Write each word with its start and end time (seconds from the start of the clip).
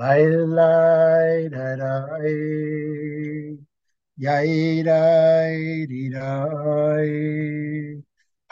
Lai 0.00 0.24
lai 0.56 1.48
da 1.52 1.76
dai. 1.76 3.58
Yai 4.16 4.82
dai 4.82 5.86
di 5.90 6.02
dai. 6.14 7.10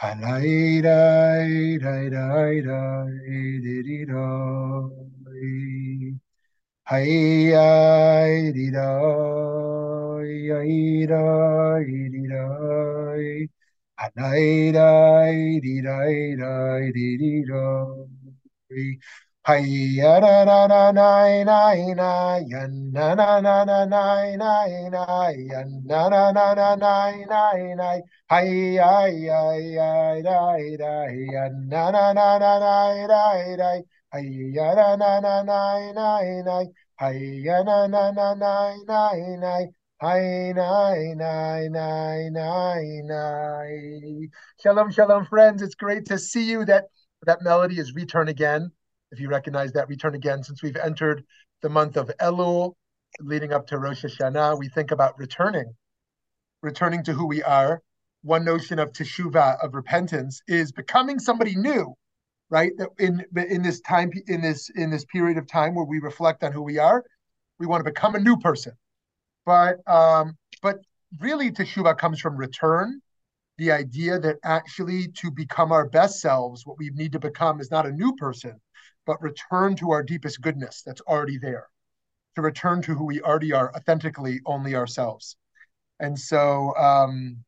Halai 0.01 0.81
dai 0.87 1.77
dai 1.83 2.05
dai 2.15 2.55
dai 2.61 3.59
di 3.65 3.75
di 3.87 3.99
dai. 4.11 5.49
Hai 6.89 7.53
ai 7.55 8.51
di 8.57 8.67
dai. 8.77 10.29
Yai 10.51 11.05
dai 11.11 11.85
di 12.13 12.23
dai. 12.33 13.49
Halai 13.99 14.71
dai 14.77 15.59
di 15.65 15.75
dai 15.81 16.35
dai 16.41 16.91
di 16.91 17.07
di 17.21 17.33
dai. 17.49 18.99
Shalom, 44.61 44.91
shalom, 44.91 45.25
friends. 45.25 45.63
It's 45.63 45.73
great 45.73 46.05
to 46.05 46.19
see 46.19 46.43
you. 46.51 46.65
That 46.65 46.85
that 47.25 47.41
melody 47.41 47.79
is 47.79 47.95
Return 47.95 48.27
Again 48.27 48.73
if 49.11 49.19
you 49.19 49.29
recognize 49.29 49.71
that 49.73 49.87
return 49.87 50.15
again, 50.15 50.43
since 50.43 50.61
we've 50.61 50.75
entered 50.75 51.23
the 51.61 51.69
month 51.69 51.97
of 51.97 52.11
Elul, 52.21 52.73
leading 53.19 53.53
up 53.53 53.67
to 53.67 53.77
Rosh 53.77 54.05
Hashanah, 54.05 54.59
we 54.59 54.69
think 54.69 54.91
about 54.91 55.17
returning, 55.17 55.73
returning 56.61 57.03
to 57.03 57.13
who 57.13 57.27
we 57.27 57.41
are. 57.43 57.81
One 58.21 58.43
notion 58.43 58.79
of 58.79 58.91
teshuvah, 58.91 59.63
of 59.63 59.73
repentance, 59.73 60.41
is 60.47 60.71
becoming 60.71 61.19
somebody 61.19 61.55
new, 61.55 61.95
right? 62.49 62.71
In 62.99 63.25
in 63.35 63.63
this 63.63 63.79
time, 63.81 64.11
in 64.27 64.41
this 64.41 64.69
in 64.75 64.89
this 64.89 65.05
period 65.05 65.37
of 65.37 65.47
time 65.47 65.73
where 65.73 65.85
we 65.85 65.99
reflect 65.99 66.43
on 66.43 66.51
who 66.51 66.61
we 66.61 66.77
are, 66.77 67.03
we 67.59 67.65
want 67.65 67.83
to 67.83 67.89
become 67.89 68.15
a 68.15 68.19
new 68.19 68.37
person. 68.37 68.73
But 69.45 69.77
um, 69.87 70.37
but 70.61 70.79
really, 71.19 71.49
teshuvah 71.51 71.97
comes 71.97 72.19
from 72.19 72.35
return. 72.35 73.01
The 73.57 73.71
idea 73.71 74.19
that 74.19 74.37
actually 74.43 75.07
to 75.17 75.31
become 75.31 75.71
our 75.71 75.87
best 75.89 76.19
selves, 76.19 76.65
what 76.65 76.77
we 76.77 76.91
need 76.91 77.13
to 77.13 77.19
become 77.19 77.59
is 77.59 77.71
not 77.71 77.85
a 77.85 77.91
new 77.91 78.15
person, 78.15 78.59
but 79.05 79.21
return 79.21 79.75
to 79.77 79.91
our 79.91 80.03
deepest 80.03 80.41
goodness 80.41 80.83
that's 80.85 81.01
already 81.01 81.37
there, 81.37 81.67
to 82.35 82.41
return 82.41 82.81
to 82.83 82.93
who 82.93 83.05
we 83.05 83.21
already 83.21 83.53
are, 83.53 83.73
authentically 83.75 84.39
only 84.45 84.75
ourselves. 84.75 85.35
And 85.99 86.17
so 86.17 86.75
um, 86.75 87.43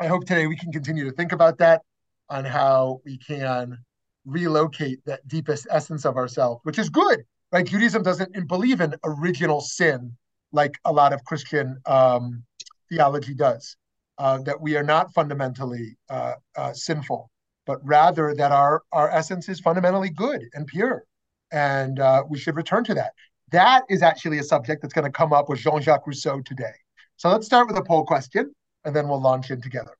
I 0.00 0.06
hope 0.06 0.24
today 0.24 0.46
we 0.46 0.56
can 0.56 0.72
continue 0.72 1.04
to 1.04 1.12
think 1.12 1.32
about 1.32 1.58
that 1.58 1.82
on 2.28 2.44
how 2.44 3.00
we 3.04 3.18
can 3.18 3.78
relocate 4.24 5.04
that 5.04 5.26
deepest 5.28 5.66
essence 5.70 6.04
of 6.04 6.16
ourselves, 6.16 6.60
which 6.64 6.78
is 6.78 6.88
good, 6.88 7.22
right? 7.50 7.66
Judaism 7.66 8.02
doesn't 8.02 8.48
believe 8.48 8.80
in 8.80 8.94
original 9.04 9.60
sin 9.60 10.16
like 10.52 10.78
a 10.84 10.92
lot 10.92 11.12
of 11.12 11.24
Christian 11.24 11.78
um, 11.86 12.44
theology 12.88 13.34
does, 13.34 13.76
uh, 14.18 14.38
that 14.38 14.60
we 14.60 14.76
are 14.76 14.82
not 14.82 15.12
fundamentally 15.12 15.96
uh, 16.08 16.34
uh, 16.56 16.72
sinful 16.72 17.30
but 17.66 17.78
rather 17.84 18.34
that 18.34 18.52
our 18.52 18.82
our 18.92 19.10
essence 19.10 19.48
is 19.48 19.60
fundamentally 19.60 20.10
good 20.10 20.48
and 20.54 20.66
pure, 20.66 21.04
and 21.50 21.98
uh, 21.98 22.22
we 22.28 22.38
should 22.38 22.56
return 22.56 22.84
to 22.84 22.94
that. 22.94 23.12
That 23.50 23.84
is 23.90 24.02
actually 24.02 24.38
a 24.38 24.42
subject 24.42 24.82
that's 24.82 24.94
going 24.94 25.04
to 25.04 25.10
come 25.10 25.32
up 25.32 25.48
with 25.48 25.58
Jean-Jacques 25.58 26.06
Rousseau 26.06 26.40
today. 26.40 26.72
So 27.16 27.28
let's 27.28 27.46
start 27.46 27.68
with 27.68 27.76
a 27.76 27.82
poll 27.82 28.04
question, 28.04 28.54
and 28.84 28.96
then 28.96 29.08
we'll 29.08 29.20
launch 29.20 29.50
in 29.50 29.60
together. 29.60 29.96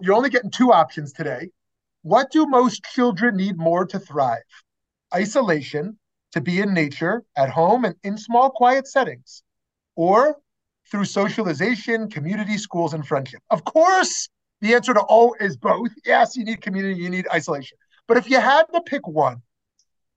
You're 0.00 0.14
only 0.14 0.30
getting 0.30 0.50
two 0.50 0.72
options 0.72 1.12
today. 1.12 1.50
What 2.02 2.30
do 2.30 2.46
most 2.46 2.84
children 2.84 3.36
need 3.36 3.58
more 3.58 3.84
to 3.86 3.98
thrive? 3.98 4.38
Isolation, 5.14 5.98
to 6.32 6.40
be 6.40 6.60
in 6.60 6.72
nature, 6.72 7.24
at 7.36 7.50
home, 7.50 7.84
and 7.84 7.94
in 8.04 8.16
small, 8.16 8.50
quiet 8.50 8.86
settings, 8.86 9.42
or 9.96 10.36
through 10.90 11.04
socialization, 11.04 12.08
community, 12.08 12.56
schools, 12.56 12.94
and 12.94 13.06
friendship. 13.06 13.42
Of 13.50 13.64
course, 13.64 14.28
the 14.60 14.74
answer 14.74 14.94
to 14.94 15.00
all 15.00 15.34
is 15.40 15.56
both. 15.56 15.90
Yes, 16.04 16.36
you 16.36 16.44
need 16.44 16.60
community, 16.60 17.00
you 17.00 17.10
need 17.10 17.26
isolation. 17.32 17.78
But 18.06 18.16
if 18.16 18.28
you 18.30 18.40
had 18.40 18.64
to 18.74 18.80
pick 18.80 19.06
one, 19.06 19.42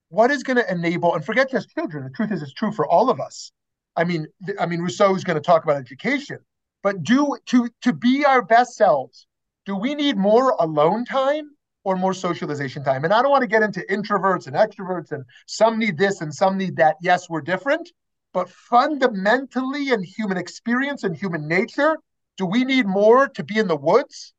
what 0.09 0.31
is 0.31 0.43
going 0.43 0.57
to 0.57 0.71
enable 0.71 1.15
and 1.15 1.25
forget 1.25 1.49
just 1.51 1.69
children? 1.69 2.03
The 2.03 2.09
truth 2.09 2.31
is, 2.31 2.41
it's 2.41 2.53
true 2.53 2.71
for 2.71 2.87
all 2.87 3.09
of 3.09 3.19
us. 3.19 3.51
I 3.95 4.03
mean, 4.03 4.27
I 4.59 4.65
mean, 4.65 4.81
Rousseau 4.81 5.15
is 5.15 5.23
going 5.23 5.35
to 5.35 5.41
talk 5.41 5.63
about 5.63 5.77
education, 5.77 6.39
but 6.83 7.03
do 7.03 7.37
to 7.47 7.69
to 7.81 7.93
be 7.93 8.25
our 8.25 8.41
best 8.41 8.75
selves, 8.75 9.27
do 9.65 9.75
we 9.75 9.95
need 9.95 10.17
more 10.17 10.55
alone 10.59 11.05
time 11.05 11.51
or 11.83 11.95
more 11.95 12.13
socialization 12.13 12.83
time? 12.83 13.03
And 13.03 13.13
I 13.13 13.21
don't 13.21 13.31
want 13.31 13.41
to 13.41 13.47
get 13.47 13.63
into 13.63 13.81
introverts 13.89 14.47
and 14.47 14.55
extroverts, 14.55 15.11
and 15.11 15.23
some 15.45 15.77
need 15.77 15.97
this 15.97 16.21
and 16.21 16.33
some 16.33 16.57
need 16.57 16.77
that. 16.77 16.95
Yes, 17.01 17.29
we're 17.29 17.41
different, 17.41 17.91
but 18.33 18.49
fundamentally 18.49 19.89
in 19.89 20.03
human 20.03 20.37
experience 20.37 21.03
and 21.03 21.15
human 21.15 21.47
nature, 21.47 21.97
do 22.41 22.47
we 22.47 22.63
need 22.63 22.87
more 22.87 23.27
to 23.27 23.43
be 23.43 23.59
in 23.59 23.67
the 23.67 23.75
woods 23.75 24.33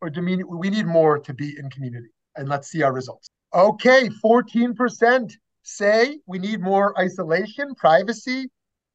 or 0.00 0.08
do 0.08 0.22
we, 0.22 0.70
need 0.70 0.86
more 0.86 1.18
to 1.18 1.34
be 1.34 1.56
in 1.58 1.68
community? 1.70 2.06
And 2.36 2.48
let's 2.48 2.68
see 2.70 2.84
our 2.84 2.92
results. 2.92 3.30
Okay, 3.52 4.08
14% 4.24 5.32
say 5.64 6.20
we 6.26 6.38
need 6.38 6.60
more 6.60 6.96
isolation, 6.96 7.74
privacy, 7.74 8.48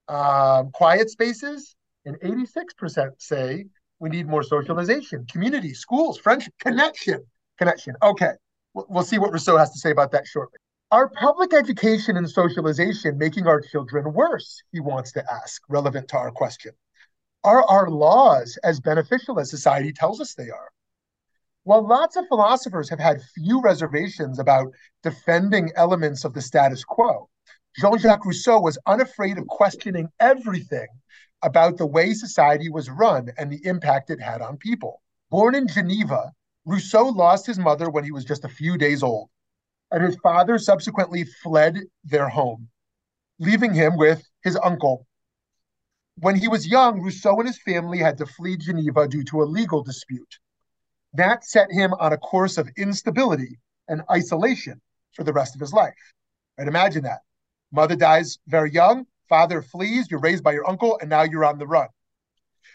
um, 0.07 0.71
quiet 0.71 1.09
spaces, 1.09 1.75
and 2.05 2.15
86% 2.21 3.09
say 3.17 3.65
we 3.99 4.09
need 4.09 4.29
more 4.29 4.43
socialization, 4.43 5.25
community, 5.29 5.73
schools, 5.73 6.17
friendship, 6.17 6.53
connection, 6.57 7.19
connection. 7.57 7.95
Okay, 8.01 8.31
we'll 8.73 9.03
see 9.03 9.19
what 9.19 9.33
Rousseau 9.33 9.57
has 9.57 9.71
to 9.71 9.79
say 9.79 9.91
about 9.91 10.13
that 10.13 10.25
shortly. 10.25 10.59
Are 10.89 11.09
public 11.09 11.53
education 11.53 12.15
and 12.15 12.29
socialization 12.29 13.17
making 13.17 13.45
our 13.45 13.59
children 13.59 14.13
worse? 14.13 14.63
He 14.71 14.79
wants 14.79 15.11
to 15.13 15.23
ask, 15.29 15.61
relevant 15.67 16.07
to 16.09 16.17
our 16.17 16.31
question. 16.31 16.71
Are 17.43 17.63
our 17.69 17.89
laws 17.89 18.57
as 18.63 18.79
beneficial 18.79 19.39
as 19.39 19.49
society 19.49 19.91
tells 19.91 20.21
us 20.21 20.33
they 20.33 20.49
are? 20.49 20.69
While 21.63 21.85
lots 21.85 22.15
of 22.15 22.27
philosophers 22.27 22.89
have 22.89 22.99
had 22.99 23.21
few 23.35 23.61
reservations 23.61 24.39
about 24.39 24.73
defending 25.01 25.71
elements 25.75 26.23
of 26.23 26.33
the 26.33 26.41
status 26.41 26.83
quo, 26.85 27.29
Jean 27.77 27.97
Jacques 27.97 28.25
Rousseau 28.25 28.59
was 28.59 28.77
unafraid 28.85 29.37
of 29.37 29.47
questioning 29.47 30.09
everything 30.19 30.87
about 31.41 31.77
the 31.77 31.85
way 31.85 32.13
society 32.13 32.69
was 32.69 32.89
run 32.89 33.29
and 33.37 33.51
the 33.51 33.65
impact 33.65 34.09
it 34.09 34.21
had 34.21 34.41
on 34.41 34.57
people. 34.57 35.01
Born 35.29 35.55
in 35.55 35.67
Geneva, 35.67 36.31
Rousseau 36.65 37.07
lost 37.07 37.45
his 37.45 37.59
mother 37.59 37.89
when 37.89 38.05
he 38.05 38.11
was 38.11 38.23
just 38.23 38.45
a 38.45 38.49
few 38.49 38.77
days 38.77 39.03
old, 39.03 39.29
and 39.91 40.03
his 40.03 40.15
father 40.17 40.57
subsequently 40.57 41.25
fled 41.25 41.81
their 42.05 42.29
home, 42.29 42.69
leaving 43.39 43.73
him 43.73 43.97
with 43.97 44.23
his 44.43 44.57
uncle, 44.63 45.05
when 46.19 46.35
he 46.35 46.47
was 46.47 46.67
young, 46.67 47.01
Rousseau 47.01 47.37
and 47.39 47.47
his 47.47 47.61
family 47.61 47.97
had 47.97 48.17
to 48.19 48.25
flee 48.25 48.57
Geneva 48.57 49.07
due 49.07 49.23
to 49.25 49.41
a 49.41 49.45
legal 49.45 49.83
dispute. 49.83 50.39
That 51.13 51.45
set 51.45 51.71
him 51.71 51.93
on 51.93 52.13
a 52.13 52.17
course 52.17 52.57
of 52.57 52.69
instability 52.77 53.59
and 53.87 54.01
isolation 54.11 54.81
for 55.13 55.23
the 55.23 55.33
rest 55.33 55.55
of 55.55 55.61
his 55.61 55.73
life. 55.73 56.13
Right? 56.57 56.67
Imagine 56.67 57.03
that. 57.03 57.21
Mother 57.71 57.95
dies 57.95 58.37
very 58.47 58.71
young, 58.71 59.05
father 59.29 59.61
flees, 59.61 60.07
you're 60.09 60.19
raised 60.19 60.43
by 60.43 60.53
your 60.53 60.69
uncle, 60.69 60.97
and 60.99 61.09
now 61.09 61.23
you're 61.23 61.45
on 61.45 61.57
the 61.57 61.67
run. 61.67 61.87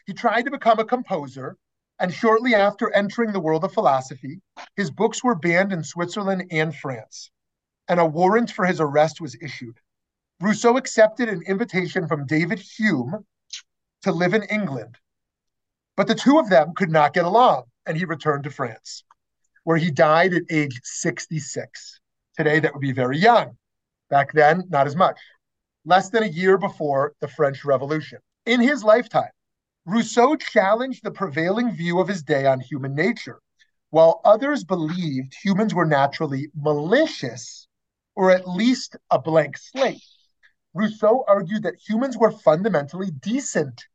He 0.07 0.13
tried 0.13 0.43
to 0.43 0.51
become 0.51 0.79
a 0.79 0.85
composer, 0.85 1.57
and 2.01 2.13
shortly 2.13 2.55
after 2.55 2.93
entering 2.93 3.33
the 3.33 3.41
world 3.41 3.65
of 3.65 3.73
philosophy, 3.73 4.41
his 4.77 4.91
books 4.91 5.23
were 5.23 5.35
banned 5.35 5.73
in 5.73 5.85
Switzerland 5.85 6.47
and 6.51 6.75
France, 6.75 7.31
and 7.89 8.01
a 8.01 8.07
warrant 8.07 8.51
for 8.51 8.67
his 8.67 8.81
arrest 8.81 9.21
was 9.21 9.37
issued. 9.41 9.79
Rousseau 10.41 10.77
accepted 10.77 11.29
an 11.29 11.43
invitation 11.43 12.07
from 12.07 12.25
David 12.25 12.61
Hume 12.61 13.27
to 14.03 14.13
live 14.13 14.35
in 14.35 14.45
England, 14.45 14.97
but 15.97 16.07
the 16.07 16.15
two 16.15 16.39
of 16.39 16.49
them 16.49 16.75
could 16.77 16.91
not 16.91 17.13
get 17.13 17.25
along, 17.25 17.65
and 17.87 17.97
he 17.97 18.05
returned 18.05 18.45
to 18.45 18.51
France, 18.51 19.03
where 19.65 19.77
he 19.77 19.91
died 19.91 20.33
at 20.33 20.45
age 20.49 20.81
66. 20.85 21.99
Today, 22.37 22.61
that 22.61 22.73
would 22.73 22.81
be 22.81 22.93
very 22.93 23.19
young. 23.19 23.57
Back 24.11 24.33
then, 24.33 24.63
not 24.69 24.87
as 24.87 24.95
much. 24.95 25.19
Less 25.85 26.11
than 26.11 26.23
a 26.23 26.29
year 26.29 26.57
before 26.57 27.15
the 27.21 27.27
French 27.27 27.65
Revolution. 27.65 28.21
In 28.47 28.61
his 28.61 28.85
lifetime, 28.85 29.31
Rousseau 29.87 30.37
challenged 30.37 31.03
the 31.03 31.11
prevailing 31.11 31.73
view 31.73 31.99
of 31.99 32.07
his 32.07 32.23
day 32.23 32.47
on 32.47 32.61
human 32.61 32.95
nature. 32.95 33.41
While 33.91 34.21
others 34.25 34.63
believed 34.63 35.35
humans 35.43 35.75
were 35.75 35.87
naturally 35.87 36.53
malicious, 36.55 37.67
or 38.15 38.31
at 38.31 38.49
least 38.49 38.97
a 39.11 39.19
blank 39.19 39.57
slate, 39.59 40.03
Rousseau 40.75 41.25
argued 41.27 41.63
that 41.63 41.77
humans 41.77 42.17
were 42.17 42.31
fundamentally 42.31 43.11
decent 43.11 43.87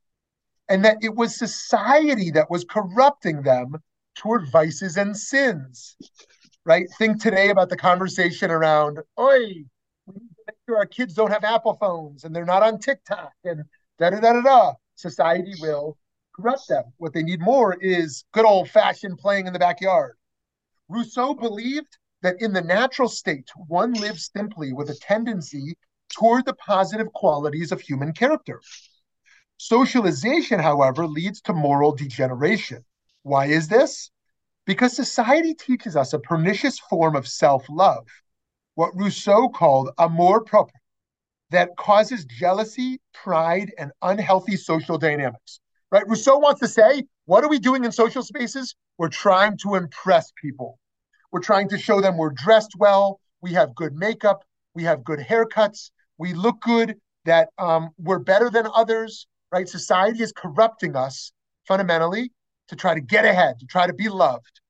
and 0.70 0.84
that 0.86 0.98
it 1.02 1.16
was 1.16 1.36
society 1.36 2.32
that 2.32 2.50
was 2.50 2.66
corrupting 2.66 3.44
them 3.44 3.76
toward 4.16 4.50
vices 4.52 4.98
and 4.98 5.16
sins. 5.16 5.96
Right? 6.66 6.88
Think 6.98 7.22
today 7.22 7.50
about 7.50 7.70
the 7.70 7.78
conversation 7.78 8.50
around, 8.50 9.00
oi, 9.20 9.66
we 10.06 10.14
need 10.14 10.30
to 10.30 10.44
make 10.48 10.56
sure 10.68 10.78
our 10.78 10.86
kids 10.86 11.14
don't 11.14 11.32
have 11.32 11.44
Apple 11.44 11.76
phones 11.80 12.24
and 12.24 12.36
they're 12.36 12.46
not 12.46 12.64
on 12.64 12.80
TikTok 12.80 13.34
and 13.44 13.64
da 14.00 14.10
da 14.10 14.20
da 14.20 14.34
da 14.34 14.42
da. 14.42 14.74
Society 14.96 15.54
will 15.60 15.98
corrupt 16.36 16.68
them. 16.70 16.86
What 16.98 17.14
they 17.14 17.24
need 17.24 17.42
more 17.42 17.76
is 17.76 18.24
good 18.32 18.46
old 18.46 18.70
fashioned 18.70 19.18
playing 19.18 19.48
in 19.48 19.54
the 19.54 19.60
backyard. 19.60 20.16
Rousseau 20.90 21.34
believed 21.34 21.98
that 22.22 22.42
in 22.42 22.54
the 22.54 22.62
natural 22.62 23.10
state, 23.10 23.50
one 23.68 23.94
lives 23.94 24.32
simply 24.36 24.74
with 24.74 24.90
a 24.90 24.96
tendency 24.96 25.78
toward 26.14 26.46
the 26.46 26.54
positive 26.54 27.12
qualities 27.14 27.72
of 27.72 27.82
human 27.82 28.14
character. 28.14 28.62
Socialization, 29.58 30.60
however, 30.60 31.08
leads 31.08 31.42
to 31.42 31.54
moral 31.54 31.96
degeneration. 31.96 32.84
Why 33.24 33.46
is 33.46 33.68
this? 33.68 34.12
Because 34.66 34.96
society 34.96 35.54
teaches 35.54 35.96
us 35.96 36.14
a 36.14 36.20
pernicious 36.20 36.80
form 36.80 37.16
of 37.16 37.28
self 37.28 37.66
love, 37.70 38.08
what 38.76 38.96
Rousseau 38.96 39.50
called 39.50 39.92
amour 39.98 40.44
propre, 40.44 40.72
that 41.52 41.76
causes 41.78 42.26
jealousy, 42.26 43.00
pride, 43.14 43.72
and 43.78 43.92
unhealthy 44.02 44.58
social 44.58 44.98
dynamics. 44.98 45.60
Right? 45.92 46.08
Rousseau 46.08 46.40
wants 46.40 46.60
to 46.62 46.68
say, 46.68 47.04
what 47.26 47.44
are 47.44 47.50
we 47.50 47.60
doing 47.60 47.86
in 47.86 47.92
social 47.92 48.24
spaces? 48.24 48.76
We're 48.98 49.10
trying 49.10 49.58
to 49.60 49.76
impress 49.76 50.32
people. 50.42 50.80
We're 51.32 51.42
trying 51.42 51.70
to 51.70 51.78
show 51.78 52.02
them 52.02 52.18
we're 52.18 52.32
dressed 52.32 52.74
well, 52.78 53.20
we 53.42 53.54
have 53.54 53.76
good 53.76 53.94
makeup, 53.94 54.44
we 54.74 54.84
have 54.84 55.04
good 55.04 55.20
haircuts, 55.20 55.92
we 56.24 56.34
look 56.34 56.62
good, 56.62 56.96
that 57.26 57.50
um, 57.58 57.90
we're 57.98 58.18
better 58.18 58.50
than 58.50 58.66
others, 58.74 59.28
right? 59.52 59.68
Society 59.68 60.24
is 60.24 60.32
corrupting 60.32 60.96
us 60.96 61.34
fundamentally 61.68 62.32
to 62.70 62.78
try 62.78 62.94
to 62.94 63.02
get 63.02 63.26
ahead, 63.26 63.60
to 63.60 63.66
try 63.66 63.88
to 63.88 63.94
be 63.94 64.08
loved. 64.08 64.62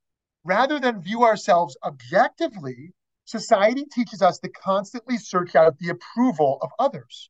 Rather 0.43 0.79
than 0.79 0.99
view 0.99 1.23
ourselves 1.23 1.77
objectively, 1.83 2.91
society 3.25 3.85
teaches 3.85 4.23
us 4.23 4.39
to 4.39 4.49
constantly 4.49 5.15
search 5.15 5.55
out 5.55 5.77
the 5.77 5.89
approval 5.89 6.57
of 6.63 6.71
others. 6.79 7.29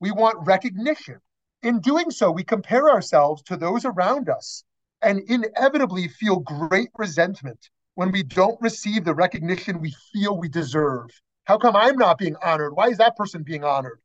We 0.00 0.10
want 0.10 0.44
recognition. 0.44 1.20
In 1.62 1.78
doing 1.78 2.10
so, 2.10 2.32
we 2.32 2.42
compare 2.42 2.90
ourselves 2.90 3.42
to 3.44 3.56
those 3.56 3.84
around 3.84 4.28
us 4.28 4.64
and 5.02 5.20
inevitably 5.20 6.08
feel 6.08 6.40
great 6.40 6.90
resentment 6.98 7.70
when 7.94 8.10
we 8.10 8.24
don't 8.24 8.60
receive 8.60 9.04
the 9.04 9.14
recognition 9.14 9.80
we 9.80 9.94
feel 10.12 10.36
we 10.36 10.48
deserve. 10.48 11.10
How 11.46 11.58
come 11.58 11.76
I'm 11.76 11.96
not 11.96 12.18
being 12.18 12.34
honored? 12.42 12.74
Why 12.74 12.88
is 12.88 12.98
that 12.98 13.14
person 13.14 13.44
being 13.44 13.62
honored? 13.62 14.00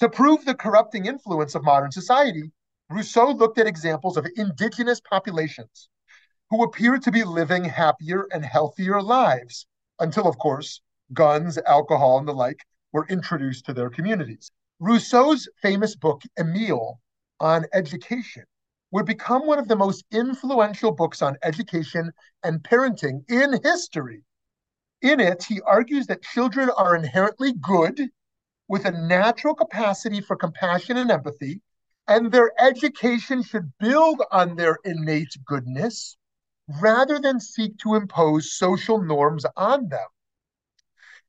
To 0.00 0.08
prove 0.10 0.44
the 0.44 0.54
corrupting 0.54 1.06
influence 1.06 1.54
of 1.54 1.64
modern 1.64 1.90
society, 1.90 2.52
Rousseau 2.90 3.30
looked 3.30 3.58
at 3.58 3.66
examples 3.66 4.18
of 4.18 4.26
indigenous 4.36 5.00
populations 5.00 5.88
who 6.50 6.62
appeared 6.62 7.00
to 7.04 7.10
be 7.10 7.24
living 7.24 7.64
happier 7.64 8.26
and 8.30 8.44
healthier 8.44 9.00
lives 9.00 9.66
until, 9.98 10.28
of 10.28 10.36
course, 10.36 10.82
guns, 11.14 11.56
alcohol, 11.66 12.18
and 12.18 12.28
the 12.28 12.34
like 12.34 12.60
were 12.92 13.06
introduced 13.08 13.64
to 13.64 13.72
their 13.72 13.88
communities. 13.88 14.50
Rousseau's 14.78 15.48
famous 15.62 15.96
book, 15.96 16.20
Emile, 16.38 17.00
on 17.40 17.64
education 17.72 18.44
would 18.90 19.06
become 19.06 19.46
one 19.46 19.58
of 19.58 19.68
the 19.68 19.76
most 19.76 20.04
influential 20.10 20.92
books 20.92 21.22
on 21.22 21.38
education 21.42 22.12
and 22.42 22.62
parenting 22.62 23.24
in 23.30 23.58
history. 23.62 24.22
In 25.02 25.20
it, 25.20 25.44
he 25.44 25.60
argues 25.60 26.06
that 26.06 26.22
children 26.22 26.70
are 26.70 26.96
inherently 26.96 27.52
good 27.52 28.10
with 28.68 28.84
a 28.84 28.90
natural 28.90 29.54
capacity 29.54 30.20
for 30.20 30.36
compassion 30.36 30.96
and 30.96 31.10
empathy, 31.10 31.60
and 32.08 32.30
their 32.30 32.52
education 32.62 33.42
should 33.42 33.72
build 33.78 34.22
on 34.30 34.56
their 34.56 34.78
innate 34.84 35.36
goodness 35.44 36.16
rather 36.80 37.18
than 37.18 37.40
seek 37.40 37.78
to 37.78 37.94
impose 37.94 38.54
social 38.54 39.02
norms 39.02 39.44
on 39.56 39.88
them. 39.88 40.06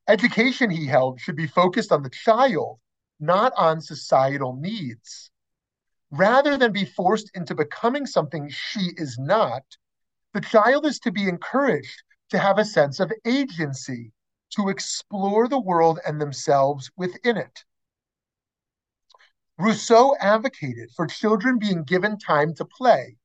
Education, 0.07 0.69
he 0.69 0.85
held, 0.85 1.19
should 1.19 1.35
be 1.35 1.47
focused 1.47 1.91
on 1.91 2.03
the 2.03 2.09
child, 2.09 2.79
not 3.19 3.51
on 3.57 3.81
societal 3.81 4.55
needs 4.55 5.31
rather 6.11 6.57
than 6.57 6.71
be 6.71 6.85
forced 6.85 7.31
into 7.33 7.55
becoming 7.55 8.05
something 8.05 8.49
she 8.49 8.91
is 8.95 9.17
not, 9.17 9.63
the 10.33 10.41
child 10.41 10.85
is 10.85 10.99
to 10.99 11.11
be 11.11 11.27
encouraged 11.27 12.03
to 12.29 12.39
have 12.39 12.57
a 12.57 12.65
sense 12.65 12.99
of 12.99 13.11
agency, 13.25 14.11
to 14.51 14.69
explore 14.69 15.47
the 15.47 15.59
world 15.59 15.99
and 16.05 16.19
themselves 16.19 16.91
within 16.95 17.37
it. 17.37 17.63
Rousseau 19.57 20.15
advocated 20.19 20.91
for 20.95 21.07
children 21.07 21.57
being 21.59 21.83
given 21.83 22.17
time 22.17 22.53
to 22.55 22.65
play, 22.65 23.17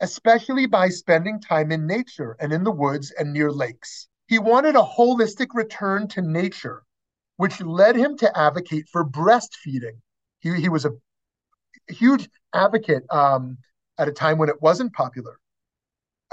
especially 0.00 0.66
by 0.66 0.88
spending 0.88 1.40
time 1.40 1.72
in 1.72 1.86
nature 1.86 2.36
and 2.40 2.52
in 2.52 2.62
the 2.62 2.70
woods 2.70 3.10
and 3.12 3.32
near 3.32 3.50
lakes. 3.50 4.08
He 4.26 4.38
wanted 4.38 4.76
a 4.76 4.82
holistic 4.82 5.48
return 5.52 6.08
to 6.08 6.22
nature, 6.22 6.84
which 7.36 7.60
led 7.60 7.96
him 7.96 8.16
to 8.18 8.38
advocate 8.38 8.88
for 8.88 9.04
breastfeeding. 9.04 10.00
He, 10.38 10.54
he 10.60 10.68
was 10.68 10.84
a 10.84 10.92
huge 11.88 12.28
advocate 12.54 13.04
um, 13.10 13.58
at 13.98 14.08
a 14.08 14.12
time 14.12 14.38
when 14.38 14.48
it 14.48 14.62
wasn't 14.62 14.92
popular. 14.92 15.38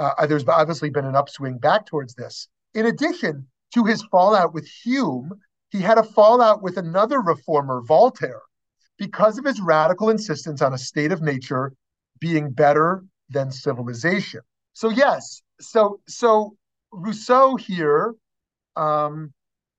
Uh, 0.01 0.25
there's 0.25 0.47
obviously 0.47 0.89
been 0.89 1.05
an 1.05 1.15
upswing 1.15 1.59
back 1.59 1.85
towards 1.85 2.15
this. 2.15 2.47
In 2.73 2.87
addition 2.87 3.45
to 3.75 3.85
his 3.85 4.01
fallout 4.09 4.51
with 4.51 4.67
Hume, 4.83 5.31
he 5.69 5.79
had 5.79 5.99
a 5.99 6.03
fallout 6.03 6.63
with 6.63 6.77
another 6.77 7.21
reformer, 7.21 7.81
Voltaire, 7.85 8.41
because 8.97 9.37
of 9.37 9.45
his 9.45 9.61
radical 9.61 10.09
insistence 10.09 10.59
on 10.63 10.73
a 10.73 10.77
state 10.77 11.11
of 11.11 11.21
nature 11.21 11.73
being 12.19 12.49
better 12.49 13.03
than 13.29 13.51
civilization. 13.51 14.41
So 14.73 14.89
yes, 14.89 15.43
so 15.59 15.99
so 16.07 16.55
Rousseau 16.91 17.55
here 17.57 18.15
um, 18.75 19.31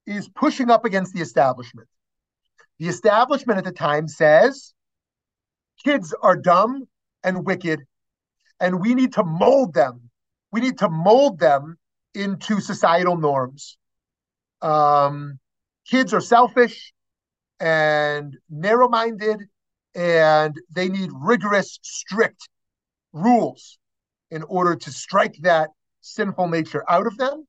is 0.06 0.28
pushing 0.28 0.70
up 0.70 0.84
against 0.84 1.14
the 1.14 1.20
establishment. 1.20 1.88
The 2.78 2.86
establishment 2.86 3.58
at 3.58 3.64
the 3.64 3.72
time 3.72 4.06
says 4.06 4.72
kids 5.84 6.14
are 6.22 6.36
dumb 6.36 6.86
and 7.25 7.44
wicked, 7.44 7.80
and 8.60 8.80
we 8.80 8.94
need 8.94 9.14
to 9.14 9.25
mold 9.25 9.75
them. 9.75 10.10
We 10.52 10.60
need 10.60 10.78
to 10.78 10.90
mold 10.90 11.38
them 11.38 11.76
into 12.14 12.60
societal 12.60 13.16
norms. 13.16 13.78
Um, 14.60 15.38
kids 15.88 16.12
are 16.12 16.20
selfish 16.20 16.93
and 17.58 18.37
narrow 18.50 18.88
minded, 18.88 19.40
and 19.94 20.54
they 20.75 20.88
need 20.88 21.10
rigorous, 21.14 21.78
strict 21.82 22.49
rules 23.12 23.78
in 24.31 24.43
order 24.44 24.76
to 24.76 24.93
strike 24.93 25.37
that 25.43 25.70
sinful 26.00 26.49
nature 26.49 26.84
out 26.88 27.06
of 27.06 27.16
them. 27.16 27.46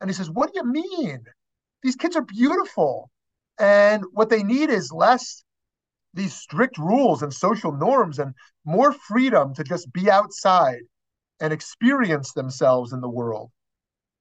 And 0.00 0.08
he 0.08 0.14
says, 0.14 0.30
What 0.30 0.52
do 0.52 0.60
you 0.60 0.66
mean? 0.66 1.24
These 1.82 1.96
kids 1.96 2.16
are 2.16 2.24
beautiful. 2.24 3.10
And 3.58 4.04
what 4.12 4.28
they 4.28 4.42
need 4.42 4.70
is 4.70 4.92
less 4.92 5.44
these 6.14 6.34
strict 6.34 6.78
rules 6.78 7.22
and 7.22 7.32
social 7.32 7.72
norms 7.72 8.18
and 8.18 8.34
more 8.64 8.92
freedom 8.92 9.54
to 9.54 9.64
just 9.64 9.92
be 9.92 10.10
outside 10.10 10.80
and 11.40 11.52
experience 11.52 12.32
themselves 12.32 12.92
in 12.92 13.00
the 13.00 13.08
world. 13.08 13.50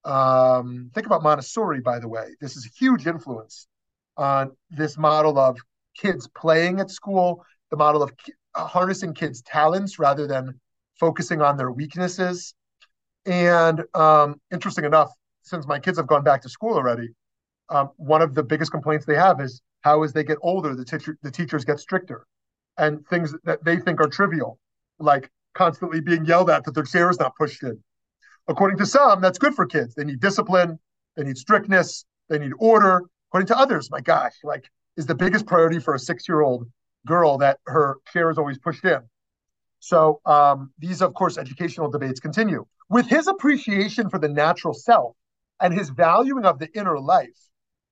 Um, 0.04 0.92
think 0.94 1.08
about 1.08 1.24
Montessori, 1.24 1.82
by 1.82 2.00
the 2.00 2.08
way. 2.08 2.36
This 2.40 2.56
is 2.56 2.66
a 2.66 2.70
huge 2.78 3.08
influence 3.08 3.68
on 4.18 4.56
this 4.70 4.98
model 4.98 5.40
of 5.40 5.58
kids 5.98 6.28
playing 6.36 6.80
at 6.80 6.92
school, 6.92 7.44
the 7.72 7.78
model 7.78 8.04
of 8.04 8.12
uh, 8.54 8.66
harnessing 8.68 9.14
kids' 9.14 9.42
talents 9.42 9.98
rather 9.98 10.28
than 10.28 10.60
focusing 11.00 11.42
on 11.42 11.58
their 11.58 11.72
weaknesses. 11.72 12.54
And 13.26 13.84
um, 13.94 14.40
interesting 14.52 14.86
enough, 14.86 15.12
since 15.42 15.66
my 15.68 15.80
kids 15.80 15.98
have 15.98 16.08
gone 16.08 16.24
back 16.24 16.42
to 16.44 16.50
school 16.50 16.76
already, 16.76 17.10
um, 17.70 17.90
one 17.98 18.22
of 18.22 18.36
the 18.36 18.44
biggest 18.44 18.72
complaints 18.72 19.06
they 19.06 19.16
have 19.16 19.42
is 19.42 19.62
how 19.82 20.04
as 20.04 20.14
they 20.14 20.24
get 20.24 20.38
older, 20.42 20.76
the 20.76 20.86
teacher 20.86 21.18
the 21.24 21.32
teachers 21.32 21.66
get 21.66 21.80
stricter, 21.80 22.26
and 22.78 23.06
things 23.08 23.34
that 23.44 23.64
they 23.64 23.78
think 23.78 24.00
are 24.00 24.08
trivial, 24.08 24.60
like 25.00 25.32
constantly 25.56 26.02
being 26.02 26.26
yelled 26.26 26.50
at 26.50 26.64
that 26.66 26.76
their 26.76 26.84
chair 26.84 27.10
is 27.10 27.20
not 27.20 27.36
pushed 27.36 27.64
in. 27.64 27.82
According 28.48 28.78
to 28.78 28.86
some, 28.86 29.22
that's 29.22 29.40
good 29.40 29.56
for 29.56 29.66
kids. 29.66 29.96
They 29.96 30.04
need 30.04 30.20
discipline, 30.20 30.78
they 31.16 31.24
need 31.24 31.38
strictness, 31.38 32.06
they 32.30 32.38
need 32.38 32.52
order. 32.60 33.02
According 33.30 33.48
to 33.48 33.58
others, 33.58 33.90
my 33.90 34.02
gosh, 34.02 34.34
like 34.44 34.70
is 34.98 35.06
the 35.06 35.16
biggest 35.16 35.46
priority 35.46 35.80
for 35.80 35.96
a 35.96 36.00
six-year-old 36.00 36.70
girl 37.08 37.38
that 37.40 37.60
her 37.66 37.98
chair 38.14 38.30
is 38.30 38.38
always 38.38 38.58
pushed 38.60 38.86
in. 38.86 39.00
So 39.80 40.22
um, 40.26 40.72
these, 40.80 41.02
of 41.02 41.14
course, 41.14 41.38
educational 41.38 41.90
debates 41.90 42.20
continue. 42.20 42.66
With 42.90 43.08
his 43.08 43.28
appreciation 43.28 44.10
for 44.10 44.20
the 44.20 44.30
natural 44.30 44.74
self 44.74 45.16
and 45.60 45.74
his 45.74 45.90
valuing 45.90 46.46
of 46.46 46.60
the 46.60 46.70
inner 46.78 47.00
life, 47.00 47.38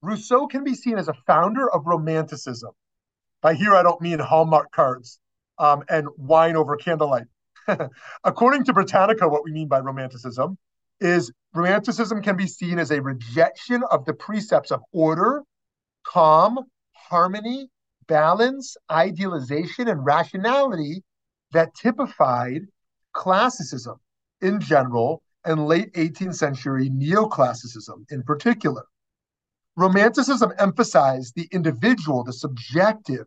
Rousseau 0.02 0.48
can 0.48 0.64
be 0.64 0.76
seen 0.76 0.98
as 0.98 1.08
a 1.08 1.14
founder 1.26 1.70
of 1.70 1.86
Romanticism. 1.86 2.72
By 3.42 3.54
here, 3.56 3.76
I 3.76 3.84
don't 3.84 4.02
mean 4.02 4.20
Hallmark 4.20 4.72
cards 4.72 5.20
um, 5.58 5.84
and 5.90 6.08
wine 6.18 6.56
over 6.56 6.76
candlelight. 6.78 7.26
According 8.24 8.66
to 8.66 8.74
Britannica, 8.74 9.28
what 9.28 9.44
we 9.44 9.52
mean 9.52 9.68
by 9.68 9.80
Romanticism 9.80 10.58
is 11.00 11.32
Romanticism 11.54 12.22
can 12.22 12.36
be 12.36 12.48
seen 12.48 12.80
as 12.80 12.92
a 12.92 13.02
rejection 13.02 13.84
of 13.92 14.06
the 14.06 14.14
precepts 14.14 14.72
of 14.72 14.82
order, 14.92 15.44
calm, 16.04 16.60
harmony, 16.94 17.70
balance, 18.08 18.76
idealization, 18.90 19.88
and 19.88 20.06
rationality 20.06 21.04
that 21.52 21.74
typified 21.76 22.62
classicism 23.14 23.98
in 24.42 24.60
general 24.60 25.22
and 25.46 25.68
late 25.68 25.94
18th 25.94 26.36
century 26.36 26.90
neoclassicism 26.90 28.06
in 28.10 28.24
particular. 28.24 28.84
Romanticism 29.76 30.54
emphasized 30.60 31.34
the 31.36 31.48
individual, 31.52 32.24
the 32.24 32.34
subjective, 32.34 33.26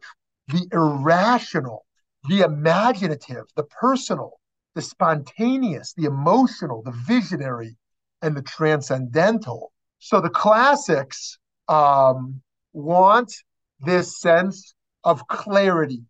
the 0.48 0.66
irrational, 0.72 1.84
the 2.28 2.40
imaginative, 2.40 3.44
the 3.54 3.64
personal, 3.64 4.40
the 4.74 4.82
spontaneous, 4.82 5.92
the 5.94 6.04
emotional, 6.04 6.82
the 6.82 6.92
visionary, 7.06 7.76
and 8.22 8.36
the 8.36 8.42
transcendental. 8.42 9.72
So 9.98 10.20
the 10.20 10.30
classics 10.30 11.38
um, 11.68 12.40
want 12.72 13.32
this 13.80 14.20
sense 14.20 14.74
of 15.04 15.26
clarity 15.28 16.02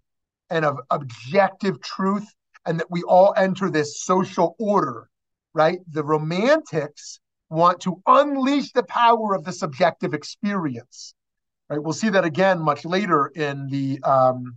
and 0.50 0.64
of 0.64 0.78
objective 0.90 1.80
truth, 1.80 2.26
and 2.64 2.80
that 2.80 2.90
we 2.90 3.02
all 3.02 3.34
enter 3.36 3.70
this 3.70 4.02
social 4.02 4.56
order, 4.58 5.08
right? 5.54 5.78
The 5.90 6.04
romantics 6.04 7.20
want 7.48 7.80
to 7.80 8.02
unleash 8.06 8.72
the 8.72 8.82
power 8.84 9.34
of 9.34 9.44
the 9.44 9.52
subjective 9.52 10.14
experience. 10.14 11.14
Right? 11.68 11.82
We'll 11.82 11.92
see 11.92 12.08
that 12.10 12.24
again 12.24 12.60
much 12.60 12.84
later 12.84 13.26
in 13.28 13.68
the 13.68 14.00
um, 14.02 14.56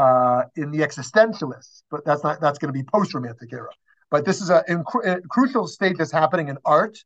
uh, 0.00 0.44
in 0.56 0.70
the 0.70 0.78
existentialists, 0.78 1.82
but 1.90 2.04
that's 2.06 2.24
not 2.24 2.40
that's 2.40 2.58
going 2.58 2.72
to 2.72 2.78
be 2.80 2.86
post-romantic 2.94 3.52
era. 3.52 3.72
But 4.10 4.24
this 4.24 4.40
is 4.40 4.48
a, 4.48 4.64
a 5.04 5.20
crucial 5.28 5.66
state 5.68 5.96
that's 5.98 6.10
happening 6.22 6.48
in 6.48 6.56
art 6.64 6.96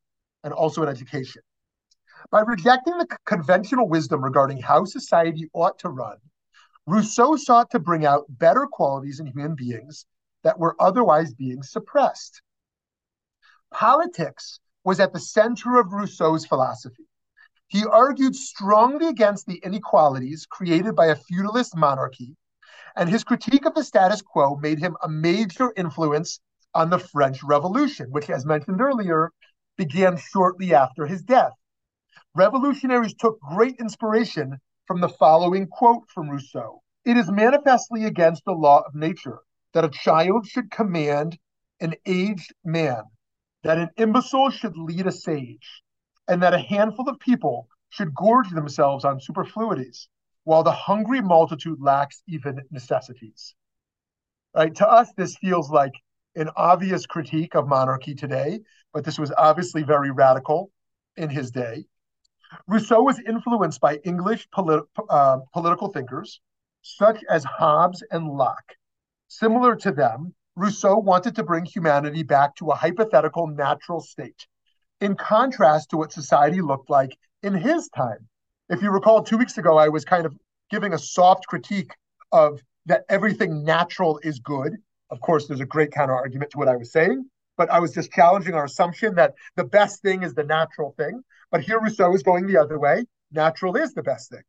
and 0.45 0.53
also 0.53 0.83
in 0.85 0.89
education. 0.89 1.43
By 2.31 2.41
rejecting 2.41 2.97
the 2.99 3.09
conventional 3.27 3.89
wisdom 3.89 4.23
regarding 4.23 4.59
how 4.59 4.85
society 4.85 5.51
ought 5.53 5.79
to 5.81 5.89
run, 5.89 6.19
Rousseau 6.87 7.37
sought 7.37 7.71
to 7.73 7.79
bring 7.79 8.07
out 8.07 8.27
better 8.29 8.67
qualities 8.71 9.19
in 9.21 9.27
human 9.27 9.55
beings 9.57 10.07
that 10.45 10.59
were 10.59 10.77
otherwise 10.79 11.35
being 11.35 11.63
suppressed. 11.63 12.43
Politics 13.73 14.61
was 14.85 15.01
at 15.01 15.13
the 15.13 15.21
center 15.21 15.81
of 15.81 15.93
Rousseau's 15.93 16.47
philosophy. 16.47 17.09
He 17.67 17.85
argued 17.85 18.37
strongly 18.37 19.09
against 19.09 19.47
the 19.47 19.61
inequalities 19.65 20.47
created 20.49 20.95
by 20.95 21.07
a 21.07 21.17
feudalist 21.17 21.77
monarchy, 21.77 22.37
and 22.97 23.09
his 23.09 23.25
critique 23.25 23.67
of 23.67 23.75
the 23.75 23.85
status 23.85 24.23
quo 24.23 24.57
made 24.57 24.79
him 24.79 24.97
a 25.03 25.09
major 25.09 25.73
influence 25.77 26.41
on 26.75 26.91
the 26.91 26.99
French 26.99 27.43
Revolution, 27.43 28.11
which, 28.11 28.31
as 28.31 28.47
mentioned 28.47 28.81
earlier, 28.81 29.31
began 29.77 30.17
shortly 30.17 30.75
after 30.75 31.07
his 31.07 31.23
death. 31.23 31.53
Revolutionaries 32.35 33.15
took 33.15 33.41
great 33.41 33.77
inspiration 33.79 34.59
from 34.87 35.01
the 35.01 35.09
following 35.09 35.67
quote 35.67 36.09
from 36.09 36.29
Rousseau 36.29 36.83
It 37.05 37.17
is 37.17 37.31
manifestly 37.31 38.05
against 38.05 38.45
the 38.45 38.53
law 38.53 38.83
of 38.87 38.95
nature 38.95 39.41
that 39.73 39.85
a 39.85 39.89
child 39.89 40.47
should 40.47 40.71
command 40.71 41.39
an 41.81 41.95
aged 42.07 42.53
man 42.65 43.05
that 43.65 43.79
an 43.79 43.89
imbecile 43.97 44.51
should 44.51 44.77
lead 44.77 45.07
a 45.07 45.13
sage, 45.13 45.83
and 46.29 46.43
that 46.43 46.55
a 46.55 46.59
handful 46.59 47.09
of 47.09 47.19
people 47.19 47.67
should 47.89 48.15
gorge 48.15 48.51
themselves 48.51 49.05
on 49.05 49.21
superfluities, 49.21 50.09
while 50.45 50.63
the 50.63 50.73
hungry 50.73 51.21
multitude 51.21 51.81
lacks 51.81 52.23
even 52.27 52.61
necessities. 52.71 53.55
Right? 54.55 54.75
To 54.77 54.89
us, 54.89 55.13
this 55.17 55.37
feels 55.37 55.71
like 55.71 55.93
an 56.37 56.51
obvious 56.57 57.07
critique 57.07 57.55
of 57.55 57.67
monarchy 57.67 58.15
today, 58.15 58.61
but 58.93 59.05
this 59.05 59.19
was 59.19 59.33
obviously 59.37 59.83
very 59.83 60.11
radical 60.11 60.71
in 61.17 61.29
his 61.29 61.51
day. 61.51 61.87
Rousseau 62.67 63.03
was 63.03 63.19
influenced 63.19 63.81
by 63.81 63.97
English 63.97 64.49
politi- 64.51 64.87
uh, 65.09 65.39
political 65.53 65.89
thinkers 65.89 66.41
such 66.83 67.25
as 67.31 67.45
Hobbes 67.45 68.03
and 68.11 68.29
Locke. 68.29 68.77
Similar 69.29 69.75
to 69.77 69.91
them, 69.91 70.35
Rousseau 70.55 70.99
wanted 70.99 71.35
to 71.37 71.43
bring 71.43 71.65
humanity 71.65 72.23
back 72.23 72.55
to 72.57 72.71
a 72.71 72.75
hypothetical 72.75 73.47
natural 73.47 74.01
state, 74.01 74.47
in 75.01 75.17
contrast 75.17 75.91
to 75.91 75.97
what 75.97 76.13
society 76.13 76.61
looked 76.61 76.91
like 76.91 77.17
in 77.43 77.55
his 77.55 77.89
time. 77.89 78.29
If 78.69 78.83
you 78.83 78.91
recall, 78.91 79.23
two 79.23 79.37
weeks 79.37 79.59
ago, 79.59 79.77
I 79.77 79.89
was 79.89 80.05
kind 80.05 80.25
of 80.25 80.35
giving 80.71 80.95
a 80.95 80.99
soft 80.99 81.47
critique 81.47 81.93
of 82.33 82.61
that 82.87 83.05
everything 83.09 83.65
natural 83.65 84.19
is 84.23 84.39
good. 84.39 84.77
Of 85.11 85.21
course, 85.21 85.47
there's 85.47 85.61
a 85.61 85.67
great 85.67 85.93
counter 85.93 86.15
argument 86.15 86.51
to 86.53 86.59
what 86.59 86.69
I 86.69 86.77
was 86.77 86.91
saying, 86.91 87.29
but 87.57 87.71
I 87.71 87.79
was 87.79 87.93
just 87.93 88.11
challenging 88.11 88.55
our 88.55 88.65
assumption 88.65 89.15
that 89.17 89.35
the 89.57 89.65
best 89.65 90.01
thing 90.01 90.23
is 90.23 90.35
the 90.35 90.45
natural 90.45 90.95
thing. 90.97 91.23
But 91.51 91.61
here 91.61 91.79
Rousseau 91.79 92.15
is 92.15 92.23
going 92.23 92.47
the 92.47 92.57
other 92.57 92.79
way. 92.79 93.05
Natural 93.31 93.77
is 93.77 93.93
the 93.93 94.03
best 94.03 94.31
thing. 94.31 94.43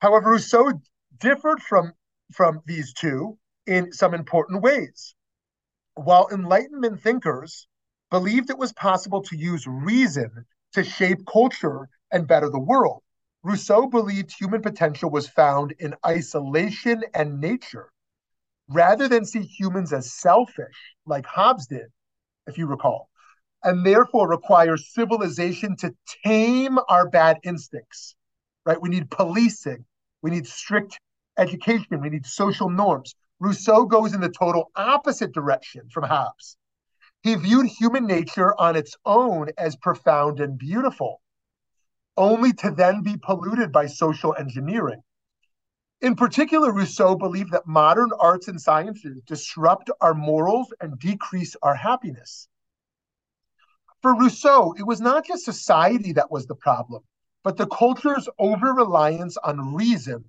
However, 0.00 0.30
Rousseau 0.30 0.72
differed 1.18 1.60
from, 1.62 1.92
from 2.32 2.62
these 2.66 2.94
two 2.94 3.38
in 3.66 3.92
some 3.92 4.14
important 4.14 4.62
ways. 4.62 5.14
While 5.94 6.28
Enlightenment 6.32 7.02
thinkers 7.02 7.68
believed 8.10 8.50
it 8.50 8.58
was 8.58 8.72
possible 8.72 9.22
to 9.24 9.36
use 9.36 9.66
reason 9.66 10.46
to 10.72 10.82
shape 10.82 11.26
culture 11.30 11.88
and 12.12 12.28
better 12.28 12.48
the 12.48 12.60
world, 12.60 13.02
Rousseau 13.42 13.88
believed 13.88 14.32
human 14.32 14.62
potential 14.62 15.10
was 15.10 15.28
found 15.28 15.74
in 15.80 15.96
isolation 16.06 17.02
and 17.14 17.40
nature. 17.40 17.90
Rather 18.68 19.08
than 19.08 19.24
see 19.24 19.42
humans 19.42 19.92
as 19.92 20.12
selfish, 20.12 20.94
like 21.06 21.26
Hobbes 21.26 21.66
did, 21.66 21.86
if 22.46 22.56
you 22.56 22.66
recall, 22.66 23.08
and 23.64 23.84
therefore 23.84 24.28
require 24.28 24.76
civilization 24.76 25.76
to 25.76 25.94
tame 26.24 26.78
our 26.88 27.08
bad 27.08 27.38
instincts, 27.42 28.14
right? 28.64 28.80
We 28.80 28.88
need 28.88 29.10
policing, 29.10 29.84
we 30.22 30.30
need 30.30 30.46
strict 30.46 31.00
education, 31.36 32.00
we 32.00 32.10
need 32.10 32.26
social 32.26 32.70
norms. 32.70 33.14
Rousseau 33.40 33.84
goes 33.84 34.14
in 34.14 34.20
the 34.20 34.28
total 34.28 34.70
opposite 34.76 35.32
direction 35.32 35.88
from 35.90 36.04
Hobbes. 36.04 36.56
He 37.22 37.34
viewed 37.34 37.66
human 37.66 38.06
nature 38.06 38.54
on 38.60 38.76
its 38.76 38.96
own 39.04 39.48
as 39.58 39.76
profound 39.76 40.40
and 40.40 40.58
beautiful, 40.58 41.20
only 42.16 42.52
to 42.52 42.70
then 42.70 43.02
be 43.02 43.16
polluted 43.16 43.72
by 43.72 43.86
social 43.86 44.34
engineering. 44.38 45.02
In 46.00 46.16
particular, 46.16 46.72
Rousseau 46.72 47.16
believed 47.16 47.52
that 47.52 47.66
modern 47.66 48.10
arts 48.18 48.48
and 48.48 48.60
sciences 48.60 49.22
disrupt 49.26 49.90
our 50.00 50.14
morals 50.14 50.72
and 50.80 50.98
decrease 50.98 51.54
our 51.62 51.74
happiness. 51.74 52.48
For 54.02 54.14
Rousseau, 54.16 54.74
it 54.76 54.82
was 54.82 55.00
not 55.00 55.24
just 55.24 55.44
society 55.44 56.12
that 56.14 56.30
was 56.30 56.46
the 56.46 56.56
problem, 56.56 57.02
but 57.44 57.56
the 57.56 57.68
culture's 57.68 58.28
over 58.38 58.72
reliance 58.72 59.36
on 59.36 59.74
reason 59.74 60.24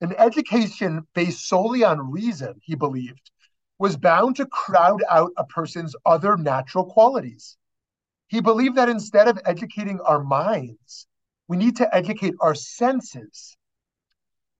an 0.00 0.14
education 0.16 1.06
based 1.14 1.48
solely 1.48 1.82
on 1.82 2.12
reason, 2.12 2.60
he 2.62 2.74
believed, 2.74 3.30
was 3.78 3.96
bound 3.96 4.36
to 4.36 4.46
crowd 4.46 5.02
out 5.10 5.32
a 5.36 5.44
person's 5.44 5.94
other 6.06 6.36
natural 6.36 6.84
qualities. 6.84 7.57
He 8.28 8.40
believed 8.40 8.76
that 8.76 8.88
instead 8.88 9.26
of 9.26 9.40
educating 9.44 10.00
our 10.00 10.22
minds, 10.22 11.06
we 11.48 11.56
need 11.56 11.76
to 11.76 11.94
educate 11.94 12.34
our 12.40 12.54
senses. 12.54 13.56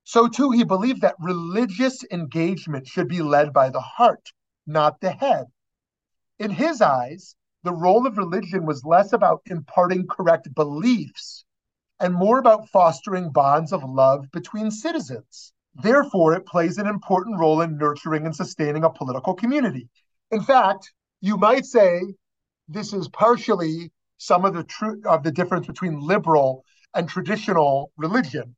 So, 0.04 0.26
too, 0.26 0.50
he 0.52 0.64
believed 0.64 1.02
that 1.02 1.16
religious 1.20 2.02
engagement 2.10 2.86
should 2.86 3.08
be 3.08 3.20
led 3.20 3.52
by 3.52 3.68
the 3.68 3.80
heart, 3.80 4.32
not 4.66 5.00
the 5.00 5.10
head. 5.10 5.44
In 6.38 6.50
his 6.50 6.80
eyes, 6.80 7.36
the 7.62 7.74
role 7.74 8.06
of 8.06 8.16
religion 8.16 8.64
was 8.64 8.84
less 8.84 9.12
about 9.12 9.42
imparting 9.44 10.06
correct 10.06 10.54
beliefs 10.54 11.44
and 12.00 12.14
more 12.14 12.38
about 12.38 12.68
fostering 12.68 13.30
bonds 13.30 13.72
of 13.72 13.84
love 13.84 14.24
between 14.32 14.70
citizens. 14.70 15.52
Therefore, 15.74 16.32
it 16.32 16.46
plays 16.46 16.78
an 16.78 16.86
important 16.86 17.38
role 17.38 17.60
in 17.60 17.76
nurturing 17.76 18.24
and 18.24 18.34
sustaining 18.34 18.84
a 18.84 18.90
political 18.90 19.34
community. 19.34 19.90
In 20.30 20.40
fact, 20.40 20.92
you 21.20 21.36
might 21.36 21.66
say 21.66 22.00
this 22.68 22.92
is 22.92 23.08
partially 23.08 23.90
some 24.18 24.44
of 24.44 24.54
the 24.54 24.64
tr- 24.64 25.06
of 25.06 25.22
the 25.22 25.32
difference 25.32 25.66
between 25.66 26.00
liberal 26.00 26.64
and 26.94 27.08
traditional 27.08 27.92
religion. 27.96 28.56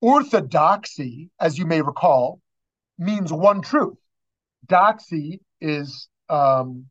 Orthodoxy, 0.00 1.30
as 1.40 1.58
you 1.58 1.66
may 1.66 1.82
recall, 1.82 2.40
means 2.98 3.32
one 3.32 3.60
truth. 3.60 3.98
Doxy 4.66 5.40
is 5.60 6.08
um, 6.28 6.86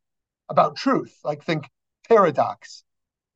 about 0.50 0.76
truth. 0.76 1.16
Like 1.24 1.44
think 1.44 1.70
paradox. 2.08 2.84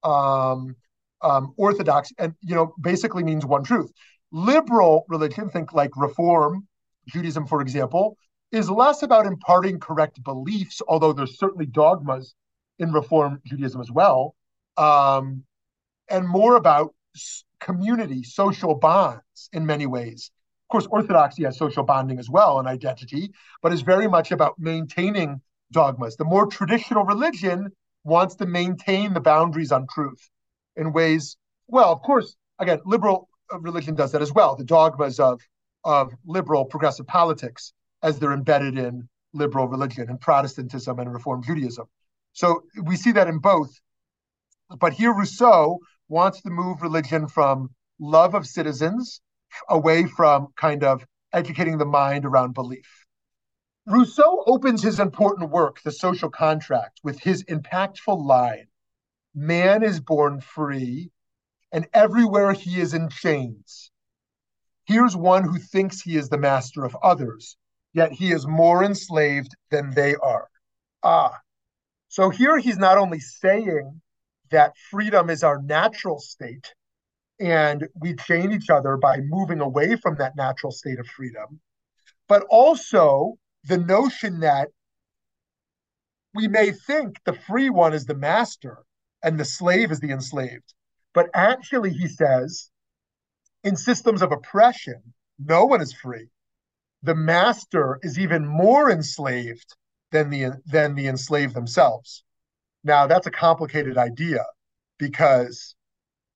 Um, 0.03 0.75
um, 1.21 1.53
orthodox, 1.55 2.11
and 2.17 2.35
you 2.41 2.53
know, 2.53 2.73
basically 2.81 3.23
means 3.23 3.45
one 3.45 3.63
truth. 3.63 3.91
Liberal 4.31 5.05
religion, 5.07 5.49
think 5.49 5.73
like 5.73 5.91
Reform 5.95 6.67
Judaism, 7.07 7.47
for 7.47 7.61
example, 7.61 8.17
is 8.51 8.69
less 8.69 9.03
about 9.03 9.25
imparting 9.25 9.79
correct 9.79 10.21
beliefs, 10.23 10.81
although 10.87 11.13
there's 11.13 11.39
certainly 11.39 11.65
dogmas 11.65 12.35
in 12.83 12.91
Reform 12.91 13.41
Judaism 13.45 13.81
as 13.81 13.91
well, 13.91 14.35
um, 14.77 15.43
and 16.09 16.27
more 16.27 16.55
about 16.55 16.93
community, 17.59 18.23
social 18.23 18.75
bonds 18.75 19.49
in 19.51 19.65
many 19.65 19.87
ways. 19.87 20.31
Of 20.65 20.71
course, 20.71 20.87
Orthodoxy 20.87 21.43
has 21.43 21.57
social 21.57 21.83
bonding 21.83 22.19
as 22.19 22.29
well 22.29 22.59
and 22.59 22.67
identity, 22.67 23.31
but 23.61 23.73
is 23.73 23.81
very 23.81 24.07
much 24.07 24.31
about 24.31 24.59
maintaining 24.59 25.41
dogmas. 25.71 26.15
The 26.15 26.25
more 26.25 26.45
traditional 26.47 27.03
religion 27.05 27.71
wants 28.03 28.35
to 28.35 28.45
maintain 28.45 29.13
the 29.13 29.21
boundaries 29.21 29.71
on 29.71 29.87
truth 29.87 30.29
in 30.75 30.93
ways, 30.93 31.37
well, 31.67 31.91
of 31.91 32.01
course, 32.01 32.35
again, 32.59 32.79
liberal 32.85 33.29
uh, 33.51 33.59
religion 33.59 33.95
does 33.95 34.11
that 34.11 34.21
as 34.21 34.31
well. 34.31 34.55
The 34.55 34.65
dogmas 34.65 35.19
of 35.19 35.41
of 35.85 36.13
liberal 36.25 36.63
progressive 36.65 37.07
politics 37.07 37.73
as 38.01 38.17
they're 38.17 38.31
embedded 38.33 38.77
in 38.77 39.09
liberal 39.33 39.67
religion 39.67 40.09
and 40.09 40.19
Protestantism 40.19 40.99
and 40.99 41.11
Reform 41.11 41.43
Judaism. 41.43 41.87
So 42.33 42.63
we 42.81 42.95
see 42.95 43.11
that 43.13 43.27
in 43.27 43.39
both. 43.39 43.71
But 44.79 44.93
here 44.93 45.13
Rousseau 45.13 45.79
wants 46.07 46.41
to 46.41 46.49
move 46.49 46.81
religion 46.81 47.27
from 47.27 47.69
love 47.99 48.33
of 48.35 48.45
citizens 48.47 49.21
away 49.69 50.05
from 50.05 50.47
kind 50.57 50.83
of 50.83 51.05
educating 51.31 51.77
the 51.77 51.85
mind 51.85 52.25
around 52.25 52.53
belief. 52.53 53.05
Rousseau 53.85 54.43
opens 54.47 54.81
his 54.81 54.99
important 54.99 55.51
work, 55.51 55.81
The 55.81 55.91
Social 55.91 56.29
Contract, 56.29 56.99
with 57.03 57.19
his 57.19 57.43
impactful 57.45 58.23
line 58.25 58.67
Man 59.35 59.81
is 59.81 59.99
born 59.99 60.41
free, 60.41 61.11
and 61.71 61.87
everywhere 61.91 62.53
he 62.53 62.79
is 62.79 62.93
in 62.93 63.09
chains. 63.09 63.91
Here's 64.85 65.15
one 65.15 65.43
who 65.43 65.57
thinks 65.57 66.01
he 66.01 66.17
is 66.17 66.29
the 66.29 66.37
master 66.37 66.83
of 66.83 66.95
others, 67.01 67.57
yet 67.93 68.11
he 68.11 68.31
is 68.31 68.45
more 68.45 68.83
enslaved 68.83 69.55
than 69.71 69.91
they 69.95 70.15
are. 70.15 70.49
Ah, 71.01 71.41
so 72.13 72.29
here 72.29 72.59
he's 72.59 72.77
not 72.77 72.99
only 72.99 73.19
saying 73.19 73.99
that 74.51 74.77
freedom 74.91 75.31
is 75.31 75.41
our 75.41 75.59
natural 75.63 76.19
state, 76.19 76.75
and 77.39 77.87
we 77.99 78.13
chain 78.13 78.51
each 78.51 78.69
other 78.69 78.97
by 78.97 79.17
moving 79.21 79.61
away 79.61 79.95
from 79.95 80.17
that 80.17 80.35
natural 80.35 80.71
state 80.71 80.99
of 80.99 81.07
freedom, 81.07 81.59
but 82.27 82.45
also 82.51 83.33
the 83.63 83.79
notion 83.79 84.41
that 84.41 84.67
we 86.35 86.47
may 86.47 86.71
think 86.71 87.17
the 87.25 87.33
free 87.33 87.71
one 87.71 87.93
is 87.93 88.05
the 88.05 88.13
master 88.13 88.83
and 89.23 89.39
the 89.39 89.43
slave 89.43 89.91
is 89.91 89.99
the 89.99 90.11
enslaved. 90.11 90.71
But 91.15 91.31
actually, 91.33 91.93
he 91.93 92.07
says, 92.07 92.69
in 93.63 93.75
systems 93.75 94.21
of 94.21 94.31
oppression, 94.31 95.01
no 95.39 95.65
one 95.65 95.81
is 95.81 95.93
free. 95.93 96.27
The 97.01 97.15
master 97.15 97.97
is 98.03 98.19
even 98.19 98.45
more 98.45 98.91
enslaved 98.91 99.75
than 100.13 100.29
the 100.29 100.51
than 100.65 100.95
the 100.95 101.07
enslaved 101.07 101.53
themselves. 101.53 102.23
Now 102.85 103.07
that's 103.07 103.27
a 103.27 103.31
complicated 103.31 103.97
idea 103.97 104.45
because 104.97 105.75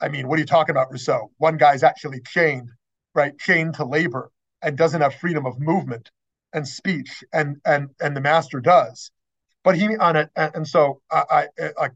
I 0.02 0.10
mean, 0.10 0.28
what 0.28 0.38
are 0.38 0.42
you 0.42 0.46
talking 0.46 0.74
about, 0.74 0.92
Rousseau? 0.92 1.32
One 1.38 1.58
guy's 1.58 1.84
actually 1.84 2.22
chained, 2.28 2.70
right? 3.16 3.38
Chained 3.40 3.76
to 3.76 3.86
labor 3.86 4.32
and 4.62 4.78
doesn't 4.78 5.02
have 5.02 5.16
freedom 5.16 5.46
of 5.46 5.60
movement 5.60 6.12
and 6.54 6.68
speech, 6.68 7.24
and 7.32 7.58
and 7.66 7.90
and 8.02 8.16
the 8.16 8.22
master 8.22 8.60
does. 8.60 9.12
But 9.64 9.76
he 9.76 9.96
on 9.98 10.16
it, 10.16 10.30
and 10.36 10.68
so 10.68 11.02
I, 11.12 11.48
I, 11.60 11.72
I 11.80 11.90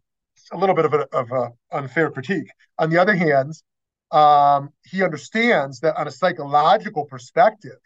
a 0.52 0.58
little 0.58 0.76
bit 0.76 0.86
of 0.86 0.94
a 0.94 1.08
of 1.16 1.32
a 1.32 1.52
unfair 1.72 2.12
critique. 2.12 2.50
On 2.78 2.90
the 2.90 2.98
other 2.98 3.16
hand, 3.16 3.54
um, 4.12 4.72
he 4.86 5.04
understands 5.04 5.80
that 5.80 5.98
on 5.98 6.08
a 6.08 6.12
psychological 6.12 7.06
perspective, 7.06 7.80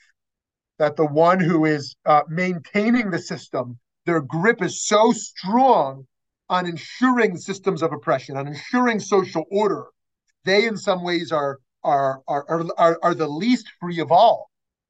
that 0.80 0.96
the 0.96 1.06
one 1.06 1.40
who 1.40 1.66
is 1.66 1.96
uh, 2.06 2.24
maintaining 2.28 3.12
the 3.12 3.20
system, 3.20 3.80
their 4.06 4.22
grip 4.22 4.62
is 4.62 4.86
so 4.86 5.12
strong 5.12 6.06
on 6.50 6.66
ensuring 6.66 7.38
systems 7.38 7.82
of 7.82 7.92
oppression, 7.92 8.38
on 8.38 8.48
ensuring 8.48 9.00
social 9.00 9.46
order, 9.52 9.86
they 10.44 10.66
in 10.66 10.78
some 10.78 11.04
ways 11.04 11.32
are 11.32 11.60
are 11.84 12.22
are 12.28 12.66
are, 12.78 13.00
are 13.02 13.16
the 13.16 13.28
least 13.28 13.72
free 13.80 14.00
of 14.00 14.12
all, 14.12 14.50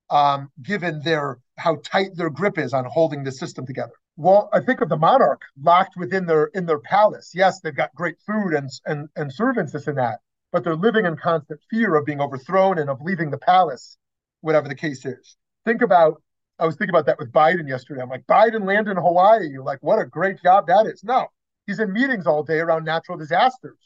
um, 0.09 0.49
given 0.61 1.01
their 1.03 1.39
how 1.57 1.77
tight 1.83 2.09
their 2.15 2.29
grip 2.29 2.57
is 2.57 2.73
on 2.73 2.85
holding 2.85 3.23
the 3.23 3.31
system 3.31 3.65
together. 3.65 3.93
Well, 4.17 4.49
I 4.53 4.61
think 4.61 4.81
of 4.81 4.89
the 4.89 4.97
monarch 4.97 5.41
locked 5.61 5.95
within 5.97 6.25
their 6.25 6.45
in 6.53 6.65
their 6.65 6.79
palace. 6.79 7.31
Yes, 7.33 7.61
they've 7.61 7.75
got 7.75 7.95
great 7.95 8.17
food 8.25 8.53
and 8.53 8.69
and 8.85 9.09
and 9.15 9.33
servants, 9.33 9.71
this 9.71 9.87
and 9.87 9.97
that, 9.97 10.19
but 10.51 10.63
they're 10.63 10.75
living 10.75 11.05
in 11.05 11.15
constant 11.15 11.61
fear 11.69 11.95
of 11.95 12.05
being 12.05 12.21
overthrown 12.21 12.77
and 12.79 12.89
of 12.89 13.01
leaving 13.01 13.31
the 13.31 13.37
palace, 13.37 13.97
whatever 14.41 14.67
the 14.67 14.75
case 14.75 15.05
is. 15.05 15.37
Think 15.63 15.81
about 15.81 16.21
I 16.59 16.65
was 16.65 16.75
thinking 16.75 16.91
about 16.95 17.05
that 17.07 17.19
with 17.19 17.31
Biden 17.31 17.67
yesterday. 17.67 18.01
I'm 18.01 18.09
like, 18.09 18.25
Biden 18.27 18.65
landed 18.65 18.91
in 18.91 18.97
Hawaii. 18.97 19.57
Like, 19.57 19.79
what 19.81 19.99
a 19.99 20.05
great 20.05 20.41
job 20.41 20.67
that 20.67 20.87
is. 20.87 21.03
No, 21.03 21.27
he's 21.67 21.79
in 21.79 21.91
meetings 21.91 22.27
all 22.27 22.43
day 22.43 22.59
around 22.59 22.85
natural 22.85 23.17
disasters. 23.17 23.77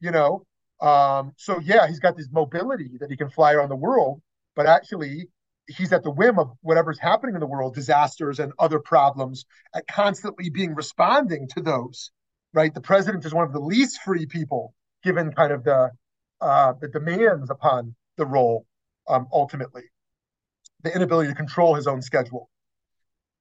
You 0.00 0.10
know, 0.10 0.46
um, 0.80 1.32
so 1.36 1.60
yeah, 1.60 1.86
he's 1.86 2.00
got 2.00 2.16
this 2.16 2.28
mobility 2.30 2.90
that 3.00 3.10
he 3.10 3.16
can 3.16 3.30
fly 3.30 3.52
around 3.54 3.70
the 3.70 3.76
world, 3.76 4.20
but 4.54 4.66
actually 4.66 5.28
he's 5.68 5.92
at 5.92 6.02
the 6.02 6.10
whim 6.10 6.38
of 6.38 6.52
whatever's 6.60 6.98
happening 6.98 7.34
in 7.34 7.40
the 7.40 7.46
world, 7.46 7.74
disasters 7.74 8.38
and 8.38 8.52
other 8.58 8.78
problems, 8.78 9.46
at 9.74 9.86
constantly 9.86 10.50
being 10.50 10.74
responding 10.74 11.48
to 11.54 11.60
those. 11.60 12.10
Right, 12.52 12.72
the 12.72 12.80
president 12.80 13.24
is 13.26 13.34
one 13.34 13.44
of 13.44 13.52
the 13.52 13.60
least 13.60 14.00
free 14.02 14.24
people, 14.24 14.72
given 15.02 15.32
kind 15.32 15.52
of 15.52 15.64
the 15.64 15.90
uh, 16.40 16.72
the 16.80 16.88
demands 16.88 17.50
upon 17.50 17.94
the 18.16 18.26
role. 18.26 18.66
Um, 19.08 19.28
ultimately, 19.32 19.82
the 20.86 20.94
inability 20.94 21.28
to 21.28 21.34
control 21.34 21.74
his 21.74 21.86
own 21.86 22.00
schedule. 22.00 22.48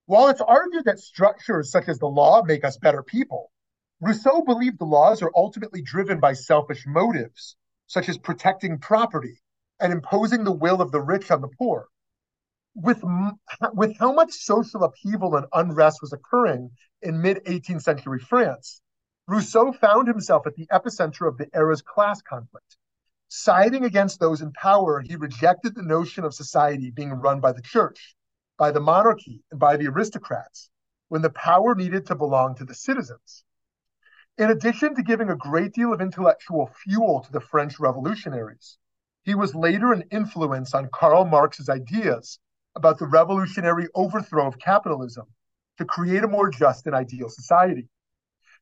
While 0.08 0.27
it's 0.29 0.41
argued 0.41 0.86
that 0.86 0.99
structures 0.99 1.71
such 1.71 1.88
as 1.88 1.99
the 1.99 2.08
law 2.08 2.43
make 2.43 2.63
us 2.63 2.77
better 2.77 3.03
people, 3.03 3.51
Rousseau 4.01 4.41
believed 4.41 4.79
the 4.79 4.86
laws 4.86 5.21
are 5.21 5.31
ultimately 5.36 5.81
driven 5.81 6.19
by 6.19 6.34
selfish 6.34 6.84
motives, 6.86 7.55
such 7.88 8.10
as 8.10 8.17
protecting 8.17 8.79
property 8.79 9.41
and 9.79 9.93
imposing 9.93 10.43
the 10.43 10.51
will 10.51 10.81
of 10.81 10.91
the 10.91 11.01
rich 11.01 11.31
on 11.31 11.41
the 11.41 11.47
poor. 11.47 11.88
With, 12.75 13.03
with 13.73 13.97
how 13.97 14.12
much 14.12 14.31
social 14.34 14.84
upheaval 14.84 15.36
and 15.36 15.45
unrest 15.53 15.99
was 16.01 16.13
occurring 16.13 16.71
in 17.01 17.21
mid 17.21 17.43
18th 17.45 17.84
century 17.84 18.19
France, 18.19 18.81
Rousseau 19.27 19.71
found 19.71 20.08
himself 20.08 20.45
at 20.45 20.55
the 20.55 20.67
epicenter 20.67 21.27
of 21.27 21.38
the 21.38 21.47
era's 21.53 21.81
class 21.81 22.21
conflict. 22.21 22.77
Siding 23.27 23.85
against 23.85 24.19
those 24.19 24.41
in 24.41 24.51
power, 24.53 25.01
he 25.01 25.15
rejected 25.15 25.73
the 25.73 25.81
notion 25.81 26.23
of 26.23 26.33
society 26.33 26.91
being 26.91 27.11
run 27.11 27.39
by 27.39 27.51
the 27.51 27.61
church, 27.61 28.15
by 28.57 28.71
the 28.71 28.79
monarchy, 28.79 29.43
and 29.51 29.59
by 29.59 29.77
the 29.77 29.88
aristocrats, 29.88 30.69
when 31.07 31.21
the 31.21 31.31
power 31.31 31.75
needed 31.75 32.05
to 32.05 32.15
belong 32.15 32.55
to 32.55 32.65
the 32.65 32.75
citizens. 32.75 33.43
In 34.38 34.51
addition 34.51 34.95
to 34.95 35.03
giving 35.03 35.29
a 35.29 35.35
great 35.35 35.73
deal 35.73 35.93
of 35.93 36.01
intellectual 36.01 36.67
fuel 36.67 37.21
to 37.21 37.31
the 37.31 37.39
French 37.39 37.79
revolutionaries, 37.79 38.77
he 39.23 39.33
was 39.33 39.55
later 39.55 39.91
an 39.91 40.03
influence 40.11 40.73
on 40.73 40.89
Karl 40.93 41.25
Marx's 41.25 41.67
ideas 41.67 42.39
about 42.75 42.99
the 42.99 43.07
revolutionary 43.07 43.88
overthrow 43.95 44.45
of 44.45 44.59
capitalism 44.59 45.25
to 45.77 45.85
create 45.85 46.23
a 46.23 46.27
more 46.27 46.49
just 46.49 46.85
and 46.85 46.95
ideal 46.95 47.29
society. 47.29 47.89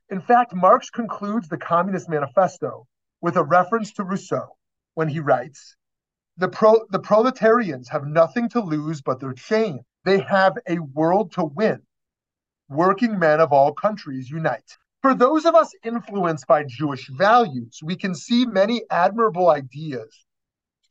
In 0.10 0.22
fact, 0.22 0.54
Marx 0.54 0.90
concludes 0.90 1.50
the 1.50 1.58
Communist 1.58 2.08
Manifesto 2.08 2.88
with 3.24 3.38
a 3.38 3.44
reference 3.44 3.94
to 3.94 4.04
Rousseau 4.04 4.50
when 4.96 5.08
he 5.08 5.22
writes, 5.22 5.78
the, 6.36 6.50
pro- 6.50 6.86
the 6.90 7.00
proletarians 7.00 7.88
have 7.88 8.06
nothing 8.06 8.50
to 8.50 8.60
lose 8.60 9.02
but 9.02 9.22
their 9.22 9.32
chain. 9.32 9.80
They 10.04 10.20
have 10.20 10.58
a 10.68 10.80
world 10.80 11.32
to 11.34 11.46
win. 11.46 11.82
Working 12.68 13.18
men 13.18 13.40
of 13.40 13.54
all 13.54 13.72
countries 13.72 14.30
unite. 14.30 14.78
For 15.02 15.16
those 15.16 15.46
of 15.46 15.56
us 15.56 15.72
influenced 15.86 16.48
by 16.48 16.66
Jewish 16.66 17.10
values, 17.10 17.80
we 17.82 17.96
can 17.96 18.14
see 18.14 18.46
many 18.46 18.82
admirable 18.90 19.50
ideas 19.50 20.26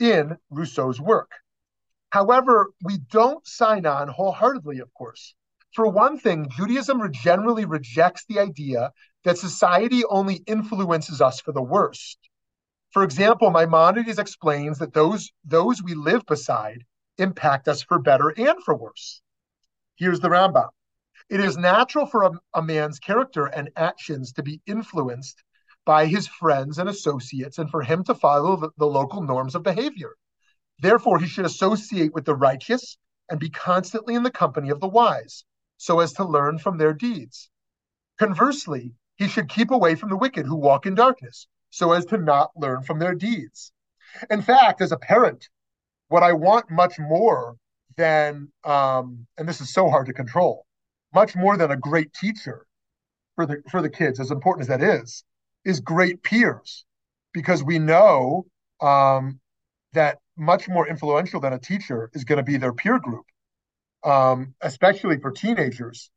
in 0.00 0.38
Rousseau's 0.48 1.00
work. 1.00 1.32
However, 2.08 2.70
we 2.82 2.96
don't 3.10 3.46
sign 3.46 3.84
on 3.84 4.08
wholeheartedly, 4.08 4.78
of 4.78 4.92
course. 4.94 5.34
For 5.74 5.86
one 5.86 6.18
thing, 6.18 6.48
Judaism 6.50 7.12
generally 7.12 7.66
rejects 7.66 8.24
the 8.26 8.38
idea 8.38 8.90
that 9.24 9.38
society 9.38 10.04
only 10.04 10.42
influences 10.46 11.20
us 11.20 11.40
for 11.40 11.52
the 11.52 11.62
worst. 11.62 12.18
For 12.90 13.04
example, 13.04 13.50
Maimonides 13.50 14.18
explains 14.18 14.78
that 14.78 14.92
those, 14.92 15.30
those 15.44 15.82
we 15.82 15.94
live 15.94 16.26
beside 16.26 16.84
impact 17.18 17.68
us 17.68 17.82
for 17.82 17.98
better 17.98 18.28
and 18.28 18.62
for 18.64 18.76
worse. 18.76 19.22
Here's 19.96 20.20
the 20.20 20.28
Rambam. 20.28 20.68
It 21.28 21.40
is 21.40 21.56
natural 21.56 22.06
for 22.06 22.24
a, 22.24 22.30
a 22.54 22.62
man's 22.62 22.98
character 22.98 23.46
and 23.46 23.70
actions 23.76 24.32
to 24.34 24.42
be 24.42 24.60
influenced 24.66 25.42
by 25.84 26.06
his 26.06 26.26
friends 26.28 26.78
and 26.78 26.88
associates 26.88 27.58
and 27.58 27.70
for 27.70 27.82
him 27.82 28.04
to 28.04 28.14
follow 28.14 28.56
the, 28.56 28.70
the 28.76 28.86
local 28.86 29.22
norms 29.22 29.54
of 29.54 29.62
behavior. 29.62 30.14
Therefore, 30.80 31.18
he 31.18 31.26
should 31.26 31.44
associate 31.44 32.12
with 32.12 32.24
the 32.24 32.34
righteous 32.34 32.98
and 33.30 33.40
be 33.40 33.50
constantly 33.50 34.14
in 34.14 34.22
the 34.22 34.30
company 34.30 34.70
of 34.70 34.80
the 34.80 34.88
wise, 34.88 35.44
so 35.76 36.00
as 36.00 36.12
to 36.14 36.24
learn 36.24 36.58
from 36.58 36.76
their 36.76 36.92
deeds. 36.92 37.50
Conversely, 38.18 38.94
he 39.22 39.28
should 39.28 39.48
keep 39.48 39.70
away 39.70 39.94
from 39.94 40.10
the 40.10 40.16
wicked 40.16 40.46
who 40.46 40.56
walk 40.56 40.84
in 40.84 40.94
darkness, 40.96 41.46
so 41.70 41.92
as 41.92 42.04
to 42.06 42.18
not 42.18 42.50
learn 42.56 42.82
from 42.82 42.98
their 42.98 43.14
deeds. 43.14 43.72
In 44.28 44.42
fact, 44.42 44.80
as 44.80 44.90
a 44.90 44.96
parent, 44.96 45.48
what 46.08 46.24
I 46.24 46.32
want 46.32 46.70
much 46.70 46.98
more 46.98 47.56
than, 47.96 48.48
um, 48.64 49.26
and 49.38 49.48
this 49.48 49.60
is 49.60 49.72
so 49.72 49.88
hard 49.88 50.06
to 50.06 50.12
control, 50.12 50.66
much 51.14 51.36
more 51.36 51.56
than 51.56 51.70
a 51.70 51.76
great 51.76 52.12
teacher 52.12 52.66
for 53.36 53.46
the 53.46 53.62
for 53.70 53.80
the 53.80 53.88
kids, 53.88 54.18
as 54.18 54.30
important 54.30 54.62
as 54.62 54.68
that 54.68 54.82
is, 54.82 55.24
is 55.64 55.78
great 55.80 56.22
peers, 56.22 56.84
because 57.32 57.62
we 57.62 57.78
know 57.78 58.46
um, 58.80 59.38
that 59.92 60.18
much 60.36 60.68
more 60.68 60.88
influential 60.88 61.40
than 61.40 61.52
a 61.52 61.58
teacher 61.58 62.10
is 62.12 62.24
going 62.24 62.38
to 62.38 62.42
be 62.42 62.56
their 62.56 62.72
peer 62.72 62.98
group, 62.98 63.26
um, 64.04 64.54
especially 64.60 65.18
for 65.20 65.30
teenagers. 65.30 66.10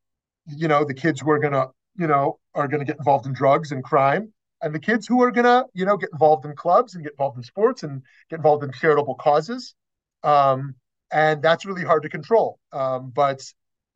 You 0.47 0.67
know, 0.67 0.83
the 0.85 0.93
kids 0.93 1.21
who 1.21 1.29
are 1.31 1.39
going 1.39 1.53
to, 1.53 1.67
you 1.97 2.07
know, 2.07 2.39
are 2.53 2.67
going 2.67 2.79
to 2.79 2.85
get 2.85 2.97
involved 2.97 3.25
in 3.25 3.33
drugs 3.33 3.71
and 3.71 3.83
crime, 3.83 4.33
and 4.61 4.73
the 4.73 4.79
kids 4.79 5.07
who 5.07 5.21
are 5.23 5.31
going 5.31 5.45
to, 5.45 5.65
you 5.73 5.85
know, 5.85 5.97
get 5.97 6.09
involved 6.13 6.45
in 6.45 6.55
clubs 6.55 6.95
and 6.95 7.03
get 7.03 7.13
involved 7.13 7.37
in 7.37 7.43
sports 7.43 7.83
and 7.83 8.01
get 8.29 8.37
involved 8.37 8.63
in 8.63 8.71
charitable 8.71 9.15
causes. 9.15 9.75
Um, 10.23 10.75
and 11.11 11.41
that's 11.41 11.65
really 11.65 11.83
hard 11.83 12.03
to 12.03 12.09
control. 12.09 12.59
Um, 12.73 13.11
but 13.15 13.41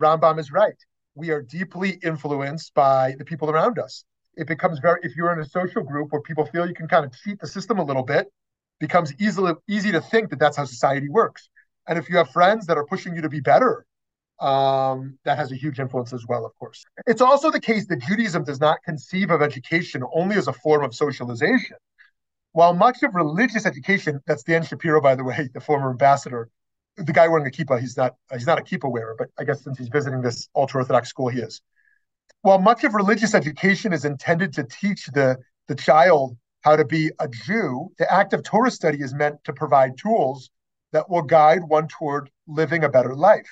Rambam 0.02 0.40
is 0.40 0.52
right 0.52 0.76
we 1.16 1.30
are 1.32 1.42
deeply 1.42 2.00
influenced 2.04 2.74
by 2.74 3.16
the 3.18 3.26
people 3.26 3.50
around 3.50 3.78
us. 3.80 4.04
it 4.38 4.48
becomes 4.48 4.80
very 4.80 5.00
if 5.04 5.16
you're 5.16 5.34
in 5.34 5.40
a 5.40 5.46
social 5.46 5.84
group 5.84 6.12
where 6.12 6.22
people 6.22 6.46
feel 6.46 6.68
you 6.68 6.74
can 6.74 6.88
kind 6.88 7.06
of 7.06 7.12
cheat 7.14 7.40
the 7.40 7.48
system 7.48 7.80
a 7.80 7.84
little 7.84 8.04
bit 8.04 8.28
becomes 8.80 9.14
easily 9.20 9.54
easy 9.68 9.92
to 9.92 10.02
think 10.02 10.30
that 10.30 10.40
that's 10.40 10.58
how 10.58 10.66
society 10.66 11.10
works 11.10 11.50
and 11.88 11.98
if 12.00 12.10
you 12.10 12.16
have 12.18 12.30
friends 12.30 12.66
that 12.68 12.78
are 12.78 12.86
pushing 12.86 13.16
you 13.16 13.22
to 13.22 13.30
be 13.30 13.42
better 13.42 13.86
um, 14.40 15.18
that 15.26 15.38
has 15.38 15.52
a 15.52 15.56
huge 15.56 15.80
influence 15.80 16.14
as 16.14 16.26
well 16.28 16.46
of 16.46 16.58
course. 16.58 16.86
It's 17.08 17.22
also 17.22 17.52
the 17.52 17.60
case 17.60 17.88
that 17.88 18.02
judaism 18.02 18.44
does 18.44 18.60
not 18.60 18.78
conceive 18.84 19.32
of 19.32 19.42
education 19.42 20.04
only 20.14 20.36
as 20.36 20.48
a 20.48 20.54
form 20.54 20.84
of 20.84 20.96
socialization. 20.96 21.78
While 22.52 22.74
much 22.74 23.04
of 23.04 23.16
religious 23.16 23.66
education 23.66 24.22
that's 24.26 24.44
dan 24.44 24.64
shapiro 24.64 25.02
by 25.02 25.16
the 25.16 25.24
way 25.24 25.50
the 25.54 25.62
former 25.62 25.92
ambassador 25.92 26.50
the 26.98 27.14
guy 27.14 27.28
wearing 27.28 27.48
a 27.48 27.50
kippah 27.50 27.80
he's 27.80 27.96
not 27.96 28.16
he's 28.34 28.48
not 28.48 28.60
a 28.60 28.64
kippah 28.64 28.92
wearer 28.92 29.16
but 29.18 29.30
i 29.40 29.44
guess 29.46 29.64
since 29.64 29.78
he's 29.78 29.88
visiting 29.88 30.22
this 30.22 30.50
ultra-orthodox 30.56 31.10
school 31.10 31.30
he 31.30 31.40
is. 31.40 31.62
While 32.42 32.60
much 32.60 32.84
of 32.84 32.94
religious 32.94 33.36
education 33.36 33.92
is 33.92 34.06
intended 34.06 34.54
to 34.54 34.64
teach 34.64 35.08
the, 35.08 35.38
the 35.68 35.76
child 35.76 36.38
how 36.62 36.76
to 36.76 36.86
be 36.86 37.12
a 37.20 37.28
Jew, 37.28 37.92
the 37.98 38.12
act 38.12 38.34
of 38.34 38.44
Torah 38.44 38.72
study 38.72 39.02
is 39.02 39.14
meant 39.14 39.44
to 39.44 39.54
provide 39.54 39.98
tools 39.98 40.50
that 40.92 41.10
will 41.10 41.22
guide 41.22 41.64
one 41.64 41.88
toward 41.88 42.30
living 42.48 42.84
a 42.84 42.90
better 42.90 43.16
life. 43.16 43.50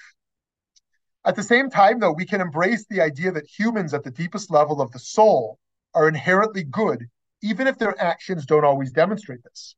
At 1.27 1.35
the 1.35 1.43
same 1.43 1.69
time, 1.69 1.99
though, 1.99 2.13
we 2.13 2.25
can 2.25 2.39
embrace 2.39 2.85
the 2.85 3.01
idea 3.01 3.33
that 3.33 3.45
humans 3.45 3.93
at 3.93 4.05
the 4.05 4.11
deepest 4.11 4.49
level 4.49 4.81
of 4.81 4.93
the 4.93 4.99
soul 4.99 5.59
are 5.93 6.07
inherently 6.07 6.63
good, 6.63 7.05
even 7.41 7.67
if 7.67 7.77
their 7.77 8.01
actions 8.01 8.45
don't 8.45 8.63
always 8.63 8.93
demonstrate 8.93 9.43
this. 9.43 9.75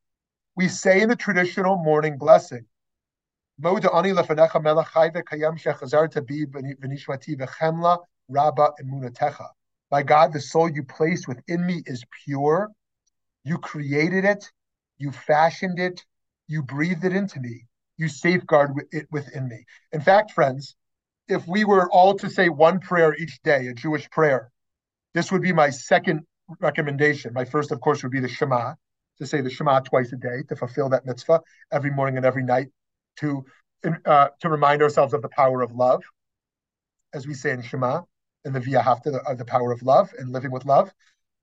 We 0.56 0.68
say 0.68 1.02
in 1.02 1.10
the 1.10 1.16
traditional 1.16 1.78
morning 1.78 2.20
blessing. 2.20 2.68
My 3.58 3.74
God, 10.04 10.34
the 10.34 10.40
soul 10.40 10.70
you 10.70 10.84
placed 10.84 11.28
within 11.28 11.66
me 11.66 11.82
is 11.88 12.06
pure. 12.26 12.70
You 13.44 13.58
created 13.58 14.24
it, 14.24 14.52
you 15.00 15.12
fashioned 15.12 15.80
it, 15.80 16.06
you 16.48 16.62
breathed 16.62 17.06
it 17.06 17.14
into 17.14 17.40
me, 17.40 17.66
you 17.98 18.08
safeguard 18.08 18.74
it 18.92 19.08
within 19.10 19.48
me. 19.48 19.66
In 19.92 20.02
fact, 20.02 20.30
friends, 20.34 20.76
if 21.30 21.48
we 21.48 21.64
were 21.64 21.90
all 21.92 22.16
to 22.16 22.30
say 22.30 22.50
one 22.50 22.80
prayer 22.80 23.16
each 23.16 23.42
day, 23.44 23.68
a 23.68 23.74
Jewish 23.74 24.10
prayer, 24.10 24.52
this 25.14 25.32
would 25.32 25.42
be 25.42 25.54
my 25.54 25.70
second 25.70 26.22
recommendation. 26.60 27.34
My 27.34 27.46
first, 27.46 27.72
of 27.72 27.80
course, 27.80 28.04
would 28.04 28.12
be 28.12 28.20
the 28.20 28.28
Shema, 28.28 28.74
to 29.20 29.28
say 29.28 29.42
the 29.42 29.50
Shema 29.50 29.80
twice 29.82 30.12
a 30.12 30.18
day, 30.18 30.44
to 30.50 30.56
fulfill 30.56 30.90
that 30.90 31.06
mitzvah 31.06 31.42
every 31.72 31.92
morning 31.92 32.18
and 32.18 32.26
every 32.26 32.44
night, 32.44 32.68
to 33.18 33.46
uh, 34.06 34.28
to 34.42 34.50
remind 34.50 34.82
ourselves 34.82 35.14
of 35.14 35.22
the 35.22 35.30
power 35.30 35.62
of 35.62 35.72
love, 35.72 36.04
as 37.14 37.26
we 37.26 37.34
say 37.34 37.52
in 37.52 37.62
Shema 37.62 38.02
and 38.44 38.54
the 38.54 38.60
V'ahavta, 38.60 39.06
the, 39.06 39.22
uh, 39.26 39.36
the 39.36 39.46
power 39.46 39.72
of 39.72 39.82
love 39.84 40.10
and 40.18 40.32
living 40.32 40.52
with 40.52 40.66
love. 40.66 40.92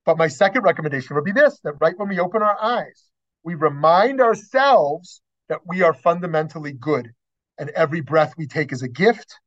But 0.05 0.19
my 0.19 0.29
second 0.29 0.63
recommendation 0.63 1.17
would 1.17 1.25
be 1.25 1.33
this 1.33 1.59
that 1.65 1.75
right 1.81 1.97
when 1.97 2.09
we 2.09 2.21
open 2.21 2.43
our 2.43 2.63
eyes, 2.63 3.05
we 3.43 3.55
remind 3.55 4.21
ourselves 4.21 5.23
that 5.49 5.61
we 5.67 5.83
are 5.83 5.95
fundamentally 5.95 6.73
good 6.73 7.11
and 7.59 7.71
every 7.71 8.01
breath 8.01 8.35
we 8.37 8.47
take 8.47 8.73
is 8.73 8.83
a 8.83 8.89
gift. 8.89 9.39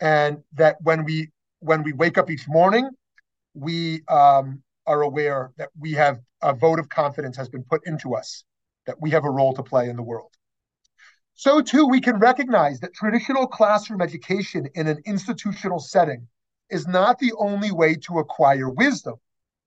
And 0.00 0.42
that 0.54 0.76
when 0.82 1.04
we 1.04 1.30
when 1.60 1.82
we 1.82 1.92
wake 1.92 2.18
up 2.18 2.30
each 2.30 2.46
morning, 2.48 2.90
we 3.54 4.02
um, 4.08 4.62
are 4.86 5.02
aware 5.02 5.52
that 5.56 5.70
we 5.78 5.92
have 5.92 6.18
a 6.42 6.54
vote 6.54 6.78
of 6.78 6.88
confidence 6.88 7.36
has 7.36 7.48
been 7.48 7.64
put 7.64 7.80
into 7.86 8.14
us, 8.14 8.44
that 8.86 9.00
we 9.00 9.10
have 9.10 9.24
a 9.24 9.30
role 9.30 9.54
to 9.54 9.62
play 9.62 9.88
in 9.88 9.96
the 9.96 10.02
world. 10.02 10.32
So, 11.34 11.60
too, 11.60 11.86
we 11.86 12.00
can 12.00 12.18
recognize 12.18 12.80
that 12.80 12.94
traditional 12.94 13.46
classroom 13.46 14.00
education 14.00 14.68
in 14.74 14.86
an 14.86 15.00
institutional 15.04 15.78
setting 15.78 16.26
is 16.70 16.86
not 16.86 17.18
the 17.18 17.32
only 17.38 17.70
way 17.72 17.94
to 18.06 18.18
acquire 18.18 18.70
wisdom. 18.70 19.16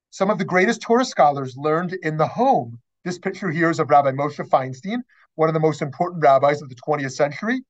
Some 0.09 0.29
of 0.29 0.39
the 0.39 0.45
greatest 0.45 0.81
Torah 0.81 1.05
scholars 1.05 1.55
learned 1.55 1.93
in 2.01 2.17
the 2.17 2.27
home. 2.27 2.79
This 3.05 3.19
picture 3.19 3.51
here 3.51 3.69
is 3.69 3.79
of 3.79 3.89
Rabbi 3.89 4.11
Moshe 4.11 4.47
Feinstein, 4.49 5.01
one 5.35 5.47
of 5.47 5.53
the 5.53 5.59
most 5.59 5.81
important 5.81 6.23
rabbis 6.23 6.61
of 6.61 6.69
the 6.69 6.75
20th 6.75 7.11
century, 7.11 7.63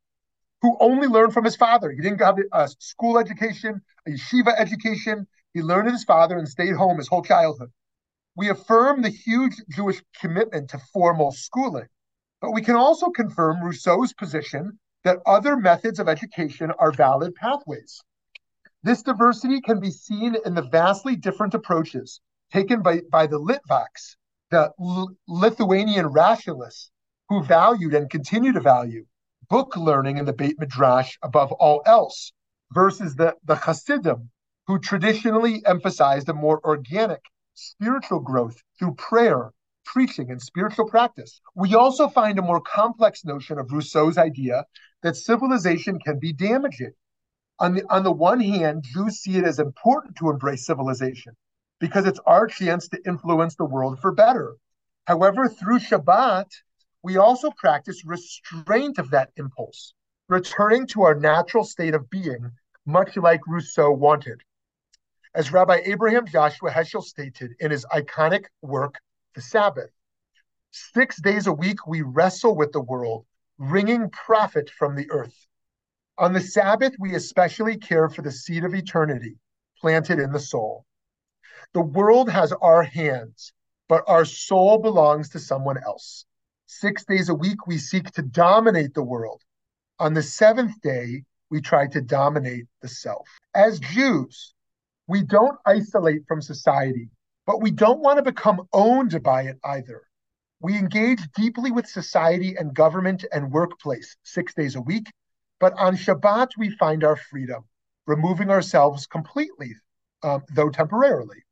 who 0.62 0.78
only 0.80 1.08
learned 1.08 1.34
from 1.34 1.46
his 1.46 1.56
father. 1.56 1.92
He 1.92 2.02
didn't 2.02 2.22
have 2.22 2.38
a 2.52 2.68
school 2.80 3.18
education, 3.18 3.82
a 4.08 4.12
yeshiva 4.12 4.54
education. 4.58 5.28
He 5.54 5.62
learned 5.62 5.86
with 5.86 5.96
his 5.96 6.04
father 6.04 6.38
and 6.38 6.48
stayed 6.48 6.76
home 6.76 6.98
his 6.98 7.08
whole 7.08 7.24
childhood. 7.24 7.72
We 8.36 8.50
affirm 8.50 9.02
the 9.02 9.10
huge 9.10 9.56
Jewish 9.70 10.02
commitment 10.20 10.70
to 10.70 10.80
formal 10.94 11.32
schooling, 11.32 11.88
but 12.42 12.52
we 12.52 12.62
can 12.62 12.76
also 12.76 13.10
confirm 13.10 13.64
Rousseau's 13.64 14.14
position 14.14 14.80
that 15.04 15.20
other 15.26 15.56
methods 15.58 16.00
of 16.00 16.10
education 16.10 16.72
are 16.78 16.92
valid 16.92 17.36
pathways. 17.36 18.02
This 18.84 19.02
diversity 19.02 19.62
can 19.62 19.80
be 19.80 19.92
seen 19.92 20.36
in 20.46 20.56
the 20.56 20.62
vastly 20.62 21.16
different 21.16 21.54
approaches 21.54 22.22
taken 22.52 22.82
by, 22.82 23.02
by 23.12 23.28
the 23.28 23.40
Litvaks, 23.40 24.16
the 24.52 24.72
L- 24.80 25.16
Lithuanian 25.28 26.08
rationalists, 26.08 26.92
who 27.30 27.44
valued 27.44 27.94
and 27.94 28.10
continue 28.10 28.54
to 28.54 28.60
value 28.60 29.06
book 29.50 29.76
learning 29.76 30.18
in 30.18 30.26
the 30.26 30.34
Beit 30.34 30.60
Midrash 30.60 31.18
above 31.22 31.52
all 31.54 31.82
else, 31.86 32.32
versus 32.72 33.16
the, 33.16 33.36
the 33.44 33.56
Hasidim, 33.56 34.30
who 34.68 34.80
traditionally 34.80 35.64
emphasized 35.66 36.30
a 36.30 36.34
more 36.34 36.62
organic 36.64 37.22
spiritual 37.56 38.20
growth 38.20 38.62
through 38.78 38.94
prayer, 38.96 39.52
preaching, 39.86 40.30
and 40.32 40.42
spiritual 40.42 40.88
practice. 40.88 41.42
We 41.56 41.76
also 41.76 42.08
find 42.08 42.38
a 42.38 42.44
more 42.44 42.62
complex 42.62 43.26
notion 43.26 43.58
of 43.58 43.72
Rousseau's 43.72 44.18
idea 44.18 44.66
that 45.04 45.16
civilization 45.16 46.00
can 46.00 46.20
be 46.20 46.34
damaging 46.34 46.94
on 47.60 47.74
the 47.74 47.84
on 47.90 48.04
the 48.04 48.12
one 48.12 48.40
hand, 48.40 48.84
Jews 48.84 49.18
see 49.18 49.38
it 49.38 49.44
as 49.44 49.60
important 49.60 50.16
to 50.18 50.30
embrace 50.30 50.66
civilization 50.66 51.36
because 51.80 52.06
it's 52.06 52.20
our 52.26 52.48
chance 52.48 52.88
to 52.90 53.00
influence 53.06 53.56
the 53.56 53.66
world 53.66 54.00
for 54.00 54.12
better. 54.12 54.56
However, 55.06 55.50
through 55.50 55.80
Shabbat, 55.80 56.48
we 57.02 57.18
also 57.18 57.52
practice 57.52 58.04
restraint 58.06 58.98
of 58.98 59.12
that 59.12 59.32
impulse, 59.38 59.94
returning 60.28 60.86
to 60.88 61.04
our 61.04 61.16
natural 61.16 61.64
state 61.64 61.94
of 61.94 62.10
being, 62.10 62.52
much 62.86 63.16
like 63.16 63.48
Rousseau 63.48 63.92
wanted. 63.92 64.42
As 65.34 65.52
Rabbi 65.52 65.82
Abraham 65.86 66.26
Joshua 66.26 66.72
Heschel 66.72 67.04
stated 67.04 67.52
in 67.60 67.72
his 67.72 67.86
iconic 67.86 68.46
work, 68.62 68.96
The 69.36 69.42
Sabbath, 69.42 69.92
six 70.72 71.22
days 71.22 71.48
a 71.48 71.54
week 71.54 71.88
we 71.88 72.02
wrestle 72.02 72.56
with 72.56 72.72
the 72.72 72.82
world, 72.82 73.26
wringing 73.58 74.10
profit 74.10 74.70
from 74.70 74.96
the 74.96 75.10
earth. 75.12 75.46
On 76.18 76.34
the 76.34 76.42
Sabbath, 76.42 76.94
we 77.00 77.16
especially 77.16 77.78
care 77.78 78.10
for 78.10 78.22
the 78.22 78.32
seed 78.32 78.66
of 78.66 78.74
eternity 78.74 79.38
planted 79.80 80.20
in 80.20 80.32
the 80.32 80.40
soul. 80.40 80.86
The 81.74 81.82
world 81.82 82.30
has 82.30 82.52
our 82.52 82.84
hands, 82.84 83.54
but 83.88 84.04
our 84.08 84.26
soul 84.26 84.80
belongs 84.80 85.30
to 85.30 85.40
someone 85.40 85.78
else. 85.78 86.26
Six 86.72 87.04
days 87.06 87.30
a 87.30 87.36
week, 87.36 87.68
we 87.68 87.78
seek 87.78 88.12
to 88.12 88.22
dominate 88.22 88.94
the 88.94 89.04
world. 89.04 89.42
On 90.00 90.14
the 90.14 90.24
seventh 90.24 90.80
day, 90.82 91.24
we 91.50 91.62
try 91.62 91.88
to 91.88 92.02
dominate 92.02 92.66
the 92.82 92.88
self. 92.88 93.28
As 93.54 93.80
Jews, 93.80 94.54
we 95.08 95.24
don't 95.24 95.58
isolate 95.66 96.28
from 96.28 96.42
society, 96.42 97.10
but 97.46 97.62
we 97.62 97.72
don't 97.72 98.02
want 98.02 98.18
to 98.18 98.24
become 98.24 98.68
owned 98.72 99.22
by 99.24 99.44
it 99.44 99.58
either. 99.64 100.04
We 100.62 100.78
engage 100.78 101.32
deeply 101.32 101.72
with 101.72 101.88
society 101.88 102.56
and 102.56 102.74
government 102.74 103.26
and 103.32 103.52
workplace 103.52 104.16
six 104.24 104.54
days 104.54 104.76
a 104.76 104.82
week 104.82 105.08
but 105.60 105.74
on 105.74 105.98
Shabbat, 105.98 106.52
we 106.58 106.70
find 106.70 107.04
our 107.04 107.18
freedom, 107.18 107.66
removing 108.08 108.50
ourselves 108.50 109.06
completely, 109.06 109.76
um, 110.24 110.44
though 110.54 110.70
temporarily. 110.70 111.44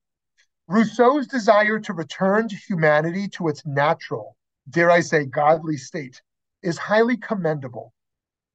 Rousseau's 0.67 1.27
desire 1.27 1.80
to 1.80 1.93
return 1.93 2.47
to 2.47 2.56
humanity 2.56 3.27
to 3.30 3.49
its 3.49 3.65
natural, 3.65 4.37
dare 4.69 4.91
I 4.91 5.01
say, 5.01 5.25
godly 5.25 5.77
state 5.77 6.21
is 6.63 6.77
highly 6.77 7.17
commendable. 7.17 7.93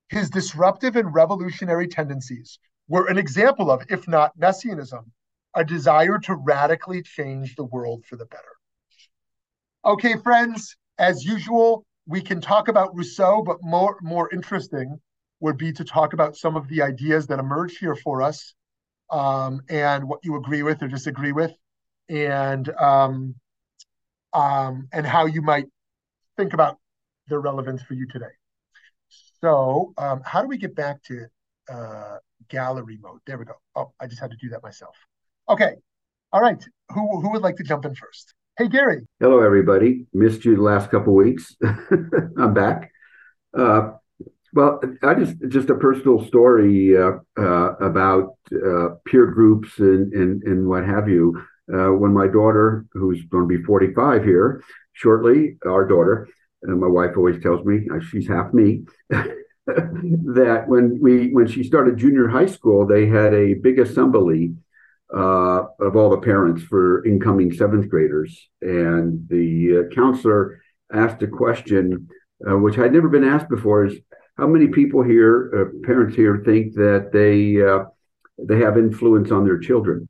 His 0.08 0.30
disruptive 0.30 0.96
and 0.96 1.14
revolutionary 1.14 1.88
tendencies 1.88 2.58
were 2.88 3.08
an 3.08 3.18
example 3.18 3.70
of, 3.70 3.82
if 3.88 4.06
not 4.06 4.36
messianism, 4.36 5.12
a 5.54 5.64
desire 5.64 6.18
to 6.18 6.34
radically 6.34 7.02
change 7.02 7.56
the 7.56 7.64
world 7.64 8.04
for 8.06 8.16
the 8.16 8.26
better. 8.26 8.42
Okay, 9.84 10.16
friends, 10.16 10.76
as 10.98 11.24
usual, 11.24 11.84
we 12.06 12.20
can 12.20 12.40
talk 12.40 12.68
about 12.68 12.94
Rousseau, 12.94 13.42
but 13.42 13.58
more, 13.62 13.96
more 14.02 14.28
interesting, 14.32 15.00
would 15.40 15.56
be 15.56 15.72
to 15.72 15.84
talk 15.84 16.12
about 16.12 16.36
some 16.36 16.56
of 16.56 16.68
the 16.68 16.82
ideas 16.82 17.26
that 17.26 17.38
emerge 17.38 17.78
here 17.78 17.96
for 17.96 18.22
us 18.22 18.54
um, 19.10 19.60
and 19.68 20.08
what 20.08 20.20
you 20.22 20.36
agree 20.36 20.62
with 20.62 20.82
or 20.82 20.88
disagree 20.88 21.32
with 21.32 21.52
and 22.08 22.68
um, 22.80 23.34
um, 24.32 24.88
and 24.92 25.06
how 25.06 25.26
you 25.26 25.42
might 25.42 25.66
think 26.36 26.52
about 26.52 26.78
their 27.28 27.40
relevance 27.40 27.82
for 27.82 27.94
you 27.94 28.06
today. 28.08 28.34
So 29.40 29.92
um, 29.98 30.22
how 30.24 30.42
do 30.42 30.48
we 30.48 30.58
get 30.58 30.74
back 30.74 31.02
to 31.04 31.26
uh, 31.70 32.16
gallery 32.48 32.98
mode? 33.00 33.20
There 33.26 33.38
we 33.38 33.44
go. 33.44 33.54
Oh, 33.74 33.92
I 34.00 34.06
just 34.06 34.20
had 34.20 34.30
to 34.30 34.36
do 34.40 34.48
that 34.50 34.62
myself. 34.62 34.96
Okay. 35.48 35.74
All 36.32 36.40
right. 36.40 36.62
Who, 36.90 37.20
who 37.20 37.32
would 37.32 37.42
like 37.42 37.56
to 37.56 37.64
jump 37.64 37.84
in 37.84 37.94
first? 37.94 38.34
Hey, 38.58 38.68
Gary. 38.68 39.06
Hello, 39.20 39.40
everybody. 39.40 40.06
Missed 40.12 40.44
you 40.44 40.56
the 40.56 40.62
last 40.62 40.90
couple 40.90 41.14
weeks. 41.14 41.56
I'm 42.38 42.54
back. 42.54 42.92
Uh, 43.56 43.92
well, 44.54 44.80
I 45.02 45.14
just 45.14 45.36
just 45.48 45.70
a 45.70 45.74
personal 45.74 46.26
story 46.26 46.96
uh, 46.96 47.12
uh, 47.38 47.74
about 47.80 48.36
uh, 48.52 48.96
peer 49.06 49.26
groups 49.26 49.78
and, 49.78 50.12
and 50.12 50.42
and 50.42 50.68
what 50.68 50.84
have 50.84 51.08
you. 51.08 51.42
Uh, 51.72 51.92
when 51.92 52.12
my 52.12 52.26
daughter, 52.26 52.86
who's 52.92 53.24
going 53.26 53.48
to 53.48 53.58
be 53.58 53.64
45 53.64 54.24
here 54.24 54.62
shortly, 54.92 55.56
our 55.66 55.86
daughter, 55.86 56.28
and 56.62 56.80
my 56.80 56.86
wife 56.86 57.16
always 57.16 57.42
tells 57.42 57.64
me 57.64 57.88
uh, 57.92 58.00
she's 58.00 58.28
half 58.28 58.52
me. 58.52 58.84
that 59.66 60.64
when 60.66 60.98
we 61.00 61.28
when 61.32 61.46
she 61.46 61.62
started 61.62 61.96
junior 61.96 62.28
high 62.28 62.46
school, 62.46 62.86
they 62.86 63.06
had 63.06 63.32
a 63.32 63.54
big 63.54 63.78
assembly 63.78 64.54
uh, 65.14 65.64
of 65.80 65.96
all 65.96 66.10
the 66.10 66.18
parents 66.18 66.62
for 66.62 67.04
incoming 67.06 67.52
seventh 67.52 67.88
graders, 67.88 68.48
and 68.60 69.28
the 69.28 69.86
uh, 69.86 69.94
counselor 69.94 70.60
asked 70.92 71.22
a 71.22 71.28
question 71.28 72.08
uh, 72.48 72.56
which 72.58 72.74
had 72.74 72.92
never 72.92 73.08
been 73.08 73.24
asked 73.24 73.48
before: 73.48 73.86
is 73.86 73.94
how 74.36 74.46
many 74.46 74.66
people 74.66 75.02
here, 75.02 75.50
uh, 75.54 75.86
parents 75.86 76.16
here, 76.16 76.42
think 76.44 76.74
that 76.74 77.10
they 77.12 77.62
uh, 77.62 77.84
they 78.38 78.58
have 78.58 78.76
influence 78.76 79.30
on 79.30 79.44
their 79.44 79.58
children? 79.58 80.08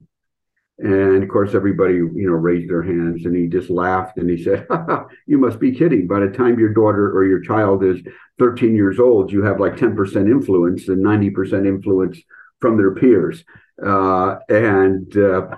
And 0.82 1.22
of 1.22 1.28
course, 1.28 1.54
everybody, 1.54 1.94
you 1.94 2.26
know, 2.26 2.32
raised 2.32 2.68
their 2.68 2.82
hands 2.82 3.24
and 3.24 3.36
he 3.36 3.46
just 3.46 3.70
laughed 3.70 4.18
and 4.18 4.28
he 4.28 4.42
said, 4.42 4.66
You 5.26 5.38
must 5.38 5.60
be 5.60 5.70
kidding. 5.70 6.08
By 6.08 6.18
the 6.18 6.28
time 6.28 6.58
your 6.58 6.74
daughter 6.74 7.16
or 7.16 7.24
your 7.24 7.40
child 7.40 7.84
is 7.84 8.00
13 8.40 8.74
years 8.74 8.98
old, 8.98 9.30
you 9.30 9.44
have 9.44 9.60
like 9.60 9.76
10% 9.76 9.96
influence 10.28 10.88
and 10.88 11.04
90% 11.04 11.68
influence 11.68 12.18
from 12.60 12.76
their 12.76 12.96
peers. 12.96 13.44
Uh, 13.80 14.36
and 14.48 15.16
uh, 15.16 15.56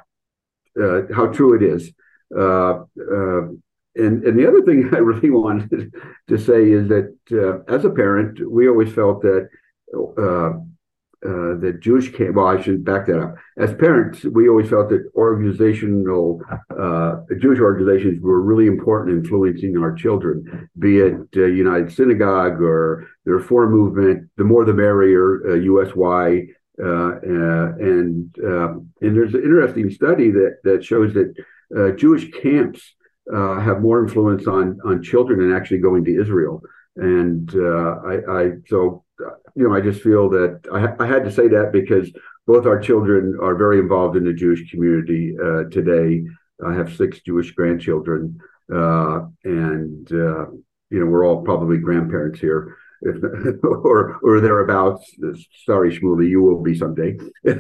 uh, 0.81 1.03
how 1.15 1.29
true 1.29 1.55
it 1.55 1.63
is. 1.63 1.91
Uh, 2.37 2.83
uh, 3.01 3.47
and, 3.97 4.25
and 4.25 4.39
the 4.39 4.47
other 4.47 4.63
thing 4.63 4.91
I 4.93 4.99
really 4.99 5.31
wanted 5.31 5.91
to 6.29 6.39
say 6.39 6.71
is 6.71 6.89
that 6.89 7.17
uh, 7.33 7.73
as 7.73 7.87
a 7.87 7.91
parent, 7.91 8.41
we 8.47 8.69
always 8.69 8.93
felt 8.93 9.23
that 9.23 9.49
uh, 11.25 11.57
that 11.61 11.81
Jewish 11.81 12.13
came. 12.13 12.35
Well, 12.35 12.47
I 12.47 12.61
should 12.61 12.85
back 12.85 13.07
that 13.07 13.19
up. 13.19 13.37
As 13.57 13.73
parents, 13.75 14.25
we 14.25 14.49
always 14.49 14.69
felt 14.69 14.91
that 14.91 15.11
organizational 15.15 16.43
uh, 16.79 17.17
Jewish 17.41 17.61
organizations 17.61 18.21
were 18.21 18.43
really 18.43 18.67
important 18.67 19.17
in 19.17 19.25
influencing 19.25 19.79
our 19.79 19.95
children, 19.95 20.69
be 20.79 20.99
it 20.99 21.15
uh, 21.37 21.47
United 21.47 21.93
Synagogue 21.93 22.61
or 22.61 23.09
the 23.25 23.33
Reform 23.33 23.73
movement. 23.73 24.29
The 24.37 24.45
more, 24.45 24.65
the 24.65 24.75
merrier. 24.75 25.57
USY. 25.57 26.49
Uh, 26.83 26.87
uh, 26.87 27.73
and 27.79 28.35
um, 28.45 28.89
and 29.01 29.17
there's 29.17 29.35
an 29.35 29.45
interesting 29.45 29.91
study 29.91 30.33
that 30.33 30.57
that 30.65 30.85
shows 30.85 31.15
that 31.15 31.33
Jewish 31.97 32.33
camps 32.33 32.95
have 33.33 33.81
more 33.81 34.03
influence 34.03 34.49
on 34.49 34.81
on 34.85 35.01
children 35.01 35.39
than 35.39 35.57
actually 35.57 35.79
going 35.79 36.05
to 36.05 36.21
Israel. 36.21 36.63
And 36.97 37.51
I, 37.55 38.19
I 38.29 38.51
so 38.69 39.05
you 39.55 39.69
know, 39.69 39.75
I 39.75 39.81
just 39.81 40.03
feel 40.03 40.29
that 40.31 40.61
I, 40.73 41.03
I, 41.03 41.07
had 41.07 41.25
to 41.25 41.33
say 41.33 41.49
that 41.49 41.71
because 41.73 42.11
both 42.47 42.67
our 42.67 42.79
children 42.79 43.39
are 43.41 43.55
very 43.55 43.79
involved 43.79 44.17
in 44.17 44.25
the 44.25 44.33
Jewish 44.33 44.71
community 44.71 45.37
uh, 45.41 45.65
today. 45.71 46.25
I 46.65 46.75
have 46.75 46.97
six 46.97 47.21
Jewish 47.21 47.53
grandchildren, 47.53 48.39
uh, 48.73 49.27
and 49.45 50.11
uh, 50.13 50.47
you 50.91 51.01
know, 51.01 51.07
we're 51.07 51.27
all 51.27 51.43
probably 51.43 51.79
grandparents 51.79 52.41
here, 52.41 52.77
if, 53.03 53.17
or 53.65 54.19
or 54.23 54.41
thereabouts. 54.41 55.11
Sorry, 55.65 55.97
Shmuly, 55.97 56.29
you 56.29 56.43
will 56.43 56.63
be 56.63 56.77
someday. 56.77 57.17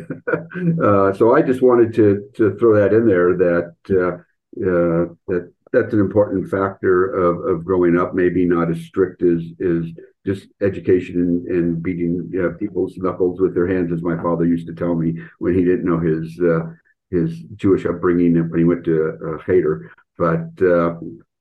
Uh, 0.82 1.12
so 1.12 1.34
I 1.34 1.42
just 1.42 1.62
wanted 1.62 1.92
to 1.94 2.28
to 2.36 2.56
throw 2.56 2.76
that 2.76 2.94
in 2.94 3.06
there 3.06 3.36
that 3.36 3.74
uh, 3.90 4.16
uh, 4.62 5.14
that 5.26 5.52
that's 5.74 5.92
an 5.92 6.00
important 6.00 6.48
factor 6.48 7.12
of, 7.12 7.44
of 7.44 7.64
growing 7.64 7.98
up. 7.98 8.14
Maybe 8.14 8.46
not 8.46 8.70
as 8.70 8.80
strict 8.82 9.22
as 9.22 9.42
is 9.58 9.86
just 10.24 10.48
education 10.62 11.16
and, 11.16 11.46
and 11.48 11.82
beating 11.82 12.28
you 12.32 12.42
know, 12.42 12.52
people's 12.52 12.96
knuckles 12.96 13.40
with 13.40 13.54
their 13.54 13.66
hands, 13.66 13.92
as 13.92 14.00
my 14.00 14.16
father 14.22 14.46
used 14.46 14.66
to 14.68 14.74
tell 14.74 14.94
me 14.94 15.20
when 15.38 15.54
he 15.54 15.64
didn't 15.64 15.84
know 15.84 15.98
his 15.98 16.38
uh, 16.40 16.70
his 17.10 17.40
Jewish 17.56 17.84
upbringing 17.84 18.34
when 18.48 18.58
he 18.58 18.64
went 18.64 18.84
to 18.84 19.18
uh, 19.26 19.44
Cheder. 19.44 19.90
But 20.16 20.62
uh, 20.62 20.94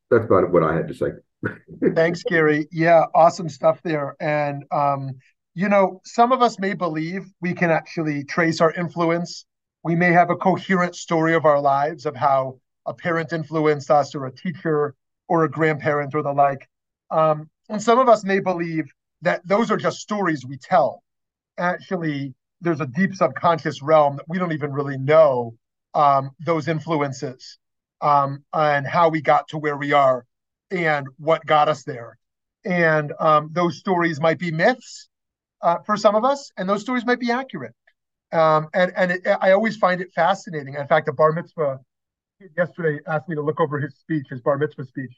that's 0.10 0.26
about 0.26 0.52
what 0.52 0.64
I 0.64 0.76
had 0.76 0.88
to 0.88 0.94
say. 0.94 1.08
Thanks, 1.94 2.24
Gary. 2.24 2.68
Yeah, 2.72 3.06
awesome 3.14 3.50
stuff 3.50 3.82
there. 3.84 4.16
And 4.20 4.66
um, 4.72 5.12
you 5.54 5.70
know, 5.70 6.02
some 6.06 6.32
of 6.32 6.42
us 6.42 6.58
may 6.58 6.74
believe 6.74 7.26
we 7.40 7.54
can 7.54 7.70
actually 7.70 8.24
trace 8.24 8.62
our 8.62 8.72
influence. 8.72 9.46
We 9.84 9.96
may 9.96 10.12
have 10.12 10.32
a 10.32 10.36
coherent 10.36 10.96
story 10.96 11.36
of 11.36 11.46
our 11.46 11.62
lives 11.62 12.08
of 12.08 12.16
how 12.16 12.60
a 12.86 12.94
parent 12.94 13.34
influenced 13.34 13.90
us, 13.92 14.16
or 14.16 14.26
a 14.26 14.32
teacher, 14.32 14.96
or 15.28 15.44
a 15.44 15.50
grandparent, 15.50 16.14
or 16.16 16.22
the 16.22 16.34
like. 16.34 16.68
Um, 17.12 17.50
and 17.70 17.82
some 17.82 18.00
of 18.00 18.10
us 18.10 18.24
may 18.24 18.40
believe 18.40 18.86
that 19.22 19.46
those 19.48 19.72
are 19.72 19.78
just 19.78 20.00
stories 20.00 20.46
we 20.46 20.58
tell. 20.58 21.04
Actually, 21.58 22.34
there's 22.62 22.82
a 22.82 22.86
deep 22.86 23.16
subconscious 23.16 23.82
realm 23.82 24.18
that 24.18 24.28
we 24.28 24.38
don't 24.38 24.52
even 24.52 24.72
really 24.72 24.98
know 24.98 25.56
um, 25.94 26.32
those 26.40 26.68
influences 26.68 27.58
um, 28.02 28.44
and 28.54 28.88
how 28.88 29.10
we 29.10 29.22
got 29.22 29.48
to 29.50 29.58
where 29.58 29.78
we 29.78 29.94
are 29.94 30.26
and 30.72 31.08
what 31.18 31.46
got 31.46 31.70
us 31.70 31.84
there. 31.84 32.18
And 32.66 33.14
um, 33.20 33.50
those 33.54 33.78
stories 33.78 34.20
might 34.20 34.40
be 34.40 34.52
myths 34.52 35.10
uh, 35.62 35.80
for 35.86 35.98
some 35.98 36.16
of 36.16 36.26
us, 36.26 36.52
and 36.58 36.68
those 36.68 36.82
stories 36.82 37.06
might 37.06 37.20
be 37.20 37.32
accurate. 37.32 37.76
Um, 38.32 38.68
and 38.74 38.92
and 38.96 39.12
it, 39.12 39.28
I 39.42 39.52
always 39.52 39.78
find 39.78 40.02
it 40.02 40.12
fascinating. 40.14 40.74
In 40.74 40.88
fact, 40.88 41.08
a 41.08 41.14
bar 41.14 41.32
mitzvah 41.32 41.80
yesterday 42.58 43.00
asked 43.08 43.30
me 43.30 43.36
to 43.36 43.42
look 43.42 43.60
over 43.60 43.80
his 43.80 43.96
speech, 43.96 44.28
his 44.30 44.42
bar 44.42 44.58
mitzvah 44.58 44.86
speech, 44.86 45.14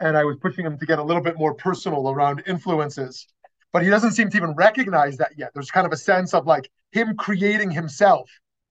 and 0.00 0.16
I 0.16 0.24
was 0.24 0.36
pushing 0.38 0.64
him 0.64 0.78
to 0.78 0.86
get 0.86 0.98
a 0.98 1.02
little 1.02 1.22
bit 1.22 1.38
more 1.38 1.54
personal 1.54 2.10
around 2.10 2.42
influences. 2.46 3.26
But 3.72 3.82
he 3.82 3.90
doesn't 3.90 4.12
seem 4.12 4.30
to 4.30 4.36
even 4.36 4.54
recognize 4.54 5.16
that 5.18 5.32
yet. 5.36 5.50
There's 5.54 5.70
kind 5.70 5.86
of 5.86 5.92
a 5.92 5.96
sense 5.96 6.34
of 6.34 6.46
like 6.46 6.70
him 6.92 7.16
creating 7.16 7.70
himself 7.70 8.28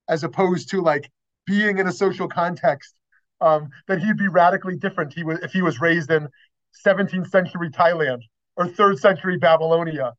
as 0.09 0.23
opposed 0.23 0.69
to 0.71 0.81
like 0.81 1.09
being 1.45 1.77
in 1.77 1.87
a 1.87 1.91
social 1.91 2.27
context. 2.27 2.95
Um, 3.41 3.69
that 3.87 3.99
he'd 3.99 4.17
be 4.17 4.27
radically 4.27 4.75
different 4.75 5.13
he 5.13 5.23
was 5.23 5.39
if 5.39 5.53
he 5.53 5.61
was 5.61 5.79
raised 5.79 6.11
in 6.11 6.27
17th 6.85 7.29
century 7.29 7.69
Thailand 7.69 8.19
or 8.57 8.67
third 8.67 8.99
century 8.99 9.37
Babylonia 9.37 10.13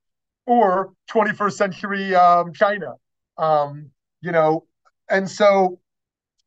or 0.46 0.94
21st 1.10 1.52
century 1.52 2.14
um, 2.14 2.54
China. 2.54 2.94
Um, 3.36 3.90
you 4.22 4.32
know, 4.32 4.64
and 5.10 5.28
so 5.30 5.80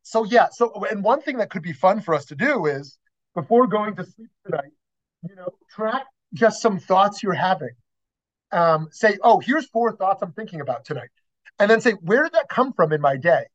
so 0.03 0.25
yeah, 0.25 0.47
so 0.51 0.85
and 0.91 1.03
one 1.03 1.21
thing 1.21 1.37
that 1.37 1.49
could 1.49 1.63
be 1.63 1.73
fun 1.73 2.01
for 2.01 2.13
us 2.13 2.25
to 2.25 2.35
do 2.35 2.65
is 2.65 2.97
before 3.33 3.67
going 3.67 3.95
to 3.95 4.05
sleep 4.05 4.29
tonight, 4.45 4.71
you 5.27 5.35
know, 5.35 5.49
track 5.71 6.05
just 6.33 6.61
some 6.61 6.77
thoughts 6.77 7.23
you're 7.23 7.33
having. 7.33 7.71
Um, 8.51 8.89
say, 8.91 9.17
oh, 9.23 9.39
here's 9.39 9.67
four 9.67 9.95
thoughts 9.95 10.21
I'm 10.21 10.33
thinking 10.33 10.61
about 10.61 10.85
tonight. 10.85 11.09
And 11.57 11.71
then 11.71 11.81
say, 11.81 11.93
where 11.93 12.23
did 12.23 12.33
that 12.33 12.49
come 12.49 12.73
from 12.73 12.91
in 12.91 13.01
my 13.01 13.17
day? 13.17 13.45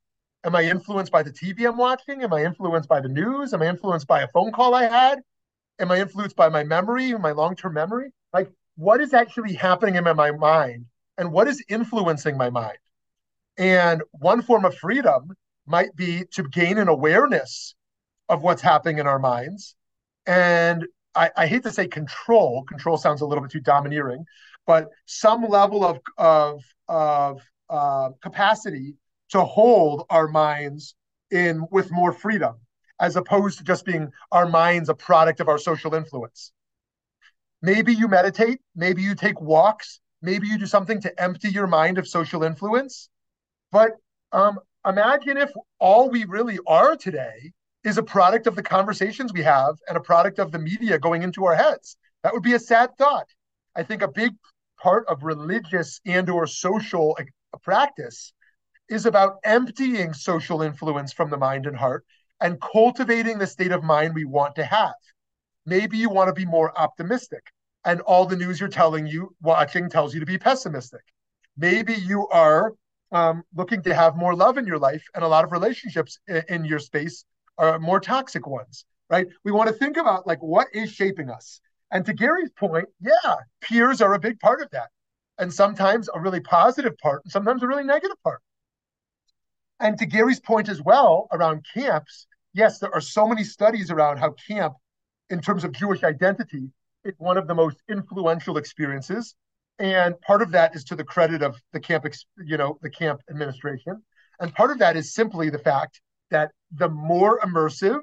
Am 0.45 0.57
I 0.57 0.63
influenced 0.63 1.13
by 1.13 1.23
the 1.23 1.31
TV 1.31 1.69
I'm 1.69 1.77
watching? 1.77 2.23
Am 2.23 2.33
I 2.33 2.45
influenced 2.45 2.89
by 2.89 3.01
the 3.01 3.09
news? 3.09 3.53
Am 3.53 3.63
I 3.63 3.69
influenced 3.69 4.07
by 4.07 4.23
a 4.23 4.29
phone 4.29 4.51
call 4.51 4.75
I 4.75 4.85
had? 4.85 5.21
Am 5.79 5.91
I 5.91 6.01
influenced 6.01 6.35
by 6.35 6.49
my 6.49 6.65
memory, 6.65 7.13
my 7.13 7.33
long 7.33 7.55
term 7.55 7.75
memory? 7.75 8.11
Like, 8.33 8.51
what 8.77 9.01
is 9.01 9.15
actually 9.15 9.55
happening 9.55 9.97
in 9.97 10.05
my 10.05 10.31
mind 10.31 10.87
and 11.19 11.33
what 11.33 11.49
is 11.49 11.63
influencing 11.69 12.37
my 12.37 12.51
mind? 12.51 12.79
And 13.57 14.03
one 14.13 14.43
form 14.43 14.65
of 14.65 14.77
freedom 14.77 15.37
might 15.69 15.95
be 15.97 16.25
to 16.33 16.43
gain 16.43 16.79
an 16.79 16.89
awareness 16.89 17.75
of 18.29 18.43
what's 18.43 18.63
happening 18.63 18.99
in 18.99 19.07
our 19.07 19.19
minds. 19.19 19.75
And 20.27 20.87
I, 21.15 21.31
I, 21.37 21.47
hate 21.47 21.63
to 21.63 21.73
say 21.73 21.89
control, 21.89 22.65
control 22.65 22.99
sounds 22.99 23.23
a 23.23 23.27
little 23.27 23.43
bit 23.43 23.51
too 23.51 23.61
domineering, 23.61 24.25
but 24.67 24.89
some 25.07 25.45
level 25.49 25.85
of, 25.85 25.99
of, 26.19 26.63
of 26.89 27.41
uh, 27.71 28.11
capacity 28.21 28.95
to 29.31 29.43
hold 29.43 30.05
our 30.11 30.29
minds 30.29 30.95
in 31.31 31.67
with 31.71 31.91
more 31.91 32.13
freedom, 32.13 32.57
as 33.01 33.17
opposed 33.17 33.59
to 33.59 33.65
just 33.65 33.85
being 33.85 34.11
our 34.33 34.49
minds 34.49 34.89
a 34.89 34.95
product 34.95 35.41
of 35.41 35.49
our 35.49 35.59
social 35.59 35.95
influence. 35.95 36.53
Maybe 37.63 37.95
you 37.95 38.09
meditate, 38.09 38.61
maybe 38.77 39.03
you 39.03 39.15
take 39.15 39.41
walks, 39.41 40.01
maybe 40.23 40.47
you 40.47 40.59
do 40.59 40.67
something 40.67 41.01
to 41.03 41.23
empty 41.23 41.49
your 41.49 41.67
mind 41.67 41.99
of 41.99 42.07
social 42.07 42.45
influence. 42.45 43.09
But 43.73 43.93
um, 44.33 44.61
imagine 44.89 45.37
if 45.37 45.53
all 45.79 46.11
we 46.11 46.25
really 46.25 46.59
are 46.67 46.97
today 46.97 47.53
is 47.85 47.99
a 47.99 48.03
product 48.03 48.47
of 48.47 48.57
the 48.57 48.63
conversations 48.63 49.33
we 49.33 49.43
have 49.43 49.77
and 49.89 49.97
a 49.97 50.01
product 50.01 50.39
of 50.39 50.51
the 50.51 50.59
media 50.59 50.99
going 50.99 51.23
into 51.23 51.45
our 51.45 51.55
heads. 51.55 51.97
That 52.23 52.33
would 52.33 52.43
be 52.43 52.55
a 52.55 52.59
sad 52.59 52.91
thought. 52.99 53.29
I 53.77 53.83
think 53.83 54.03
a 54.03 54.09
big 54.09 54.33
part 54.81 55.07
of 55.09 55.23
religious 55.23 56.01
and 56.07 56.29
or 56.29 56.47
social 56.47 57.17
practice 57.63 58.33
is 58.89 59.07
about 59.07 59.37
emptying 59.45 60.13
social 60.13 60.63
influence 60.63 61.13
from 61.13 61.31
the 61.31 61.37
mind 61.37 61.67
and 61.67 61.77
heart 61.77 62.05
and 62.41 62.61
cultivating 62.61 63.39
the 63.39 63.47
state 63.47 63.73
of 63.73 63.83
mind 63.83 64.15
we 64.15 64.25
want 64.25 64.55
to 64.57 64.65
have. 64.65 64.95
Maybe 65.67 65.99
you 65.99 66.09
want 66.09 66.29
to 66.29 66.33
be 66.33 66.47
more 66.47 66.77
optimistic 66.79 67.43
and 67.85 68.01
all 68.03 68.27
the 68.27 68.37
news 68.37 68.59
you're 68.59 68.69
telling 68.69 69.07
you 69.07 69.35
watching 69.43 69.91
tells 69.91 70.15
you 70.15 70.21
to 70.21 70.27
be 70.27 70.39
pessimistic. 70.39 71.03
Maybe 71.57 71.95
you 71.95 72.29
are 72.29 72.75
um, 73.13 73.43
looking 73.55 73.83
to 73.83 73.95
have 73.95 74.17
more 74.17 74.35
love 74.35 74.59
in 74.59 74.67
your 74.67 74.79
life 74.79 75.03
and 75.15 75.25
a 75.25 75.29
lot 75.29 75.45
of 75.45 75.53
relationships 75.53 76.19
in, 76.29 76.43
in 76.49 76.65
your 76.65 76.79
space 76.79 77.25
are 77.57 77.79
more 77.79 78.01
toxic 78.01 78.47
ones, 78.47 78.85
right? 79.11 79.27
We 79.45 79.53
want 79.53 79.69
to 79.69 79.75
think 79.75 79.97
about 79.97 80.27
like 80.27 80.43
what 80.43 80.69
is 80.73 80.93
shaping 80.93 81.31
us. 81.31 81.61
And 81.91 82.05
to 82.07 82.13
Gary's 82.13 82.51
point, 82.51 82.87
yeah, 83.01 83.37
peers 83.61 84.01
are 84.03 84.15
a 84.15 84.19
big 84.19 84.39
part 84.41 84.61
of 84.61 84.71
that. 84.71 84.89
And 85.39 85.53
sometimes 85.53 86.09
a 86.13 86.21
really 86.21 86.41
positive 86.41 86.99
part, 86.99 87.25
and 87.25 87.33
sometimes 87.33 87.63
a 87.63 87.67
really 87.67 87.85
negative 87.85 88.17
part. 88.23 88.41
And 89.81 89.97
to 89.99 90.07
Gary's 90.07 90.41
point 90.41 90.69
as 90.69 90.83
well 90.83 91.29
around 91.33 91.65
camps, 91.73 92.27
yes, 92.53 92.79
there 92.79 92.93
are 92.95 93.01
so 93.01 93.27
many 93.27 93.45
studies 93.45 93.91
around 93.91 94.19
how 94.19 94.35
camp, 94.49 94.75
in 95.31 95.41
terms 95.41 95.65
of 95.65 95.73
Jewish 95.73 96.03
identity, 96.03 96.71
is 97.05 97.15
one 97.19 97.39
of 97.39 97.47
the 97.47 97.55
most 97.55 97.79
influential 97.89 98.59
experiences. 98.59 99.35
And 99.79 100.21
part 100.23 100.43
of 100.43 100.51
that 100.53 100.75
is 100.75 100.85
to 100.85 100.97
the 100.97 101.05
credit 101.05 101.43
of 101.43 101.57
the 101.73 101.81
camp, 101.81 102.07
you 102.45 102.57
know, 102.57 102.79
the 102.83 102.91
camp 102.91 103.21
administration. 103.31 104.03
And 104.41 104.55
part 104.55 104.71
of 104.71 104.79
that 104.79 104.97
is 104.97 105.15
simply 105.15 105.51
the 105.51 105.59
fact 105.59 106.01
that 106.31 106.51
the 106.73 106.89
more 106.89 107.41
immersive, 107.41 108.01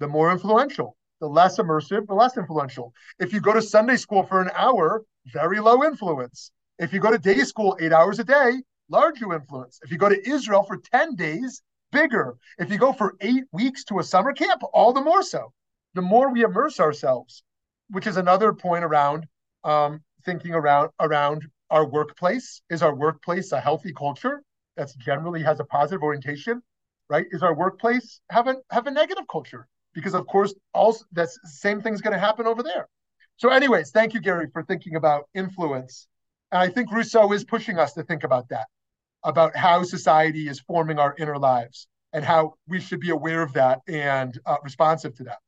the 0.00 0.08
more 0.08 0.30
influential. 0.30 0.96
The 1.20 1.28
less 1.28 1.58
immersive, 1.58 2.06
the 2.06 2.14
less 2.14 2.36
influential. 2.36 2.92
If 3.18 3.32
you 3.32 3.40
go 3.40 3.52
to 3.52 3.62
Sunday 3.62 3.96
school 3.96 4.24
for 4.24 4.42
an 4.42 4.50
hour, 4.54 5.02
very 5.32 5.60
low 5.60 5.84
influence. 5.84 6.50
If 6.78 6.92
you 6.92 7.00
go 7.00 7.10
to 7.10 7.18
day 7.18 7.38
school 7.44 7.76
eight 7.80 7.92
hours 7.92 8.18
a 8.18 8.24
day, 8.24 8.62
larger 8.90 9.32
influence. 9.32 9.80
If 9.82 9.90
you 9.90 9.96
go 9.96 10.08
to 10.08 10.28
Israel 10.28 10.64
for 10.64 10.76
10 10.76 11.14
days, 11.14 11.62
bigger. 11.92 12.36
If 12.58 12.70
you 12.70 12.78
go 12.78 12.92
for 12.92 13.14
eight 13.20 13.44
weeks 13.52 13.84
to 13.84 14.00
a 14.00 14.04
summer 14.04 14.32
camp, 14.32 14.62
all 14.72 14.92
the 14.92 15.00
more 15.00 15.22
so. 15.22 15.52
The 15.94 16.02
more 16.02 16.30
we 16.30 16.42
immerse 16.42 16.80
ourselves, 16.80 17.42
which 17.88 18.06
is 18.06 18.16
another 18.16 18.52
point 18.52 18.84
around 18.84 19.26
um, 19.62 20.02
thinking 20.24 20.52
around 20.54 20.90
around 21.00 21.46
our 21.70 21.86
workplace. 21.86 22.62
Is 22.70 22.82
our 22.82 22.94
workplace 22.94 23.52
a 23.52 23.60
healthy 23.60 23.92
culture 23.92 24.42
that's 24.76 24.94
generally 24.94 25.42
has 25.42 25.60
a 25.60 25.64
positive 25.64 26.02
orientation? 26.02 26.62
Right? 27.08 27.26
Is 27.30 27.42
our 27.42 27.54
workplace 27.54 28.20
have 28.30 28.48
a 28.48 28.56
have 28.70 28.86
a 28.86 28.90
negative 28.90 29.24
culture? 29.30 29.66
Because 29.94 30.14
of 30.14 30.26
course, 30.26 30.54
also 30.72 31.04
that 31.12 31.28
same 31.44 31.80
thing's 31.80 32.00
going 32.00 32.14
to 32.14 32.18
happen 32.18 32.46
over 32.46 32.62
there. 32.62 32.88
So, 33.36 33.48
anyways, 33.48 33.90
thank 33.90 34.14
you, 34.14 34.20
Gary, 34.20 34.48
for 34.52 34.62
thinking 34.62 34.96
about 34.96 35.28
influence. 35.34 36.06
And 36.52 36.62
I 36.62 36.68
think 36.68 36.92
Rousseau 36.92 37.32
is 37.32 37.44
pushing 37.44 37.78
us 37.78 37.92
to 37.94 38.04
think 38.04 38.22
about 38.22 38.48
that, 38.50 38.66
about 39.24 39.56
how 39.56 39.82
society 39.82 40.48
is 40.48 40.60
forming 40.60 40.98
our 40.98 41.14
inner 41.18 41.38
lives 41.38 41.88
and 42.12 42.24
how 42.24 42.54
we 42.68 42.80
should 42.80 43.00
be 43.00 43.10
aware 43.10 43.42
of 43.42 43.52
that 43.54 43.80
and 43.88 44.38
uh, 44.46 44.56
responsive 44.62 45.16
to 45.16 45.24
that. 45.24 45.38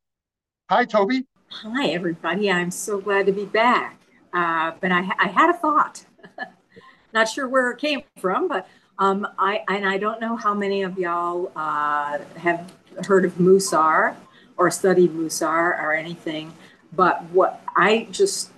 Hi, 0.69 0.83
Toby. 0.83 1.25
Hi, 1.49 1.87
everybody. 1.87 2.51
I'm 2.51 2.71
so 2.71 2.99
glad 2.99 3.25
to 3.27 3.31
be 3.31 3.45
back. 3.45 3.96
Uh, 4.33 4.71
but 4.79 4.91
I, 4.91 4.99
I, 5.19 5.27
had 5.27 5.49
a 5.49 5.53
thought. 5.53 6.05
Not 7.13 7.27
sure 7.29 7.47
where 7.47 7.71
it 7.71 7.79
came 7.79 8.03
from, 8.17 8.47
but 8.47 8.67
um, 8.99 9.27
I 9.39 9.63
and 9.67 9.87
I 9.87 9.97
don't 9.97 10.19
know 10.19 10.35
how 10.35 10.53
many 10.53 10.83
of 10.83 10.97
y'all 10.97 11.51
uh, 11.55 12.19
have 12.35 12.71
heard 13.07 13.25
of 13.25 13.33
Musar 13.35 14.15
or 14.57 14.69
studied 14.69 15.11
Musar 15.11 15.81
or 15.81 15.93
anything. 15.93 16.53
But 16.93 17.23
what 17.25 17.61
I 17.75 18.07
just 18.11 18.51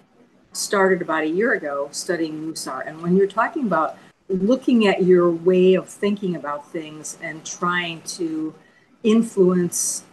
started 0.54 1.02
about 1.02 1.24
a 1.24 1.30
year 1.30 1.54
ago 1.54 1.90
studying 1.92 2.42
Musar, 2.42 2.88
and 2.88 3.02
when 3.02 3.16
you're 3.16 3.28
talking 3.28 3.66
about 3.66 3.98
looking 4.30 4.88
at 4.88 5.04
your 5.04 5.30
way 5.30 5.74
of 5.74 5.90
thinking 5.90 6.36
about 6.36 6.72
things 6.72 7.18
and 7.22 7.46
trying 7.46 8.02
to 8.04 8.54
influence 9.04 10.04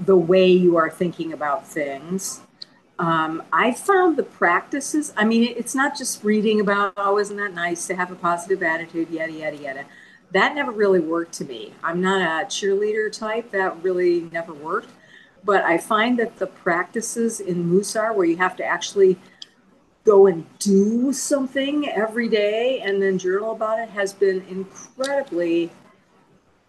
the 0.00 0.16
way 0.16 0.50
you 0.50 0.76
are 0.76 0.90
thinking 0.90 1.32
about 1.32 1.66
things. 1.66 2.40
Um, 2.98 3.42
I 3.52 3.72
found 3.72 4.16
the 4.16 4.22
practices, 4.22 5.12
I 5.16 5.24
mean, 5.24 5.54
it's 5.56 5.74
not 5.74 5.96
just 5.96 6.22
reading 6.22 6.60
about, 6.60 6.92
oh, 6.96 7.18
isn't 7.18 7.36
that 7.36 7.54
nice 7.54 7.86
to 7.88 7.96
have 7.96 8.12
a 8.12 8.14
positive 8.14 8.62
attitude, 8.62 9.10
yada, 9.10 9.32
yada, 9.32 9.56
yada. 9.56 9.84
That 10.32 10.54
never 10.54 10.70
really 10.70 11.00
worked 11.00 11.32
to 11.34 11.44
me. 11.44 11.74
I'm 11.82 12.00
not 12.00 12.20
a 12.20 12.46
cheerleader 12.46 13.10
type, 13.10 13.50
that 13.50 13.82
really 13.82 14.22
never 14.32 14.52
worked. 14.52 14.90
But 15.44 15.64
I 15.64 15.78
find 15.78 16.18
that 16.20 16.38
the 16.38 16.46
practices 16.46 17.40
in 17.40 17.68
Musar, 17.68 18.14
where 18.14 18.26
you 18.26 18.36
have 18.36 18.56
to 18.56 18.64
actually 18.64 19.18
go 20.04 20.26
and 20.26 20.46
do 20.58 21.12
something 21.12 21.88
every 21.88 22.28
day 22.28 22.80
and 22.80 23.02
then 23.02 23.18
journal 23.18 23.52
about 23.52 23.78
it, 23.80 23.88
has 23.90 24.12
been 24.12 24.44
incredibly 24.48 25.70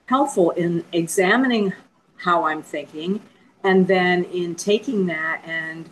helpful 0.05 0.51
in 0.51 0.83
examining 0.91 1.73
how 2.17 2.45
I'm 2.45 2.63
thinking, 2.63 3.21
and 3.63 3.87
then 3.87 4.23
in 4.25 4.55
taking 4.55 5.05
that 5.07 5.41
and 5.45 5.89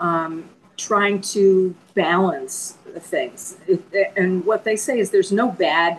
um, 0.00 0.48
trying 0.76 1.20
to 1.20 1.74
balance 1.94 2.78
things. 2.98 3.56
And 4.16 4.44
what 4.44 4.64
they 4.64 4.76
say 4.76 4.98
is 4.98 5.10
there's 5.10 5.32
no 5.32 5.50
bad, 5.50 5.98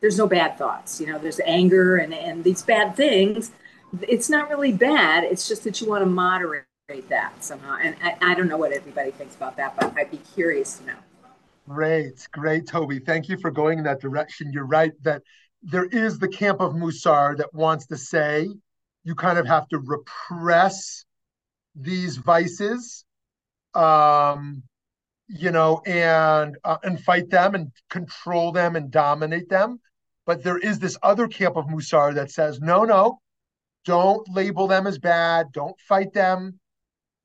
there's 0.00 0.18
no 0.18 0.26
bad 0.26 0.58
thoughts. 0.58 1.00
You 1.00 1.06
know, 1.08 1.18
there's 1.18 1.40
anger 1.44 1.96
and 1.96 2.14
and 2.14 2.44
these 2.44 2.62
bad 2.62 2.96
things. 2.96 3.50
It's 4.02 4.30
not 4.30 4.48
really 4.48 4.72
bad. 4.72 5.24
It's 5.24 5.48
just 5.48 5.64
that 5.64 5.80
you 5.80 5.88
want 5.88 6.02
to 6.02 6.06
moderate 6.06 6.64
that 7.08 7.42
somehow. 7.42 7.78
And 7.80 7.96
I, 8.02 8.16
I 8.20 8.34
don't 8.34 8.48
know 8.48 8.56
what 8.56 8.72
everybody 8.72 9.10
thinks 9.10 9.34
about 9.34 9.56
that, 9.56 9.76
but 9.76 9.96
I'd 9.96 10.10
be 10.10 10.20
curious 10.34 10.78
to 10.78 10.86
know. 10.86 10.94
Great, 11.68 12.26
great, 12.32 12.66
Toby. 12.66 12.98
Thank 12.98 13.28
you 13.28 13.36
for 13.38 13.50
going 13.50 13.78
in 13.78 13.84
that 13.84 14.00
direction. 14.00 14.52
You're 14.52 14.66
right 14.66 14.92
that 15.02 15.22
there 15.62 15.84
is 15.84 16.18
the 16.18 16.28
camp 16.28 16.60
of 16.60 16.72
Musar 16.72 17.36
that 17.36 17.52
wants 17.54 17.86
to 17.86 17.96
say 17.96 18.48
you 19.04 19.14
kind 19.14 19.38
of 19.38 19.46
have 19.46 19.68
to 19.68 19.78
repress 19.78 21.04
these 21.74 22.16
vices 22.16 23.04
um 23.74 24.62
you 25.28 25.50
know 25.50 25.80
and 25.86 26.56
uh, 26.64 26.78
and 26.82 27.00
fight 27.00 27.30
them 27.30 27.54
and 27.54 27.70
control 27.88 28.52
them 28.52 28.76
and 28.76 28.90
dominate 28.90 29.48
them 29.48 29.80
but 30.26 30.42
there 30.42 30.58
is 30.58 30.78
this 30.78 30.96
other 31.02 31.28
camp 31.28 31.56
of 31.56 31.66
musar 31.66 32.14
that 32.14 32.30
says 32.30 32.60
no 32.60 32.84
no 32.84 33.20
don't 33.84 34.28
label 34.28 34.66
them 34.66 34.86
as 34.86 34.98
bad 34.98 35.52
don't 35.52 35.78
fight 35.80 36.12
them 36.12 36.58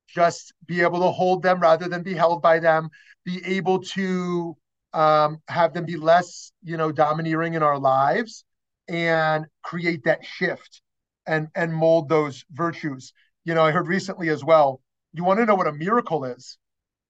just 0.08 0.54
be 0.68 0.82
able 0.82 1.00
to 1.00 1.12
hold 1.12 1.42
them 1.42 1.60
rather 1.60 1.88
than 1.88 2.04
be 2.04 2.14
held 2.14 2.42
by 2.42 2.60
them 2.60 2.90
be 3.26 3.44
able 3.46 3.80
to 3.80 4.56
um, 4.94 5.42
have 5.48 5.74
them 5.74 5.86
be 5.86 5.98
less 5.98 6.52
you 6.64 6.78
know 6.78 6.92
domineering 6.92 7.56
in 7.56 7.64
our 7.64 7.80
lives 7.80 8.46
and 8.88 9.46
create 9.64 10.04
that 10.04 10.24
shift 10.24 10.82
and 11.28 11.48
and 11.56 11.74
mold 11.74 12.10
those 12.10 12.46
virtues. 12.52 13.14
You 13.44 13.54
know, 13.54 13.64
I 13.64 13.72
heard 13.72 13.88
recently 13.88 14.30
as 14.30 14.44
well. 14.44 14.82
You 15.16 15.24
want 15.24 15.40
to 15.40 15.46
know 15.46 15.56
what 15.56 15.68
a 15.68 15.72
miracle 15.72 16.26
is? 16.26 16.58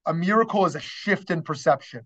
A 0.05 0.13
miracle 0.13 0.65
is 0.67 0.75
a 0.75 0.79
shift 0.79 1.31
in 1.31 1.41
perception. 1.41 2.05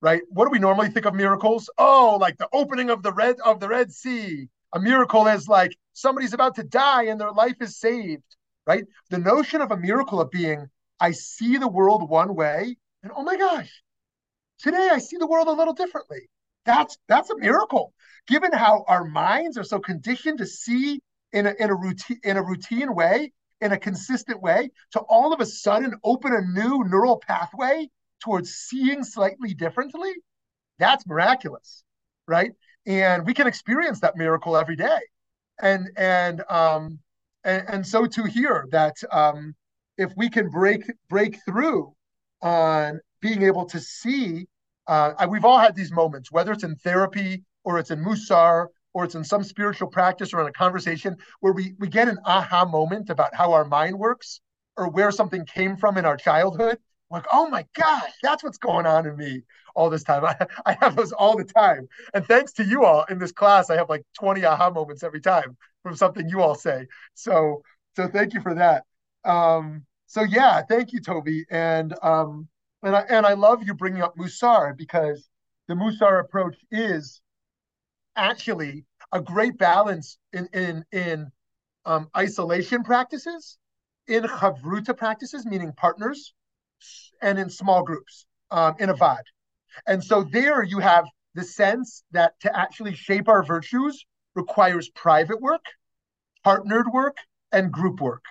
Right? 0.00 0.22
What 0.28 0.46
do 0.46 0.50
we 0.50 0.58
normally 0.58 0.88
think 0.88 1.06
of 1.06 1.14
miracles? 1.14 1.70
Oh, 1.78 2.18
like 2.20 2.36
the 2.36 2.48
opening 2.52 2.90
of 2.90 3.02
the 3.02 3.12
red 3.12 3.36
of 3.44 3.60
the 3.60 3.68
Red 3.68 3.92
Sea. 3.92 4.48
A 4.72 4.80
miracle 4.80 5.26
is 5.28 5.46
like 5.48 5.76
somebody's 5.92 6.34
about 6.34 6.56
to 6.56 6.64
die 6.64 7.04
and 7.04 7.20
their 7.20 7.30
life 7.30 7.56
is 7.60 7.78
saved. 7.78 8.24
Right? 8.66 8.84
The 9.10 9.18
notion 9.18 9.60
of 9.60 9.70
a 9.70 9.76
miracle 9.76 10.20
of 10.20 10.32
being, 10.32 10.66
I 10.98 11.12
see 11.12 11.56
the 11.56 11.68
world 11.68 12.08
one 12.10 12.34
way, 12.34 12.76
and 13.04 13.12
oh 13.14 13.22
my 13.22 13.36
gosh, 13.36 13.70
today 14.58 14.88
I 14.90 14.98
see 14.98 15.16
the 15.16 15.28
world 15.28 15.46
a 15.46 15.52
little 15.52 15.74
differently. 15.74 16.28
That's 16.64 16.98
that's 17.06 17.30
a 17.30 17.38
miracle 17.38 17.94
given 18.26 18.52
how 18.52 18.84
our 18.88 19.04
minds 19.04 19.56
are 19.56 19.64
so 19.64 19.78
conditioned 19.78 20.38
to 20.38 20.46
see 20.46 21.00
in 21.32 21.46
a, 21.46 21.54
in 21.60 21.70
a 21.70 21.74
routine 21.74 22.18
in 22.24 22.36
a 22.36 22.42
routine 22.42 22.92
way 22.92 23.32
in 23.60 23.72
a 23.72 23.78
consistent 23.78 24.40
way 24.42 24.70
to 24.92 25.00
all 25.00 25.32
of 25.32 25.40
a 25.40 25.46
sudden 25.46 25.94
open 26.04 26.32
a 26.32 26.40
new 26.42 26.84
neural 26.84 27.18
pathway 27.18 27.88
towards 28.20 28.50
seeing 28.50 29.04
slightly 29.04 29.54
differently? 29.54 30.12
That's 30.78 31.06
miraculous 31.06 31.84
right? 32.26 32.52
And 32.86 33.26
we 33.26 33.34
can 33.34 33.46
experience 33.46 34.00
that 34.00 34.16
miracle 34.16 34.56
every 34.56 34.76
day. 34.76 35.00
And 35.60 35.90
and 35.96 36.42
um 36.48 36.98
and, 37.44 37.64
and 37.68 37.86
so 37.86 38.06
to 38.06 38.24
hear 38.24 38.66
that 38.70 38.96
um 39.10 39.54
if 39.96 40.12
we 40.16 40.28
can 40.28 40.50
break 40.50 40.82
break 41.08 41.38
through 41.44 41.94
on 42.42 43.00
being 43.20 43.42
able 43.42 43.64
to 43.66 43.80
see 43.80 44.46
uh, 44.86 45.26
we've 45.28 45.44
all 45.44 45.58
had 45.58 45.74
these 45.74 45.90
moments 45.90 46.30
whether 46.30 46.52
it's 46.52 46.62
in 46.62 46.76
therapy 46.76 47.42
or 47.64 47.78
it's 47.78 47.90
in 47.90 48.04
Musar, 48.04 48.68
or 48.96 49.04
it's 49.04 49.14
in 49.14 49.22
some 49.22 49.44
spiritual 49.44 49.88
practice 49.88 50.32
or 50.32 50.40
in 50.40 50.46
a 50.46 50.52
conversation 50.52 51.14
where 51.40 51.52
we, 51.52 51.74
we 51.78 51.86
get 51.86 52.08
an 52.08 52.16
aha 52.24 52.64
moment 52.64 53.10
about 53.10 53.34
how 53.34 53.52
our 53.52 53.66
mind 53.66 53.98
works 53.98 54.40
or 54.78 54.88
where 54.88 55.10
something 55.10 55.44
came 55.44 55.76
from 55.76 55.98
in 55.98 56.06
our 56.06 56.16
childhood. 56.16 56.78
Like, 57.10 57.26
oh 57.30 57.46
my 57.50 57.66
gosh, 57.74 58.10
that's 58.22 58.42
what's 58.42 58.56
going 58.56 58.86
on 58.86 59.06
in 59.06 59.14
me 59.14 59.42
all 59.74 59.90
this 59.90 60.02
time. 60.02 60.24
I, 60.24 60.34
I 60.64 60.78
have 60.80 60.96
those 60.96 61.12
all 61.12 61.36
the 61.36 61.44
time. 61.44 61.86
And 62.14 62.24
thanks 62.24 62.52
to 62.54 62.64
you 62.64 62.86
all 62.86 63.04
in 63.10 63.18
this 63.18 63.32
class, 63.32 63.68
I 63.68 63.76
have 63.76 63.90
like 63.90 64.02
20 64.18 64.42
aha 64.46 64.70
moments 64.70 65.02
every 65.02 65.20
time 65.20 65.58
from 65.82 65.94
something 65.94 66.26
you 66.26 66.40
all 66.40 66.54
say. 66.54 66.86
So, 67.12 67.60
so 67.96 68.08
thank 68.08 68.32
you 68.32 68.40
for 68.40 68.54
that. 68.54 68.84
Um, 69.26 69.84
so 70.06 70.22
yeah, 70.22 70.62
thank 70.62 70.94
you, 70.94 71.02
Toby. 71.02 71.44
And 71.50 71.94
um, 72.02 72.48
and 72.82 72.96
I 72.96 73.00
and 73.10 73.26
I 73.26 73.34
love 73.34 73.62
you 73.62 73.74
bringing 73.74 74.00
up 74.00 74.16
Musar 74.16 74.74
because 74.74 75.28
the 75.68 75.74
Musar 75.74 76.18
approach 76.18 76.56
is 76.70 77.20
actually 78.16 78.84
a 79.12 79.20
great 79.20 79.56
balance 79.58 80.18
in 80.32 80.48
in 80.52 80.84
in 80.92 81.30
um, 81.84 82.08
isolation 82.16 82.82
practices, 82.82 83.58
in 84.08 84.24
chavruta 84.24 84.96
practices, 84.96 85.46
meaning 85.46 85.72
partners, 85.76 86.34
and 87.22 87.38
in 87.38 87.48
small 87.48 87.82
groups, 87.82 88.26
um, 88.50 88.74
in 88.78 88.90
a 88.90 88.94
va'ad. 88.94 89.22
And 89.86 90.02
so 90.02 90.24
there 90.24 90.62
you 90.62 90.78
have 90.78 91.04
the 91.34 91.44
sense 91.44 92.02
that 92.12 92.32
to 92.40 92.56
actually 92.56 92.94
shape 92.94 93.28
our 93.28 93.42
virtues 93.42 94.04
requires 94.34 94.88
private 94.90 95.40
work, 95.40 95.64
partnered 96.42 96.86
work, 96.92 97.16
and 97.52 97.70
group 97.70 98.00
work. 98.00 98.24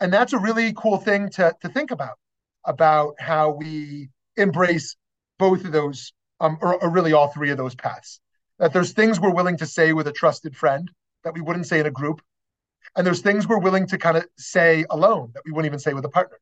And 0.00 0.12
that's 0.12 0.32
a 0.32 0.38
really 0.38 0.72
cool 0.74 0.98
thing 0.98 1.30
to, 1.30 1.54
to 1.62 1.68
think 1.68 1.90
about, 1.90 2.18
about 2.64 3.14
how 3.18 3.50
we 3.50 4.10
embrace 4.36 4.96
both 5.38 5.64
of 5.64 5.72
those, 5.72 6.12
um, 6.40 6.58
or, 6.60 6.82
or 6.82 6.90
really 6.90 7.12
all 7.12 7.28
three 7.28 7.50
of 7.50 7.56
those 7.56 7.74
paths. 7.74 8.20
That 8.58 8.72
there's 8.72 8.92
things 8.92 9.20
we're 9.20 9.34
willing 9.34 9.56
to 9.58 9.66
say 9.66 9.92
with 9.92 10.06
a 10.06 10.12
trusted 10.12 10.56
friend 10.56 10.90
that 11.24 11.34
we 11.34 11.40
wouldn't 11.40 11.66
say 11.66 11.80
in 11.80 11.86
a 11.86 11.90
group. 11.90 12.20
And 12.96 13.06
there's 13.06 13.20
things 13.20 13.48
we're 13.48 13.58
willing 13.58 13.86
to 13.88 13.98
kind 13.98 14.16
of 14.16 14.26
say 14.36 14.84
alone 14.90 15.30
that 15.34 15.42
we 15.44 15.52
wouldn't 15.52 15.66
even 15.66 15.78
say 15.78 15.94
with 15.94 16.04
a 16.04 16.08
partner 16.08 16.38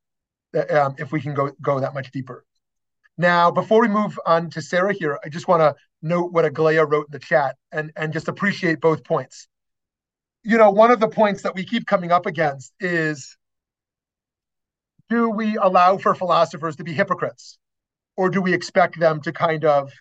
um, 0.69 0.95
if 0.97 1.11
we 1.11 1.21
can 1.21 1.33
go, 1.33 1.51
go 1.61 1.79
that 1.79 1.93
much 1.93 2.11
deeper. 2.11 2.45
Now, 3.17 3.51
before 3.51 3.81
we 3.81 3.87
move 3.87 4.19
on 4.25 4.49
to 4.51 4.61
Sarah 4.61 4.93
here, 4.93 5.19
I 5.23 5.29
just 5.29 5.47
want 5.47 5.61
to 5.61 5.75
note 6.01 6.31
what 6.31 6.45
Aglaya 6.45 6.85
wrote 6.85 7.07
in 7.07 7.11
the 7.11 7.19
chat 7.19 7.55
and, 7.71 7.91
and 7.95 8.11
just 8.11 8.27
appreciate 8.27 8.81
both 8.81 9.03
points. 9.03 9.47
You 10.43 10.57
know, 10.57 10.71
one 10.71 10.91
of 10.91 10.99
the 10.99 11.07
points 11.07 11.43
that 11.43 11.55
we 11.55 11.63
keep 11.63 11.85
coming 11.85 12.11
up 12.11 12.25
against 12.25 12.73
is 12.79 13.37
do 15.09 15.29
we 15.29 15.57
allow 15.57 15.97
for 15.97 16.15
philosophers 16.15 16.75
to 16.77 16.83
be 16.83 16.93
hypocrites? 16.93 17.57
Or 18.17 18.29
do 18.29 18.41
we 18.41 18.53
expect 18.53 18.99
them 18.99 19.21
to 19.21 19.31
kind 19.31 19.65
of 19.65 19.91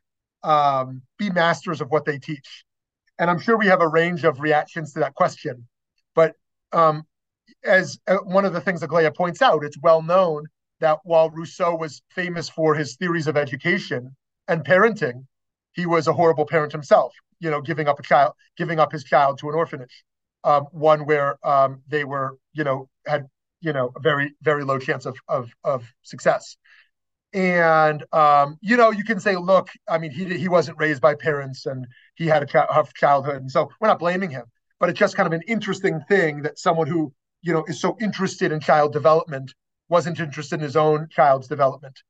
um, 0.45 1.03
be 1.19 1.31
masters 1.31 1.81
of 1.81 1.91
what 1.91 2.05
they 2.05 2.19
teach? 2.19 2.65
And 3.19 3.31
I'm 3.31 3.39
sure 3.39 3.57
we 3.57 3.67
have 3.67 3.83
a 3.83 3.89
range 3.89 4.25
of 4.25 4.41
reactions 4.41 4.93
to 4.93 5.01
that 5.01 5.15
question. 5.15 5.67
But 6.15 6.35
um, 6.73 7.05
as 7.65 7.99
uh, 8.07 8.17
one 8.17 8.45
of 8.45 8.53
the 8.53 8.61
things 8.61 8.83
Aglaya 8.83 9.13
points 9.13 9.43
out, 9.43 9.65
it's 9.65 9.79
well 9.83 10.03
known 10.03 10.47
that 10.81 10.99
while 11.05 11.31
Rousseau 11.31 11.77
was 11.77 12.03
famous 12.11 12.49
for 12.49 12.75
his 12.75 12.97
theories 12.97 13.27
of 13.27 13.37
education 13.37 14.15
and 14.49 14.65
parenting, 14.65 15.25
he 15.73 15.87
was 15.87 16.09
a 16.09 16.13
horrible 16.13 16.47
parent 16.47 16.73
himself. 16.73 17.15
You 17.41 17.51
know, 17.51 17.61
giving 17.61 17.89
up 17.89 17.99
a 17.99 18.03
child, 18.03 18.35
giving 18.57 18.79
up 18.79 18.93
his 18.93 19.05
child 19.05 19.39
to 19.39 19.49
an 19.49 19.55
orphanage, 19.55 20.05
um, 20.45 20.65
one 20.71 21.07
where 21.07 21.45
um, 21.47 21.83
they 21.89 22.05
were, 22.05 22.37
you 22.53 22.65
know, 22.65 22.89
had 23.07 23.27
you 23.61 23.73
know 23.73 23.93
a 23.97 24.01
very 24.01 24.35
very 24.43 24.65
low 24.65 24.79
chance 24.79 25.07
of 25.07 25.17
of 25.29 25.51
of 25.65 25.85
success. 26.03 26.57
And 27.35 28.05
um, 28.13 28.59
you 28.61 28.77
know, 28.77 28.91
you 28.91 29.05
can 29.05 29.19
say, 29.19 29.37
look, 29.37 29.71
I 29.89 29.99
mean, 29.99 30.11
he 30.11 30.37
he 30.37 30.49
wasn't 30.49 30.79
raised 30.79 31.01
by 31.01 31.15
parents, 31.15 31.67
and 31.67 31.87
he 32.15 32.27
had 32.27 32.43
a 32.43 32.47
tough 32.47 32.93
childhood, 32.95 33.37
and 33.37 33.51
so 33.51 33.71
we're 33.81 33.89
not 33.89 33.99
blaming 33.99 34.31
him. 34.31 34.45
But 34.79 34.91
it's 34.91 34.99
just 34.99 35.17
kind 35.17 35.27
of 35.27 35.33
an 35.33 35.43
interesting 35.47 36.01
thing 36.09 36.43
that 36.43 36.59
someone 36.59 36.87
who 36.87 37.13
you 37.41 37.53
know 37.53 37.65
is 37.69 37.81
so 37.81 37.97
interested 38.01 38.53
in 38.53 38.61
child 38.61 38.93
development 38.93 39.55
wasn't 39.89 40.21
interested 40.21 40.57
in 40.57 40.61
his 40.61 40.77
own 40.77 41.09
child's 41.11 41.49
development. 41.49 42.03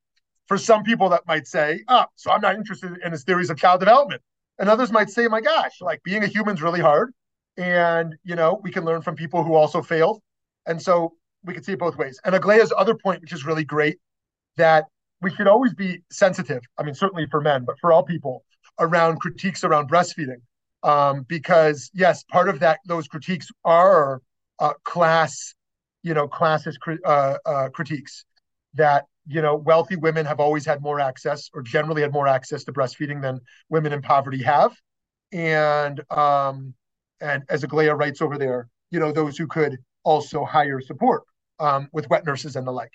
For 0.48 0.58
some 0.58 0.82
people, 0.82 1.08
that 1.10 1.26
might 1.26 1.46
say, 1.46 1.84
"Ah, 1.88 2.06
so 2.16 2.32
I'm 2.32 2.40
not 2.40 2.56
interested 2.56 2.98
in 3.04 3.12
his 3.12 3.22
theories 3.22 3.50
of 3.50 3.56
child 3.56 3.78
development," 3.78 4.22
and 4.58 4.68
others 4.68 4.90
might 4.90 5.10
say, 5.10 5.28
"My 5.28 5.40
gosh, 5.40 5.80
like 5.80 6.02
being 6.02 6.24
a 6.24 6.26
human 6.26 6.56
is 6.56 6.62
really 6.62 6.80
hard, 6.80 7.12
and 7.56 8.16
you 8.24 8.34
know 8.34 8.60
we 8.62 8.72
can 8.72 8.84
learn 8.84 9.02
from 9.02 9.14
people 9.14 9.44
who 9.44 9.54
also 9.54 9.82
failed." 9.82 10.20
And 10.66 10.82
so 10.82 11.14
we 11.44 11.54
can 11.54 11.62
see 11.62 11.72
it 11.72 11.78
both 11.78 11.96
ways. 11.96 12.20
And 12.24 12.34
Aglaya's 12.34 12.72
other 12.76 12.94
point, 12.96 13.20
which 13.20 13.32
is 13.32 13.44
really 13.44 13.64
great, 13.64 13.98
that 14.56 14.86
we 15.22 15.30
should 15.30 15.46
always 15.46 15.74
be 15.74 16.00
sensitive. 16.10 16.62
I 16.78 16.82
mean, 16.82 16.94
certainly 16.94 17.26
for 17.30 17.40
men, 17.40 17.64
but 17.64 17.76
for 17.80 17.92
all 17.92 18.02
people 18.02 18.44
around 18.78 19.20
critiques 19.20 19.64
around 19.64 19.90
breastfeeding, 19.90 20.40
um, 20.82 21.24
because 21.28 21.90
yes, 21.94 22.24
part 22.24 22.48
of 22.48 22.60
that 22.60 22.80
those 22.86 23.08
critiques 23.08 23.48
are 23.64 24.20
uh, 24.58 24.74
class, 24.84 25.54
you 26.02 26.14
know, 26.14 26.28
classist 26.28 26.76
uh, 27.04 27.36
uh, 27.46 27.68
critiques 27.70 28.24
that 28.74 29.04
you 29.26 29.40
know 29.40 29.54
wealthy 29.54 29.96
women 29.96 30.26
have 30.26 30.40
always 30.40 30.66
had 30.66 30.82
more 30.82 31.00
access 31.00 31.48
or 31.54 31.62
generally 31.62 32.02
had 32.02 32.12
more 32.12 32.26
access 32.26 32.64
to 32.64 32.72
breastfeeding 32.72 33.22
than 33.22 33.40
women 33.68 33.92
in 33.92 34.02
poverty 34.02 34.42
have, 34.42 34.74
and 35.32 36.02
um, 36.10 36.74
and 37.20 37.44
as 37.48 37.62
Aglaya 37.62 37.94
writes 37.94 38.20
over 38.20 38.36
there, 38.36 38.68
you 38.90 38.98
know, 39.00 39.12
those 39.12 39.38
who 39.38 39.46
could 39.46 39.78
also 40.04 40.44
hire 40.44 40.80
support 40.80 41.22
um, 41.60 41.88
with 41.92 42.10
wet 42.10 42.26
nurses 42.26 42.56
and 42.56 42.66
the 42.66 42.72
like. 42.72 42.92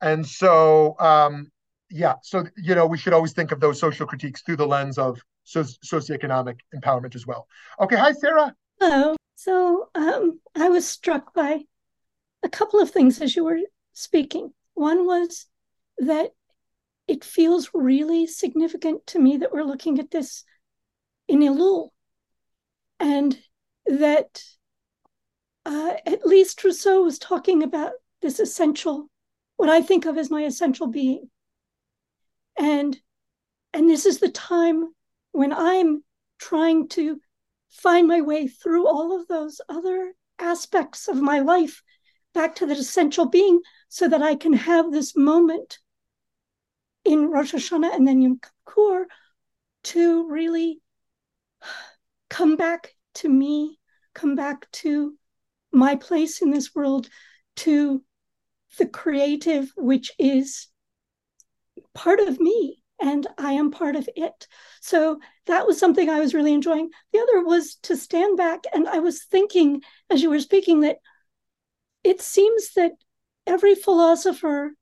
And 0.00 0.26
so, 0.26 0.96
um, 0.98 1.48
yeah, 1.90 2.14
so, 2.22 2.46
you 2.56 2.74
know, 2.74 2.86
we 2.86 2.96
should 2.96 3.12
always 3.12 3.32
think 3.32 3.52
of 3.52 3.60
those 3.60 3.78
social 3.78 4.06
critiques 4.06 4.42
through 4.42 4.56
the 4.56 4.66
lens 4.66 4.96
of 4.96 5.20
so- 5.44 5.62
socioeconomic 5.62 6.60
empowerment 6.74 7.14
as 7.14 7.26
well. 7.26 7.46
Okay. 7.80 7.96
Hi, 7.96 8.12
Sarah. 8.12 8.54
Hello. 8.78 9.16
So 9.34 9.88
um, 9.94 10.40
I 10.56 10.68
was 10.68 10.86
struck 10.86 11.34
by 11.34 11.62
a 12.42 12.48
couple 12.48 12.80
of 12.80 12.90
things 12.90 13.20
as 13.20 13.34
you 13.34 13.44
were 13.44 13.58
speaking. 13.92 14.52
One 14.74 15.06
was 15.06 15.46
that 15.98 16.30
it 17.08 17.24
feels 17.24 17.70
really 17.74 18.26
significant 18.26 19.06
to 19.08 19.18
me 19.18 19.38
that 19.38 19.52
we're 19.52 19.64
looking 19.64 19.98
at 19.98 20.10
this 20.10 20.44
in 21.26 21.40
Elul 21.40 21.88
and 23.00 23.38
that 23.86 24.44
uh, 25.66 25.94
at 26.06 26.24
least 26.26 26.62
Rousseau 26.62 27.02
was 27.02 27.18
talking 27.18 27.62
about 27.62 27.92
this 28.22 28.38
essential, 28.38 29.10
what 29.56 29.68
I 29.68 29.82
think 29.82 30.06
of 30.06 30.16
as 30.16 30.30
my 30.30 30.44
essential 30.44 30.86
being. 30.86 31.28
And 32.60 33.00
and 33.72 33.88
this 33.88 34.04
is 34.04 34.20
the 34.20 34.28
time 34.28 34.92
when 35.32 35.50
I'm 35.50 36.04
trying 36.38 36.88
to 36.88 37.18
find 37.70 38.06
my 38.06 38.20
way 38.20 38.48
through 38.48 38.86
all 38.86 39.18
of 39.18 39.26
those 39.28 39.62
other 39.70 40.12
aspects 40.38 41.08
of 41.08 41.22
my 41.22 41.38
life 41.38 41.82
back 42.34 42.54
to 42.56 42.66
that 42.66 42.78
essential 42.78 43.26
being 43.26 43.60
so 43.88 44.08
that 44.08 44.22
I 44.22 44.34
can 44.34 44.52
have 44.52 44.92
this 44.92 45.16
moment 45.16 45.78
in 47.04 47.30
Rosh 47.30 47.54
Hashanah 47.54 47.94
and 47.94 48.06
then 48.06 48.20
Yom 48.20 48.40
Kippur 48.66 49.06
to 49.84 50.28
really 50.28 50.82
come 52.28 52.56
back 52.56 52.94
to 53.14 53.28
me, 53.30 53.78
come 54.14 54.34
back 54.34 54.70
to 54.72 55.16
my 55.72 55.94
place 55.94 56.42
in 56.42 56.50
this 56.50 56.74
world 56.74 57.08
to 57.56 58.04
the 58.76 58.86
creative, 58.86 59.72
which 59.76 60.12
is 60.18 60.69
part 61.94 62.20
of 62.20 62.40
me 62.40 62.82
and 63.00 63.26
I 63.38 63.52
am 63.52 63.70
part 63.70 63.96
of 63.96 64.08
it. 64.14 64.46
So 64.80 65.20
that 65.46 65.66
was 65.66 65.78
something 65.78 66.08
I 66.08 66.20
was 66.20 66.34
really 66.34 66.52
enjoying. 66.52 66.90
The 67.12 67.20
other 67.20 67.44
was 67.44 67.76
to 67.84 67.96
stand 67.96 68.36
back, 68.36 68.64
and 68.74 68.86
I 68.86 68.98
was 68.98 69.24
thinking 69.24 69.82
as 70.10 70.22
you 70.22 70.30
were 70.30 70.40
speaking 70.40 70.80
that 70.80 70.98
it 72.04 72.20
seems 72.20 72.74
that 72.74 72.92
every 73.46 73.74
philosopher 73.74 74.72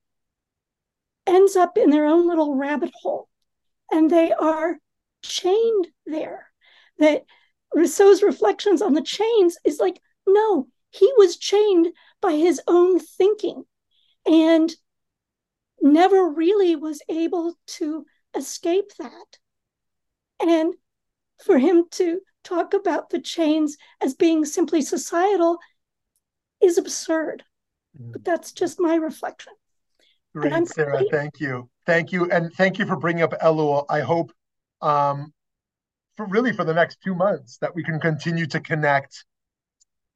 ends 1.27 1.57
up 1.57 1.77
in 1.77 1.91
their 1.91 2.07
own 2.07 2.27
little 2.27 2.55
rabbit 2.55 2.91
hole 3.03 3.29
and 3.93 4.11
they 4.11 4.33
are 4.33 4.79
chained 5.23 5.89
there. 6.07 6.51
That 6.99 7.25
Rousseau's 7.75 8.23
reflections 8.23 8.83
on 8.83 8.95
the 8.95 9.03
chains 9.03 9.57
is 9.65 9.79
like, 9.79 10.01
no, 10.27 10.69
he 10.91 11.11
was 11.17 11.37
chained 11.37 11.89
by 12.21 12.33
his 12.33 12.61
own 12.67 12.99
thinking 12.99 13.65
and 14.27 14.75
never 15.81 16.29
really 16.29 16.77
was 16.77 17.03
able 17.09 17.55
to 17.67 18.05
escape 18.37 18.93
that. 18.99 19.39
And 20.41 20.75
for 21.45 21.59
him 21.59 21.85
to 21.93 22.21
talk 22.45 22.75
about 22.75 23.11
the 23.11 23.21
chains 23.21 23.77
as 24.01 24.15
being 24.15 24.45
simply 24.45 24.83
societal 24.83 25.59
is 26.61 26.79
absurd. 26.79 27.45
Mm. 28.01 28.13
But 28.13 28.25
that's 28.25 28.53
just 28.53 28.81
my 28.81 28.97
reflection. 28.97 29.53
Great, 30.35 30.69
Sarah. 30.69 31.03
Thank 31.11 31.41
you. 31.41 31.69
Thank 31.87 32.13
you. 32.13 32.31
And 32.31 32.53
thank 32.55 32.79
you 32.79 32.87
for 32.87 32.97
bringing 32.97 33.23
up 33.23 33.33
Elul. 33.41 33.87
I 33.89 34.01
hope 34.01 34.33
um, 34.81 35.33
for 36.17 36.27
really 36.27 36.53
for 36.53 36.65
the 36.65 36.75
next 36.75 36.99
two 37.03 37.15
months 37.15 37.59
that 37.59 37.75
we 37.75 37.83
can 37.83 37.99
continue 37.99 38.47
to 38.47 38.61
connect 38.61 39.25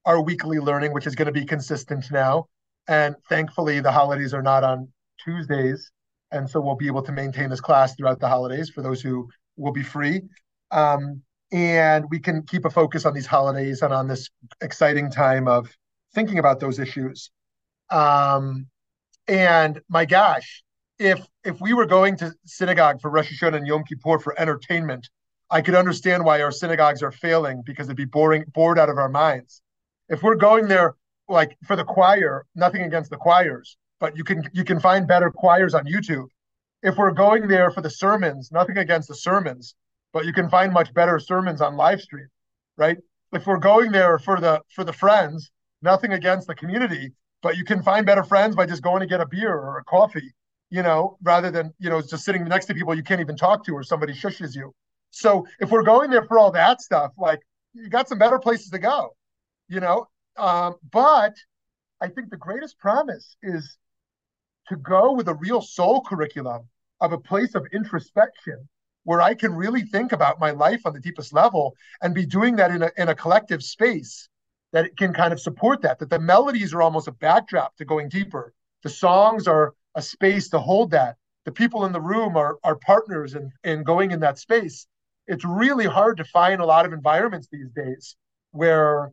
our 0.05 0.21
weekly 0.21 0.59
learning, 0.59 0.93
which 0.93 1.07
is 1.07 1.15
going 1.15 1.27
to 1.27 1.33
be 1.33 1.45
consistent 1.45 2.11
now. 2.11 2.47
And 2.89 3.17
thankfully, 3.29 3.81
the 3.81 3.93
holidays 3.93 4.35
are 4.35 4.43
not 4.43 4.65
on 4.65 4.89
Tuesdays. 5.25 5.91
And 6.31 6.49
so 6.49 6.61
we'll 6.61 6.77
be 6.77 6.87
able 6.87 7.03
to 7.03 7.13
maintain 7.13 7.51
this 7.51 7.61
class 7.61 7.95
throughout 7.95 8.21
the 8.21 8.29
holidays 8.29 8.71
for 8.71 8.83
those 8.83 9.03
who 9.03 9.29
will 9.57 9.73
be 9.73 9.83
free. 9.83 10.23
Um, 10.71 11.23
and 11.53 12.07
we 12.11 12.19
can 12.19 12.43
keep 12.43 12.65
a 12.65 12.71
focus 12.71 13.05
on 13.05 13.13
these 13.13 13.27
holidays 13.27 13.83
and 13.83 13.93
on 13.93 14.09
this 14.09 14.31
exciting 14.63 15.11
time 15.11 15.47
of 15.47 15.69
thinking 16.15 16.39
about 16.39 16.61
those 16.61 16.79
issues. 16.79 17.31
Um, 17.91 18.67
and 19.29 19.81
my 19.89 20.07
gosh, 20.07 20.63
if 20.99 21.27
if 21.45 21.61
we 21.61 21.75
were 21.75 21.87
going 21.87 22.17
to 22.19 22.33
synagogue 22.47 23.01
for 23.01 23.11
Rosh 23.11 23.31
Hashanah 23.31 23.57
and 23.57 23.67
Yom 23.67 23.85
Kippur 23.85 24.19
for 24.19 24.39
entertainment, 24.41 25.11
I 25.51 25.61
could 25.61 25.75
understand 25.75 26.25
why 26.25 26.41
our 26.41 26.53
synagogues 26.53 27.03
are 27.03 27.13
failing 27.13 27.63
because 27.67 27.87
it'd 27.87 27.97
be 27.97 28.07
boring, 28.07 28.45
bored 28.55 28.79
out 28.79 28.89
of 28.89 28.97
our 28.97 29.09
minds 29.09 29.63
if 30.13 30.23
we're 30.23 30.37
going 30.37 30.69
there 30.69 30.95
like 31.29 31.57
for 31.65 31.75
the 31.75 31.85
choir, 31.85 32.45
nothing 32.55 32.83
against 32.83 33.11
the 33.11 33.17
choirs, 33.17 33.79
but 34.03 34.17
you 34.17 34.25
can 34.25 34.43
you 34.53 34.65
can 34.65 34.81
find 34.81 35.07
better 35.07 35.31
choirs 35.31 35.75
on 35.75 35.85
YouTube. 35.85 36.27
If 36.83 36.97
we're 36.97 37.13
going 37.13 37.47
there 37.47 37.71
for 37.71 37.83
the 37.83 37.89
sermons, 37.89 38.51
nothing 38.51 38.77
against 38.79 39.07
the 39.07 39.15
sermons, 39.15 39.77
but 40.13 40.27
you 40.27 40.33
can 40.33 40.51
find 40.51 40.73
much 40.73 40.93
better 40.93 41.21
sermons 41.21 41.61
on 41.61 41.77
live 41.77 42.01
stream, 42.01 42.27
right? 42.77 42.99
If 43.33 43.47
we're 43.47 43.59
going 43.59 43.93
there 43.93 44.19
for 44.19 44.41
the 44.41 44.61
for 44.75 44.83
the 44.83 44.93
friends, 44.93 45.53
nothing 45.83 46.13
against 46.13 46.49
the 46.49 46.57
community, 46.57 47.13
but 47.45 47.57
you 47.57 47.65
can 47.65 47.81
find 47.81 48.05
better 48.05 48.25
friends 48.25 48.57
by 48.57 48.67
just 48.67 48.83
going 48.83 49.01
to 49.03 49.07
get 49.07 49.21
a 49.21 49.27
beer 49.27 49.55
or 49.55 49.79
a 49.79 49.85
coffee, 49.85 50.35
you 50.69 50.83
know, 50.83 51.17
rather 51.23 51.53
than 51.53 51.73
you 51.79 51.89
know 51.89 52.03
just 52.03 52.25
sitting 52.25 52.45
next 52.45 52.67
to 52.67 52.75
people 52.75 52.97
you 52.97 53.05
can't 53.05 53.21
even 53.21 53.37
talk 53.37 53.65
to 53.67 53.73
or 53.73 53.85
somebody 53.85 54.13
shushes 54.13 54.57
you. 54.57 54.75
So 55.13 55.47
if 55.61 55.71
we're 55.71 55.85
going 55.85 56.11
there 56.11 56.25
for 56.25 56.41
all 56.41 56.51
that 56.51 56.81
stuff, 56.81 57.13
like 57.17 57.39
you 57.73 57.89
got 57.89 58.09
some 58.09 58.19
better 58.19 58.41
places 58.41 58.71
to 58.71 58.81
go 58.81 59.15
you 59.69 59.81
know. 59.81 60.07
Um, 60.37 60.75
but 60.91 61.35
I 62.01 62.09
think 62.09 62.31
the 62.31 62.37
greatest 62.37 62.79
promise 62.81 63.37
is 63.45 63.79
to 64.73 64.79
go 64.79 65.13
with 65.13 65.29
a 65.29 65.35
real 65.35 65.61
soul 65.61 66.03
curriculum 66.03 66.69
of 67.01 67.13
a 67.13 67.19
place 67.19 67.55
of 67.55 67.67
introspection 67.73 68.69
where 69.05 69.21
I 69.21 69.35
can 69.35 69.55
really 69.55 69.83
think 69.83 70.13
about 70.13 70.41
my 70.41 70.51
life 70.51 70.83
on 70.85 70.93
the 70.93 71.01
deepest 71.01 71.33
level 71.33 71.75
and 72.01 72.15
be 72.15 72.27
doing 72.27 72.57
that 72.57 72.71
in 72.71 72.83
a 72.83 72.91
in 72.97 73.09
a 73.09 73.15
collective 73.15 73.63
space 73.63 74.29
that 74.73 74.97
can 74.97 75.13
kind 75.13 75.33
of 75.33 75.41
support 75.41 75.83
that. 75.83 75.99
That 75.99 76.11
the 76.11 76.19
melodies 76.19 76.73
are 76.73 76.83
almost 76.83 77.09
a 77.09 77.13
backdrop 77.13 77.77
to 77.77 77.85
going 77.85 78.09
deeper. 78.09 78.53
The 78.83 78.91
songs 78.91 79.47
are 79.47 79.75
a 79.95 80.03
space 80.03 80.49
to 80.51 80.59
hold 80.59 80.93
that. 80.93 81.17
The 81.45 81.53
people 81.53 81.85
in 81.85 81.93
the 81.93 82.01
room 82.01 82.37
are 82.37 82.59
are 82.65 82.77
partners 82.77 83.35
in, 83.35 83.53
in 83.65 83.83
going 83.83 84.13
in 84.13 84.21
that 84.21 84.39
space. 84.39 84.87
It's 85.27 85.45
really 85.45 85.87
hard 85.87 86.17
to 86.17 86.25
find 86.25 86.61
a 86.61 86.67
lot 86.67 86.87
of 86.87 86.93
environments 86.93 87.49
these 87.51 87.71
days 87.71 88.17
where 88.53 89.13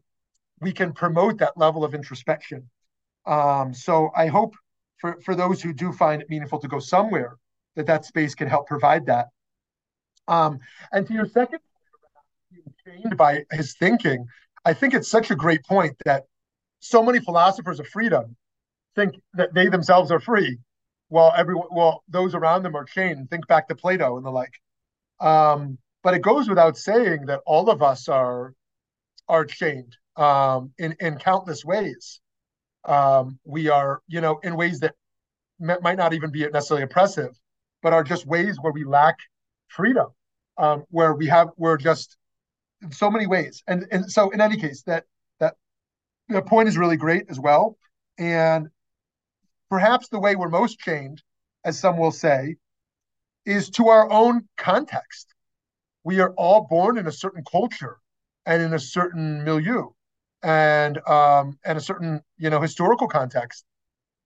we 0.62 0.72
can 0.72 0.93
promote 0.93 1.39
that 1.39 1.57
level 1.57 1.84
of 1.84 1.93
introspection. 1.93 2.70
Um, 3.26 3.74
so 3.74 4.12
I 4.16 4.28
hope 4.28 4.55
for, 5.00 5.20
for 5.22 5.36
those 5.36 5.62
who 5.62 5.74
do 5.74 5.91
find 5.91 6.22
it 6.22 6.30
meaningful 6.30 6.60
to 6.60 6.68
go 6.68 6.80
somewhere, 6.80 7.38
that 7.76 7.88
that 7.88 8.06
space 8.06 8.36
can 8.36 8.47
help 8.47 8.68
provide 8.68 9.06
that. 9.08 9.28
Um, 10.28 10.60
and 10.91 11.08
to 11.08 11.14
your 11.14 11.26
second 11.26 11.60
chained 12.86 13.18
by 13.18 13.45
his 13.52 13.76
thinking, 13.76 14.26
I 14.66 14.74
think 14.74 14.93
it's 14.93 15.10
such 15.10 15.32
a 15.32 15.36
great 15.36 15.64
point 15.64 15.95
that 16.06 16.26
so 16.80 17.04
many 17.04 17.20
philosophers 17.20 17.80
of 17.80 17.88
freedom 17.88 18.36
think 18.95 19.16
that 19.34 19.54
they 19.54 19.68
themselves 19.68 20.12
are 20.12 20.20
free, 20.20 20.58
while 21.08 21.34
everyone, 21.36 21.68
well, 21.72 22.04
those 22.08 22.36
around 22.36 22.64
them 22.64 22.76
are 22.76 22.86
chained. 22.86 23.30
Think 23.30 23.47
back 23.47 23.68
to 23.68 23.76
Plato 23.76 24.18
and 24.18 24.26
the 24.26 24.30
like. 24.32 24.54
Um, 25.20 25.78
but 26.04 26.14
it 26.14 26.22
goes 26.22 26.47
without 26.47 26.78
saying 26.78 27.26
that 27.26 27.41
all 27.45 27.70
of 27.70 27.82
us 27.82 28.08
are 28.08 28.54
are 29.28 29.45
chained 29.45 29.95
um, 30.16 30.72
in 30.78 30.95
in 31.00 31.18
countless 31.18 31.64
ways. 31.66 32.20
Um, 32.86 33.39
we 33.45 33.69
are, 33.69 34.01
you 34.07 34.21
know, 34.21 34.39
in 34.43 34.55
ways 34.55 34.80
that 34.80 34.95
might 35.59 35.97
not 35.97 36.13
even 36.13 36.32
be 36.32 36.47
necessarily 36.47 36.84
oppressive, 36.84 37.38
but 37.82 37.93
are 37.93 38.03
just 38.03 38.25
ways 38.25 38.57
where 38.61 38.71
we 38.71 38.84
lack 38.86 39.17
freedom, 39.67 40.07
um, 40.57 40.86
where 40.89 41.13
we 41.13 41.27
have 41.27 41.49
we're 41.57 41.77
just 41.77 42.17
in 42.82 42.91
so 42.91 43.11
many 43.11 43.27
ways. 43.27 43.63
And 43.67 43.86
and 43.91 44.09
so 44.09 44.30
in 44.30 44.41
any 44.41 44.57
case, 44.57 44.84
that 44.84 45.05
that 45.39 45.55
the 46.30 46.41
point 46.41 46.69
is 46.69 46.77
really 46.77 46.97
great 46.97 47.25
as 47.30 47.39
well. 47.39 47.77
And 48.17 48.69
perhaps 49.69 50.09
the 50.09 50.19
way 50.19 50.36
we're 50.36 50.49
most 50.49 50.80
chained, 50.80 51.21
as 51.63 51.80
some 51.80 51.97
will 51.97 52.11
say, 52.11 52.55
is 53.45 53.69
to 53.71 53.89
our 53.89 54.09
own 54.11 54.47
context. 54.57 55.34
We 56.03 56.21
are 56.21 56.34
all 56.38 56.67
born 56.69 56.97
in 56.97 57.07
a 57.07 57.11
certain 57.11 57.43
culture 57.49 57.97
and 58.45 58.61
in 58.61 58.73
a 58.73 58.80
certain 58.80 59.43
milieu 59.43 59.89
and 60.43 60.97
um, 61.07 61.57
and 61.65 61.77
a 61.77 61.81
certain 61.81 62.21
you 62.37 62.49
know 62.49 62.61
historical 62.61 63.07
context, 63.07 63.65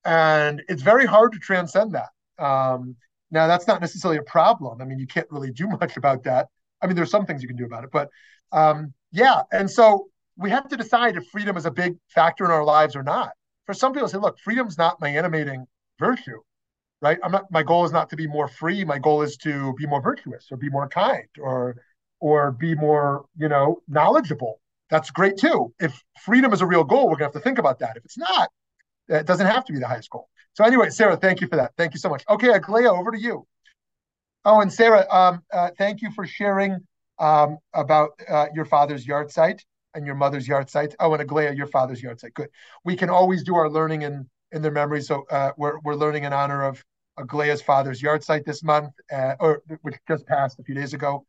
and 0.06 0.62
it's 0.68 0.82
very 0.82 1.06
hard 1.06 1.34
to 1.34 1.40
transcend 1.40 1.96
that. 1.96 2.44
Um, 2.44 2.96
now 3.32 3.48
that's 3.48 3.68
not 3.68 3.82
necessarily 3.82 4.18
a 4.18 4.24
problem. 4.24 4.82
I 4.82 4.86
mean, 4.86 5.00
you 5.00 5.08
can't 5.08 5.28
really 5.32 5.52
do 5.52 5.68
much 5.82 5.98
about 5.98 6.24
that. 6.24 6.48
I 6.82 6.88
mean, 6.88 6.96
there's 6.96 7.12
some 7.12 7.26
things 7.26 7.42
you 7.42 7.48
can 7.48 7.58
do 7.58 7.66
about 7.66 7.84
it, 7.84 7.92
but 7.92 8.10
um, 8.52 8.94
yeah. 9.12 9.42
And 9.52 9.70
so 9.70 10.08
we 10.38 10.50
have 10.50 10.68
to 10.70 10.78
decide 10.78 11.16
if 11.16 11.26
freedom 11.28 11.58
is 11.58 11.66
a 11.66 11.72
big 11.72 11.96
factor 12.10 12.46
in 12.46 12.52
our 12.52 12.64
lives 12.64 12.96
or 12.96 13.04
not. 13.04 13.32
For 13.66 13.74
some 13.74 13.94
people, 13.94 14.08
say, 14.10 14.18
look, 14.18 14.38
freedom's 14.40 14.78
not 14.78 15.00
my 15.00 15.10
animating 15.10 15.66
virtue, 15.98 16.40
right? 17.02 17.18
I'm 17.24 17.32
not. 17.32 17.46
My 17.50 17.64
goal 17.64 17.86
is 17.86 17.92
not 17.92 18.10
to 18.10 18.16
be 18.18 18.28
more 18.28 18.48
free. 18.48 18.84
My 18.84 19.00
goal 19.00 19.22
is 19.22 19.38
to 19.38 19.74
be 19.78 19.88
more 19.88 20.02
virtuous, 20.02 20.48
or 20.52 20.58
be 20.58 20.70
more 20.70 20.90
kind, 20.90 21.28
or 21.40 21.78
or 22.20 22.52
be 22.52 22.76
more, 22.76 23.26
you 23.38 23.50
know, 23.50 23.82
knowledgeable 23.88 24.60
that's 24.94 25.10
great 25.10 25.38
too. 25.38 25.74
If 25.80 26.00
freedom 26.24 26.54
is 26.54 26.62
a 26.62 26.68
real 26.68 26.84
goal, 26.84 27.10
we're 27.10 27.16
gonna 27.16 27.26
have 27.26 27.34
to 27.34 27.40
think 27.40 27.58
about 27.58 27.80
that. 27.80 27.98
If 27.98 28.06
it's 28.06 28.18
not, 28.18 28.50
it 29.08 29.26
doesn't 29.26 29.48
have 29.48 29.66
to 29.66 29.74
be 29.74 29.80
the 29.80 29.88
highest 29.88 30.12
goal. 30.12 30.30
So 30.54 30.64
anyway, 30.64 30.92
Sarah, 30.92 31.18
thank 31.18 31.42
you 31.42 31.48
for 31.48 31.56
that. 31.56 31.72
Thank 31.78 31.96
you 31.96 32.00
so 32.00 32.10
much. 32.10 32.24
Okay, 32.30 32.50
Aglaia, 32.50 32.96
over 32.96 33.10
to 33.10 33.20
you. 33.20 33.48
Oh, 34.46 34.62
and 34.62 34.72
Sarah, 34.72 35.08
um, 35.10 35.42
uh, 35.52 35.72
thank 35.80 36.04
you 36.04 36.12
for 36.12 36.28
sharing 36.28 36.78
um, 37.18 37.58
about 37.74 38.12
uh, 38.30 38.46
your 38.54 38.66
father's 38.66 39.08
yahrzeit 39.08 39.62
and 39.96 40.06
your 40.06 40.14
mother's 40.14 40.48
yahrzeit. 40.48 40.94
Oh, 41.00 41.12
and 41.16 41.28
Aglaia, 41.28 41.58
your 41.58 41.68
father's 41.68 42.04
yahrzeit. 42.04 42.36
Good. 42.36 42.50
We 42.86 42.96
can 42.96 43.10
always 43.10 43.44
do 43.44 43.56
our 43.56 43.72
learning 43.72 44.04
in 44.04 44.30
in 44.52 44.62
their 44.62 44.72
memory. 44.72 45.02
So 45.02 45.26
uh, 45.32 45.54
we're 45.58 45.80
we're 45.80 45.96
learning 45.96 46.26
in 46.26 46.34
honor 46.34 46.66
of 46.66 46.84
Aglaia's 47.18 47.64
father's 47.64 48.00
yahrzeit 48.00 48.46
this 48.46 48.62
month, 48.62 48.92
uh, 49.12 49.34
or 49.40 49.64
which 49.82 49.96
just 50.08 50.28
passed 50.28 50.60
a 50.60 50.64
few 50.64 50.76
days 50.76 50.94
ago 50.94 51.26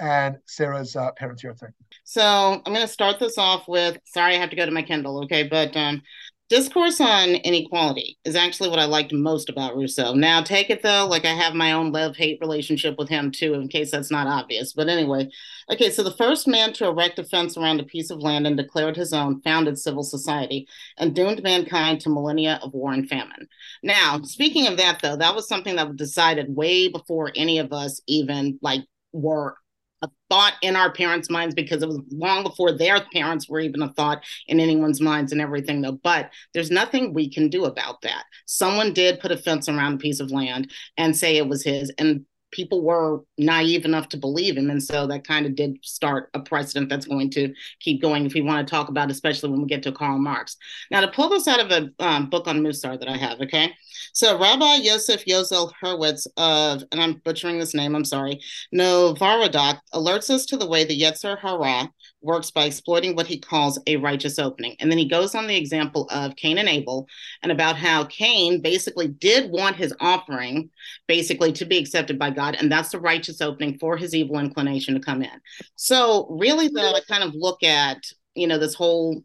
and 0.00 0.36
Sarah's 0.46 0.96
uh, 0.96 1.12
parents' 1.12 1.42
yahrzeit. 1.42 1.72
So 2.04 2.22
I'm 2.22 2.72
going 2.72 2.86
to 2.86 2.92
start 2.92 3.18
this 3.18 3.38
off 3.38 3.66
with 3.68 3.98
sorry, 4.04 4.34
I 4.34 4.38
have 4.38 4.50
to 4.50 4.56
go 4.56 4.66
to 4.66 4.72
my 4.72 4.82
Kindle, 4.82 5.22
okay? 5.24 5.46
But 5.48 5.76
um, 5.76 6.02
discourse 6.48 7.00
on 7.00 7.30
inequality 7.30 8.18
is 8.24 8.34
actually 8.34 8.70
what 8.70 8.78
I 8.78 8.86
liked 8.86 9.12
most 9.12 9.50
about 9.50 9.76
Rousseau. 9.76 10.14
Now, 10.14 10.42
take 10.42 10.70
it 10.70 10.82
though, 10.82 11.06
like 11.06 11.24
I 11.24 11.34
have 11.34 11.54
my 11.54 11.72
own 11.72 11.92
love 11.92 12.16
hate 12.16 12.38
relationship 12.40 12.96
with 12.96 13.08
him 13.08 13.30
too, 13.30 13.54
in 13.54 13.68
case 13.68 13.90
that's 13.90 14.10
not 14.10 14.26
obvious. 14.26 14.72
But 14.72 14.88
anyway, 14.88 15.28
okay, 15.70 15.90
so 15.90 16.02
the 16.02 16.12
first 16.12 16.48
man 16.48 16.72
to 16.74 16.86
erect 16.86 17.18
a 17.18 17.24
fence 17.24 17.56
around 17.58 17.80
a 17.80 17.84
piece 17.84 18.10
of 18.10 18.20
land 18.20 18.46
and 18.46 18.56
declare 18.56 18.88
it 18.88 18.96
his 18.96 19.12
own 19.12 19.42
founded 19.42 19.78
civil 19.78 20.02
society 20.02 20.66
and 20.96 21.14
doomed 21.14 21.42
mankind 21.42 22.00
to 22.00 22.10
millennia 22.10 22.58
of 22.62 22.72
war 22.72 22.92
and 22.92 23.08
famine. 23.08 23.48
Now, 23.82 24.20
speaking 24.22 24.66
of 24.66 24.78
that 24.78 25.00
though, 25.02 25.16
that 25.16 25.34
was 25.34 25.48
something 25.48 25.76
that 25.76 25.88
was 25.88 25.96
decided 25.96 26.54
way 26.54 26.88
before 26.88 27.32
any 27.34 27.58
of 27.58 27.72
us 27.72 28.00
even 28.06 28.58
like 28.62 28.84
were 29.12 29.56
a 30.02 30.08
thought 30.30 30.54
in 30.62 30.76
our 30.76 30.92
parents' 30.92 31.30
minds 31.30 31.54
because 31.54 31.82
it 31.82 31.88
was 31.88 32.00
long 32.10 32.42
before 32.42 32.72
their 32.72 33.04
parents 33.12 33.48
were 33.48 33.60
even 33.60 33.82
a 33.82 33.92
thought 33.94 34.24
in 34.46 34.60
anyone's 34.60 35.00
minds 35.00 35.32
and 35.32 35.40
everything, 35.40 35.80
though. 35.80 35.92
But 36.02 36.30
there's 36.54 36.70
nothing 36.70 37.12
we 37.12 37.30
can 37.30 37.48
do 37.48 37.64
about 37.64 38.02
that. 38.02 38.24
Someone 38.46 38.92
did 38.92 39.20
put 39.20 39.32
a 39.32 39.36
fence 39.36 39.68
around 39.68 39.94
a 39.94 39.98
piece 39.98 40.20
of 40.20 40.30
land 40.30 40.70
and 40.96 41.16
say 41.16 41.36
it 41.36 41.48
was 41.48 41.64
his, 41.64 41.90
and 41.98 42.24
people 42.50 42.82
were 42.82 43.20
naive 43.36 43.84
enough 43.84 44.08
to 44.10 44.16
believe 44.16 44.56
him. 44.56 44.70
And 44.70 44.82
so 44.82 45.06
that 45.06 45.26
kind 45.26 45.46
of 45.46 45.54
did 45.54 45.78
start 45.82 46.30
a 46.34 46.40
precedent 46.40 46.88
that's 46.88 47.06
going 47.06 47.30
to 47.30 47.52
keep 47.80 48.00
going 48.00 48.26
if 48.26 48.34
we 48.34 48.40
want 48.40 48.66
to 48.66 48.70
talk 48.70 48.88
about, 48.88 49.10
especially 49.10 49.50
when 49.50 49.60
we 49.60 49.66
get 49.66 49.82
to 49.84 49.92
Karl 49.92 50.18
Marx. 50.18 50.56
Now, 50.90 51.00
to 51.00 51.08
pull 51.08 51.28
this 51.28 51.48
out 51.48 51.60
of 51.60 51.70
a 51.70 51.90
um, 52.04 52.30
book 52.30 52.46
on 52.46 52.60
Musar 52.60 52.98
that 52.98 53.08
I 53.08 53.16
have, 53.16 53.40
okay? 53.40 53.72
So 54.12 54.38
Rabbi 54.38 54.76
Yosef 54.76 55.24
Yozel 55.26 55.72
Hurwitz 55.82 56.26
of, 56.36 56.82
and 56.92 57.00
I'm 57.00 57.20
butchering 57.24 57.58
this 57.58 57.74
name, 57.74 57.94
I'm 57.94 58.04
sorry, 58.04 58.40
Novorodak 58.74 59.80
alerts 59.92 60.30
us 60.30 60.46
to 60.46 60.56
the 60.56 60.66
way 60.66 60.84
the 60.84 60.98
Yetzer 60.98 61.38
Hara 61.38 61.90
works 62.20 62.50
by 62.50 62.64
exploiting 62.64 63.14
what 63.14 63.26
he 63.26 63.38
calls 63.38 63.78
a 63.86 63.96
righteous 63.96 64.38
opening. 64.38 64.76
And 64.80 64.90
then 64.90 64.98
he 64.98 65.08
goes 65.08 65.34
on 65.34 65.46
the 65.46 65.56
example 65.56 66.08
of 66.10 66.36
Cain 66.36 66.58
and 66.58 66.68
Abel 66.68 67.06
and 67.42 67.52
about 67.52 67.76
how 67.76 68.04
Cain 68.04 68.60
basically 68.60 69.08
did 69.08 69.50
want 69.50 69.76
his 69.76 69.94
offering 70.00 70.70
basically 71.06 71.52
to 71.52 71.64
be 71.64 71.78
accepted 71.78 72.18
by 72.18 72.30
God. 72.30 72.56
And 72.58 72.70
that's 72.70 72.90
the 72.90 73.00
righteous 73.00 73.40
opening 73.40 73.78
for 73.78 73.96
his 73.96 74.14
evil 74.14 74.38
inclination 74.38 74.94
to 74.94 75.00
come 75.00 75.22
in. 75.22 75.40
So 75.76 76.26
really 76.30 76.68
though, 76.68 76.92
I 76.92 77.00
kind 77.08 77.22
of 77.22 77.34
look 77.34 77.62
at, 77.62 78.02
you 78.34 78.46
know, 78.46 78.58
this 78.58 78.74
whole 78.74 79.22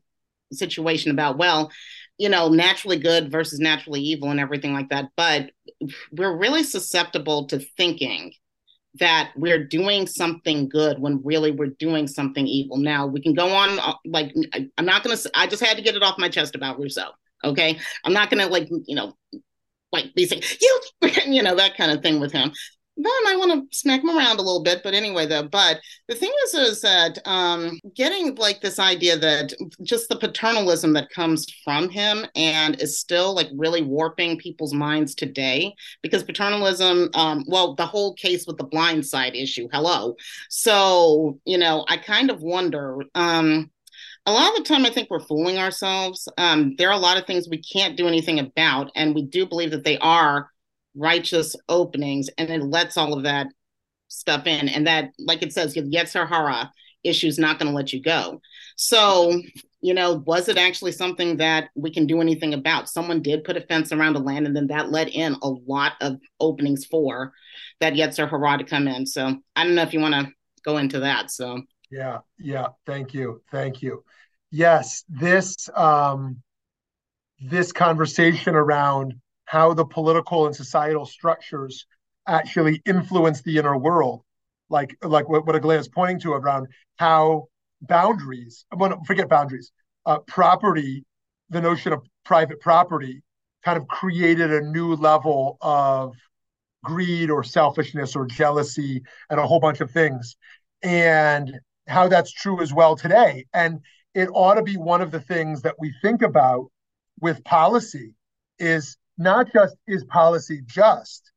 situation 0.51 1.11
about, 1.11 1.37
well, 1.37 1.71
you 2.19 2.29
know, 2.29 2.47
naturally 2.47 2.99
good 2.99 3.31
versus 3.31 3.59
naturally 3.59 4.01
evil 4.01 4.29
and 4.29 4.39
everything 4.39 4.71
like 4.73 4.89
that. 4.89 5.05
But 5.17 5.51
we're 6.11 6.37
really 6.37 6.63
susceptible 6.63 7.47
to 7.47 7.59
thinking 7.59 8.33
that 8.99 9.31
we're 9.35 9.63
doing 9.63 10.05
something 10.05 10.69
good 10.69 10.99
when 10.99 11.21
really 11.23 11.51
we're 11.51 11.73
doing 11.79 12.07
something 12.07 12.45
evil. 12.45 12.77
Now 12.77 13.07
we 13.07 13.21
can 13.21 13.33
go 13.33 13.49
on 13.49 13.79
uh, 13.79 13.95
like 14.05 14.33
I'm 14.77 14.85
not 14.85 15.03
gonna. 15.03 15.17
I 15.33 15.47
just 15.47 15.63
had 15.63 15.77
to 15.77 15.83
get 15.83 15.95
it 15.95 16.03
off 16.03 16.19
my 16.19 16.29
chest 16.29 16.55
about 16.55 16.79
Rousseau. 16.79 17.09
Okay, 17.43 17.79
I'm 18.03 18.13
not 18.13 18.29
gonna 18.29 18.47
like 18.47 18.69
you 18.69 18.95
know 18.95 19.13
like 19.91 20.13
be 20.15 20.25
saying 20.25 20.43
you 20.61 20.79
you 21.27 21.43
know 21.43 21.55
that 21.55 21.77
kind 21.77 21.91
of 21.91 22.01
thing 22.01 22.19
with 22.19 22.31
him 22.31 22.51
then 22.95 23.27
I 23.27 23.35
want 23.35 23.71
to 23.71 23.77
smack 23.77 24.03
him 24.03 24.15
around 24.15 24.39
a 24.39 24.43
little 24.43 24.61
bit. 24.61 24.81
But 24.83 24.93
anyway, 24.93 25.25
though, 25.25 25.47
but 25.47 25.79
the 26.07 26.15
thing 26.15 26.31
is, 26.45 26.53
is 26.53 26.81
that 26.81 27.19
um, 27.25 27.79
getting 27.95 28.35
like 28.35 28.61
this 28.61 28.79
idea 28.79 29.17
that 29.17 29.53
just 29.81 30.09
the 30.09 30.17
paternalism 30.17 30.93
that 30.93 31.09
comes 31.09 31.47
from 31.63 31.89
him 31.89 32.25
and 32.35 32.79
is 32.81 32.99
still 32.99 33.33
like 33.33 33.49
really 33.55 33.81
warping 33.81 34.37
people's 34.37 34.73
minds 34.73 35.15
today 35.15 35.73
because 36.01 36.23
paternalism, 36.23 37.09
um, 37.15 37.43
well, 37.47 37.73
the 37.75 37.85
whole 37.85 38.13
case 38.13 38.45
with 38.45 38.57
the 38.57 38.63
blind 38.63 39.05
side 39.05 39.35
issue, 39.35 39.67
hello. 39.71 40.15
So, 40.49 41.39
you 41.45 41.57
know, 41.57 41.85
I 41.89 41.97
kind 41.97 42.29
of 42.29 42.41
wonder. 42.41 42.97
Um, 43.15 43.71
a 44.25 44.31
lot 44.31 44.51
of 44.51 44.63
the 44.63 44.63
time, 44.63 44.85
I 44.85 44.89
think 44.89 45.09
we're 45.09 45.19
fooling 45.19 45.57
ourselves. 45.57 46.29
Um, 46.37 46.75
there 46.77 46.87
are 46.87 46.93
a 46.93 46.97
lot 46.97 47.17
of 47.17 47.25
things 47.25 47.49
we 47.49 47.61
can't 47.61 47.97
do 47.97 48.07
anything 48.07 48.39
about, 48.39 48.89
and 48.95 49.13
we 49.13 49.23
do 49.23 49.45
believe 49.45 49.71
that 49.71 49.83
they 49.83 49.97
are 49.97 50.49
righteous 50.95 51.55
openings 51.69 52.29
and 52.37 52.49
it 52.49 52.61
lets 52.63 52.97
all 52.97 53.13
of 53.13 53.23
that 53.23 53.47
stuff 54.07 54.45
in. 54.47 54.69
And 54.69 54.87
that 54.87 55.11
like 55.19 55.41
it 55.41 55.53
says 55.53 55.75
yetzer 55.75 56.27
hara 56.27 56.71
issue 57.03 57.27
is 57.27 57.39
not 57.39 57.59
going 57.59 57.69
to 57.69 57.75
let 57.75 57.91
you 57.91 58.01
go. 58.01 58.41
So 58.75 59.41
you 59.81 59.93
know 59.93 60.23
was 60.25 60.47
it 60.47 60.57
actually 60.57 60.93
something 60.93 61.37
that 61.37 61.69
we 61.75 61.91
can 61.91 62.05
do 62.05 62.21
anything 62.21 62.53
about? 62.53 62.89
Someone 62.89 63.21
did 63.21 63.43
put 63.43 63.57
a 63.57 63.61
fence 63.61 63.91
around 63.91 64.13
the 64.13 64.19
land 64.19 64.45
and 64.45 64.55
then 64.55 64.67
that 64.67 64.91
let 64.91 65.09
in 65.09 65.35
a 65.41 65.49
lot 65.49 65.93
of 66.01 66.19
openings 66.39 66.85
for 66.85 67.33
that 67.79 67.93
yetzer 67.93 68.29
hara 68.29 68.57
to 68.57 68.63
come 68.63 68.87
in. 68.87 69.05
So 69.05 69.37
i 69.55 69.63
don't 69.63 69.75
know 69.75 69.83
if 69.83 69.93
you 69.93 69.99
want 69.99 70.13
to 70.15 70.31
go 70.63 70.77
into 70.77 70.99
that 71.01 71.31
so. 71.31 71.61
Yeah 71.91 72.19
yeah 72.39 72.67
thank 72.85 73.13
you 73.13 73.41
thank 73.51 73.81
you. 73.81 74.03
Yes 74.51 75.03
this 75.09 75.69
um 75.75 76.41
this 77.41 77.71
conversation 77.71 78.55
around 78.55 79.15
how 79.53 79.73
the 79.73 79.85
political 79.85 80.47
and 80.47 80.55
societal 80.55 81.05
structures 81.05 81.85
actually 82.27 82.81
influence 82.85 83.41
the 83.43 83.57
inner 83.59 83.77
world 83.77 84.23
like 84.69 84.97
like 85.03 85.29
what, 85.29 85.45
what 85.45 85.55
Aglaia 85.55 85.79
is 85.79 85.87
pointing 85.87 86.19
to 86.21 86.33
around 86.33 86.67
how 86.97 87.45
boundaries, 87.81 88.65
well, 88.75 88.99
forget 89.05 89.29
boundaries, 89.29 89.71
uh, 90.07 90.17
property, 90.27 91.05
the 91.49 91.61
notion 91.61 91.93
of 91.93 92.01
private 92.25 92.59
property 92.59 93.21
kind 93.63 93.77
of 93.77 93.87
created 93.87 94.51
a 94.51 94.61
new 94.61 94.95
level 94.95 95.57
of 95.61 96.15
greed 96.83 97.29
or 97.29 97.43
selfishness 97.43 98.15
or 98.15 98.25
jealousy 98.25 99.03
and 99.29 99.39
a 99.39 99.45
whole 99.45 99.59
bunch 99.59 99.81
of 99.81 99.91
things. 99.91 100.35
And 100.81 101.51
how 101.87 102.07
that's 102.07 102.31
true 102.31 102.59
as 102.61 102.73
well 102.73 102.95
today. 102.95 103.45
And 103.53 103.81
it 104.15 104.29
ought 104.33 104.55
to 104.55 104.63
be 104.63 104.77
one 104.77 105.01
of 105.01 105.11
the 105.11 105.21
things 105.21 105.61
that 105.61 105.75
we 105.79 105.93
think 106.01 106.23
about 106.23 106.71
with 107.19 107.43
policy 107.43 108.15
is 108.57 108.97
not 109.17 109.51
just 109.53 109.75
is 109.87 110.03
policy 110.05 110.61
just, 110.65 111.31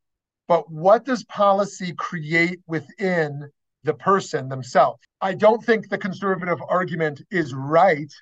but 0.48 0.70
what 0.70 1.04
does 1.04 1.24
policy 1.24 1.92
create 1.92 2.60
within 2.66 3.50
the 3.84 3.94
person 3.94 4.48
themselves? 4.48 5.00
I 5.20 5.34
don't 5.34 5.64
think 5.64 5.88
the 5.88 5.98
conservative 5.98 6.58
argument 6.68 7.22
is 7.30 7.54
right 7.54 8.12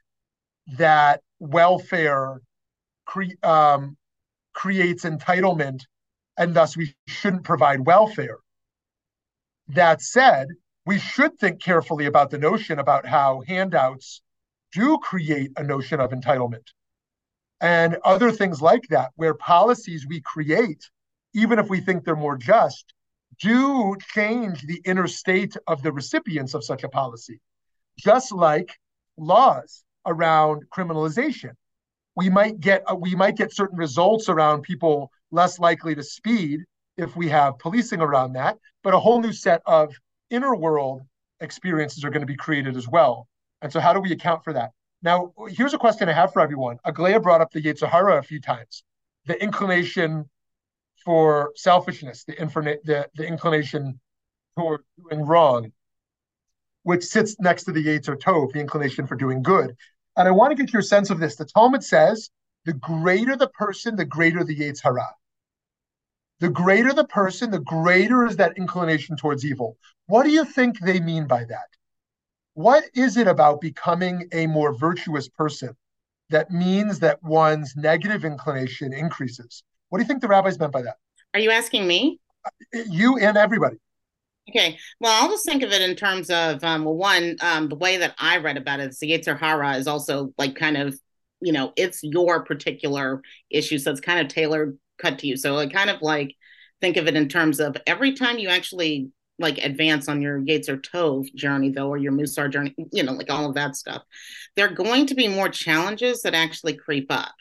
that 0.79 1.21
welfare 1.39 2.41
cre- 3.07 3.39
um, 3.43 3.97
creates 4.55 5.05
entitlement 5.05 5.83
and 6.37 6.55
thus 6.55 6.77
we 6.77 6.95
shouldn't 7.07 7.45
provide 7.45 7.87
welfare. 7.87 8.39
That 9.69 10.03
said, 10.03 10.49
we 10.87 10.99
should 10.99 11.39
think 11.39 11.63
carefully 11.63 12.07
about 12.07 12.31
the 12.31 12.39
notion 12.39 12.79
about 12.79 13.07
how 13.07 13.43
handouts 13.47 14.21
do 14.73 14.99
create 14.99 15.53
a 15.57 15.63
notion 15.63 16.01
of 16.01 16.11
entitlement 16.11 16.67
and 17.65 17.97
other 18.05 18.31
things 18.31 18.61
like 18.61 18.87
that, 18.91 19.11
where 19.17 19.33
policies 19.33 20.07
we 20.07 20.21
create, 20.21 20.85
even 21.33 21.59
if 21.59 21.71
we 21.71 21.81
think 21.81 22.05
they're 22.05 22.15
more 22.15 22.37
just, 22.37 22.93
do 23.41 23.97
change 24.13 24.61
the 24.67 24.83
inner 24.85 25.07
state 25.07 25.57
of 25.67 25.83
the 25.83 25.91
recipients 25.91 26.53
of 26.53 26.63
such 26.63 26.85
a 26.85 26.91
policy, 26.91 27.41
just 27.99 28.33
like 28.33 28.77
laws 29.17 29.83
around 30.05 30.65
criminalization. 30.77 31.53
We 32.15 32.29
might 32.29 32.61
get 32.61 32.83
uh, 32.87 32.97
we 32.97 33.15
might 33.15 33.35
get 33.35 33.55
certain 33.55 33.79
results 33.79 34.29
around 34.29 34.61
people 34.61 35.11
less 35.31 35.59
likely 35.59 35.95
to 35.95 36.03
speed 36.03 36.61
if 36.99 37.17
we 37.17 37.31
have 37.31 37.59
policing 37.59 38.03
around 38.03 38.35
that, 38.35 38.59
but 38.83 38.93
a 38.93 38.99
whole 38.99 39.23
new 39.23 39.33
set 39.33 39.63
of 39.65 39.95
inner 40.29 40.55
world 40.55 41.01
experiences 41.41 42.05
are 42.05 42.11
going 42.11 42.21
to 42.21 42.27
be 42.27 42.37
created 42.37 42.77
as 42.77 42.87
well. 42.87 43.27
And 43.63 43.73
so, 43.73 43.81
how 43.81 43.95
do 43.95 44.01
we 44.01 44.13
account 44.13 44.45
for 44.45 44.53
that? 44.53 44.73
Now, 45.05 45.35
here's 45.51 45.75
a 45.75 45.79
question 45.79 46.09
I 46.09 46.15
have 46.15 46.33
for 46.33 46.41
everyone. 46.41 46.79
Aglaia 46.87 47.23
brought 47.23 47.43
up 47.43 47.53
the 47.53 47.63
Yetzer 47.63 47.87
Hara 47.87 48.19
a 48.19 48.23
few 48.23 48.41
times, 48.41 48.85
the 49.27 49.41
inclination 49.41 50.25
for 51.05 51.53
selfishness, 51.57 52.25
the, 52.25 52.33
infina- 52.33 52.83
the, 52.85 53.07
the 53.15 53.27
inclination 53.27 54.01
toward 54.57 54.81
doing 54.99 55.27
wrong, 55.27 55.73
which 56.85 57.05
sits 57.05 57.39
next 57.39 57.65
to 57.65 57.73
the 57.73 57.85
Yetzer 57.85 58.17
Tov, 58.17 58.55
the 58.55 58.61
inclination 58.61 59.07
for 59.07 59.15
doing 59.15 59.43
good. 59.43 59.77
And 60.17 60.27
I 60.27 60.31
want 60.31 60.57
to 60.57 60.63
get 60.63 60.73
your 60.73 60.81
sense 60.81 61.11
of 61.11 61.21
this. 61.21 61.37
The 61.37 61.45
Talmud 61.45 61.85
says, 61.85 62.31
the 62.65 62.73
greater 62.73 63.37
the 63.37 63.49
person, 63.49 63.97
the 63.97 64.07
greater 64.07 64.43
the 64.43 64.57
Yetzer 64.57 64.85
Hara. 64.85 65.11
The 66.41 66.49
greater 66.49 66.95
the 66.95 67.05
person, 67.05 67.51
the 67.51 67.61
greater 67.61 68.25
is 68.25 68.37
that 68.37 68.57
inclination 68.57 69.19
towards 69.19 69.45
evil. 69.45 69.77
What 70.07 70.23
do 70.23 70.31
you 70.31 70.47
think 70.47 70.81
they 70.81 70.99
mean 70.99 71.27
by 71.27 71.45
that? 71.45 71.69
What 72.55 72.85
is 72.95 73.17
it 73.17 73.27
about 73.27 73.61
becoming 73.61 74.29
a 74.33 74.47
more 74.47 74.73
virtuous 74.73 75.29
person 75.29 75.77
that 76.31 76.51
means 76.51 77.01
that 77.01 77.23
one's 77.23 77.77
negative 77.77 78.25
inclination 78.25 78.93
increases? 78.93 79.63
What 79.89 79.99
do 79.99 80.05
you 80.05 80.09
think 80.09 80.21
the 80.21 80.29
rabbis 80.29 80.59
meant 80.59 80.73
by 80.73 80.83
that? 80.83 80.97
Are 81.35 81.41
you 81.41 81.51
asking 81.51 81.87
me? 81.87 82.21
You 82.73 83.19
and 83.19 83.37
everybody. 83.37 83.77
Okay. 84.49 84.79
Well, 85.01 85.23
I'll 85.23 85.31
just 85.31 85.47
think 85.47 85.63
of 85.63 85.73
it 85.73 85.83
in 85.83 85.97
terms 85.97 86.31
of 86.31 86.63
um, 86.63 86.85
well, 86.85 86.95
one, 86.95 87.37
um, 87.41 87.69
the 87.69 87.77
way 87.77 87.97
that 87.97 88.15
I 88.19 88.39
read 88.39 88.57
about 88.57 88.81
it, 88.81 88.95
the 89.01 89.11
Yetzer 89.11 89.39
Hara 89.39 89.77
is 89.77 89.87
also 89.87 90.33
like 90.39 90.55
kind 90.55 90.77
of, 90.77 90.99
you 91.41 91.53
know, 91.53 91.73
it's 91.77 92.01
your 92.03 92.45
particular 92.45 93.23
issue, 93.51 93.79
so 93.79 93.91
it's 93.91 94.01
kind 94.01 94.21
of 94.21 94.29
tailored 94.29 94.79
cut 94.99 95.19
to 95.21 95.27
you. 95.27 95.37
So 95.37 95.57
I 95.57 95.67
kind 95.67 95.91
of 95.91 96.03
like 96.03 96.37
think 96.81 96.97
of 96.97 97.09
it 97.09 97.17
in 97.17 97.29
terms 97.29 97.59
of 97.59 97.77
every 97.87 98.13
time 98.13 98.39
you 98.39 98.49
actually 98.49 99.09
like 99.39 99.59
advance 99.59 100.09
on 100.09 100.23
your 100.23 100.41
Yetzer 100.41 100.81
Tov 100.81 101.33
journey 101.35 101.71
though 101.71 101.89
or 101.89 101.97
your 101.97 102.13
Musar 102.13 102.51
journey, 102.51 102.75
you 102.93 103.03
know, 103.03 103.13
like 103.13 103.31
all 103.31 103.49
of 103.49 103.55
that 103.55 103.77
stuff. 103.77 104.03
There 104.57 104.67
are 104.67 104.75
going 104.75 105.07
to 105.07 105.15
be 105.15 105.29
more 105.29 105.49
challenges 105.49 106.23
that 106.23 106.35
actually 106.35 106.75
creep 106.75 107.07
up. 107.11 107.35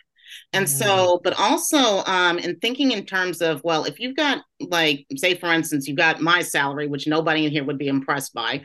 And 0.52 0.66
mm-hmm. 0.66 0.78
so, 0.78 1.22
but 1.24 1.40
also 1.40 2.04
um, 2.06 2.40
in 2.40 2.58
thinking 2.60 2.92
in 2.92 3.06
terms 3.06 3.42
of, 3.42 3.62
well, 3.64 3.86
if 3.86 4.00
you've 4.00 4.16
got 4.16 4.44
like, 4.60 5.06
say 5.18 5.36
for 5.36 5.52
instance, 5.52 5.88
you've 5.88 5.98
got 5.98 6.22
my 6.22 6.42
salary, 6.42 6.88
which 6.88 7.08
nobody 7.08 7.46
in 7.46 7.52
here 7.52 7.64
would 7.64 7.78
be 7.78 7.88
impressed 7.88 8.34
by, 8.34 8.64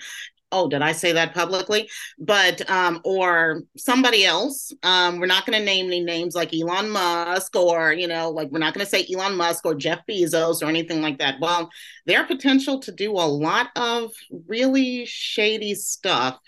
oh 0.53 0.69
did 0.69 0.83
i 0.83 0.93
say 0.93 1.13
that 1.13 1.35
publicly? 1.35 1.89
But 2.19 2.69
um 2.71 3.01
or 3.05 3.63
somebody 3.77 4.25
else 4.25 4.73
um 4.83 5.19
we're 5.19 5.27
not 5.27 5.47
going 5.47 5.59
to 5.59 5.65
name 5.65 5.87
any 5.87 6.01
names 6.01 6.35
like 6.35 6.55
elon 6.55 6.91
musk 6.91 7.55
or 7.57 7.93
you 7.93 8.09
know 8.09 8.31
like 8.31 8.51
we're 8.51 8.59
not 8.59 8.75
going 8.75 8.85
to 8.85 8.91
say 8.91 9.07
elon 9.13 9.37
musk 9.37 9.65
or 9.67 9.75
jeff 9.75 10.01
bezos 10.09 10.63
or 10.63 10.67
anything 10.67 11.03
like 11.03 11.19
that. 11.19 11.37
Well 11.41 11.71
their 12.07 12.25
potential 12.25 12.81
to 12.81 12.93
do 12.93 13.13
a 13.13 13.29
lot 13.29 13.69
of 13.77 14.11
really 14.47 15.05
shady 15.07 15.75
stuff 15.75 16.39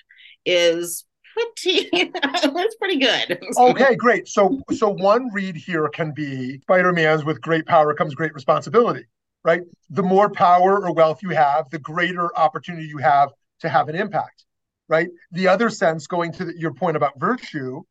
is 0.44 1.04
pretty 1.34 1.88
it's 1.92 2.76
pretty 2.76 2.98
good. 2.98 3.38
Okay 3.56 3.94
great. 3.96 4.28
So 4.28 4.60
so 4.72 4.90
one 4.90 5.30
read 5.32 5.56
here 5.56 5.88
can 5.88 6.12
be 6.12 6.58
spider-man's 6.60 7.24
with 7.24 7.40
great 7.40 7.66
power 7.66 7.94
comes 7.94 8.14
great 8.14 8.34
responsibility 8.34 9.04
right? 9.44 9.62
The 9.90 10.02
more 10.02 10.30
power 10.30 10.84
or 10.84 10.92
wealth 10.92 11.22
you 11.22 11.30
have 11.30 11.70
the 11.70 11.78
greater 11.78 12.36
opportunity 12.36 12.86
you 12.86 12.98
have 12.98 13.30
to 13.60 13.68
have 13.68 13.88
an 13.88 13.94
impact, 13.94 14.44
right? 14.88 15.08
The 15.32 15.48
other 15.48 15.70
sense, 15.70 16.06
going 16.06 16.32
to 16.32 16.46
the, 16.46 16.58
your 16.58 16.74
point 16.74 16.96
about 16.96 17.18
virtue, 17.18 17.82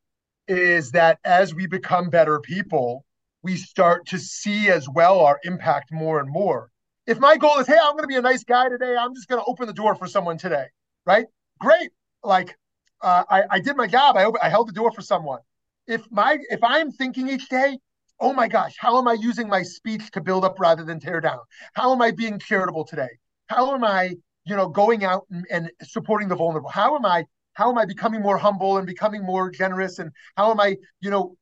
is 0.47 0.91
that 0.91 1.19
as 1.23 1.53
we 1.53 1.67
become 1.67 2.09
better 2.09 2.39
people, 2.39 3.05
we 3.43 3.55
start 3.55 4.05
to 4.07 4.17
see 4.17 4.69
as 4.69 4.89
well 4.89 5.19
our 5.19 5.39
impact 5.43 5.91
more 5.91 6.19
and 6.19 6.29
more. 6.29 6.69
If 7.05 7.19
my 7.19 7.37
goal 7.37 7.57
is, 7.59 7.67
hey, 7.67 7.77
I'm 7.81 7.93
going 7.93 8.03
to 8.03 8.07
be 8.07 8.17
a 8.17 8.21
nice 8.21 8.43
guy 8.43 8.69
today, 8.69 8.95
I'm 8.95 9.15
just 9.15 9.27
going 9.27 9.41
to 9.41 9.45
open 9.45 9.67
the 9.67 9.73
door 9.73 9.95
for 9.95 10.07
someone 10.07 10.37
today, 10.37 10.65
right? 11.05 11.25
Great. 11.59 11.91
Like, 12.23 12.55
uh, 13.01 13.23
I, 13.29 13.43
I 13.49 13.59
did 13.59 13.77
my 13.77 13.87
job. 13.87 14.17
I, 14.17 14.29
I 14.41 14.49
held 14.49 14.67
the 14.67 14.73
door 14.73 14.91
for 14.91 15.01
someone. 15.01 15.39
If 15.87 16.03
my 16.11 16.37
if 16.49 16.63
I'm 16.63 16.91
thinking 16.91 17.27
each 17.29 17.49
day, 17.49 17.79
oh 18.19 18.33
my 18.33 18.47
gosh, 18.47 18.75
how 18.77 18.97
am 18.99 19.07
I 19.07 19.13
using 19.13 19.47
my 19.47 19.63
speech 19.63 20.11
to 20.11 20.21
build 20.21 20.45
up 20.45 20.59
rather 20.59 20.83
than 20.83 20.99
tear 20.99 21.21
down? 21.21 21.39
How 21.73 21.91
am 21.91 22.01
I 22.01 22.11
being 22.11 22.37
charitable 22.37 22.85
today? 22.85 23.09
How 23.47 23.73
am 23.73 23.83
I 23.83 24.15
you 24.49 24.55
know, 24.55 24.67
going 24.67 25.05
out 25.05 25.25
and, 25.29 25.45
and 25.51 25.71
supporting 25.83 26.27
the 26.27 26.35
vulnerable? 26.35 26.69
How 26.69 26.95
am 26.95 27.05
I 27.05 27.25
how 27.53 27.69
am 27.69 27.77
I 27.77 27.85
becoming 27.85 28.21
more 28.21 28.37
humble 28.37 28.77
and 28.77 28.87
becoming 28.87 29.23
more 29.23 29.51
generous? 29.51 29.99
And 29.99 30.11
how 30.37 30.49
am 30.49 30.59
I, 30.59 30.77
you 31.01 31.09
know, 31.09 31.35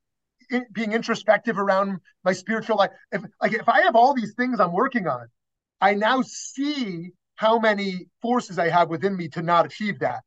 in, 0.49 0.65
being 0.71 0.91
introspective 0.91 1.59
around 1.59 1.99
my 2.23 2.33
spiritual 2.33 2.77
life? 2.77 2.91
If 3.11 3.23
like 3.41 3.53
if 3.53 3.69
I 3.69 3.81
have 3.81 3.95
all 3.95 4.13
these 4.13 4.33
things 4.35 4.59
I'm 4.59 4.73
working 4.73 5.07
on, 5.07 5.27
I 5.79 5.93
now 5.93 6.21
see 6.23 7.11
how 7.35 7.59
many 7.59 8.07
forces 8.21 8.59
I 8.59 8.69
have 8.69 8.89
within 8.89 9.15
me 9.15 9.29
to 9.29 9.41
not 9.41 9.65
achieve 9.65 9.99
that. 9.99 10.23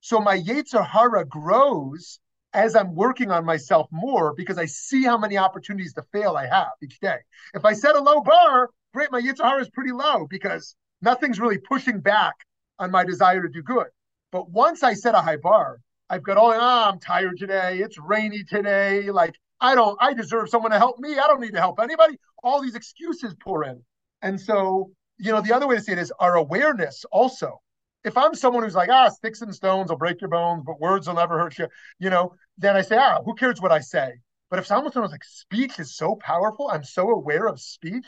So 0.00 0.20
my 0.20 0.38
Yetzer 0.38 0.86
Hara 0.86 1.24
grows 1.24 2.20
as 2.52 2.76
I'm 2.76 2.94
working 2.94 3.30
on 3.30 3.44
myself 3.44 3.86
more 3.90 4.34
because 4.34 4.58
I 4.58 4.66
see 4.66 5.04
how 5.04 5.16
many 5.18 5.36
opportunities 5.38 5.94
to 5.94 6.02
fail 6.12 6.36
I 6.36 6.46
have 6.46 6.72
each 6.82 6.98
day. 7.00 7.18
If 7.54 7.64
I 7.64 7.72
set 7.72 7.96
a 7.96 8.00
low 8.00 8.20
bar, 8.20 8.70
great, 8.92 9.10
my 9.10 9.20
Yetzer 9.20 9.44
Hara 9.44 9.62
is 9.62 9.70
pretty 9.70 9.92
low 9.92 10.26
because 10.28 10.76
nothing's 11.02 11.40
really 11.40 11.58
pushing 11.58 12.00
back 12.00 12.34
on 12.78 12.90
my 12.90 13.04
desire 13.04 13.42
to 13.42 13.48
do 13.48 13.62
good. 13.62 13.86
But 14.32 14.50
once 14.50 14.82
I 14.82 14.94
set 14.94 15.14
a 15.14 15.20
high 15.20 15.36
bar, 15.36 15.80
I've 16.08 16.22
got 16.22 16.36
all, 16.36 16.52
oh, 16.52 16.90
I'm 16.90 16.98
tired 16.98 17.38
today. 17.38 17.78
It's 17.78 17.98
rainy 17.98 18.42
today. 18.44 19.10
Like, 19.10 19.34
I 19.60 19.74
don't, 19.74 19.96
I 20.00 20.12
deserve 20.12 20.48
someone 20.48 20.72
to 20.72 20.78
help 20.78 20.98
me. 20.98 21.18
I 21.18 21.26
don't 21.26 21.40
need 21.40 21.54
to 21.54 21.60
help 21.60 21.78
anybody. 21.80 22.18
All 22.42 22.60
these 22.60 22.74
excuses 22.74 23.34
pour 23.42 23.64
in. 23.64 23.82
And 24.22 24.40
so, 24.40 24.90
you 25.18 25.32
know, 25.32 25.40
the 25.40 25.52
other 25.52 25.66
way 25.66 25.76
to 25.76 25.82
say 25.82 25.92
it 25.92 25.98
is 25.98 26.12
our 26.18 26.36
awareness 26.36 27.04
also. 27.12 27.60
If 28.02 28.16
I'm 28.16 28.34
someone 28.34 28.62
who's 28.62 28.74
like, 28.74 28.88
ah, 28.88 29.10
sticks 29.10 29.42
and 29.42 29.54
stones 29.54 29.90
will 29.90 29.98
break 29.98 30.20
your 30.20 30.30
bones, 30.30 30.62
but 30.64 30.80
words 30.80 31.06
will 31.06 31.14
never 31.14 31.38
hurt 31.38 31.58
you, 31.58 31.68
you 31.98 32.08
know, 32.08 32.34
then 32.56 32.74
I 32.76 32.80
say, 32.80 32.96
ah, 32.96 33.20
who 33.24 33.34
cares 33.34 33.60
what 33.60 33.72
I 33.72 33.80
say? 33.80 34.14
But 34.48 34.58
if 34.58 34.66
someone's 34.66 34.96
like, 34.96 35.22
speech 35.22 35.78
is 35.78 35.94
so 35.96 36.16
powerful, 36.16 36.70
I'm 36.70 36.82
so 36.82 37.10
aware 37.10 37.46
of 37.46 37.60
speech, 37.60 38.06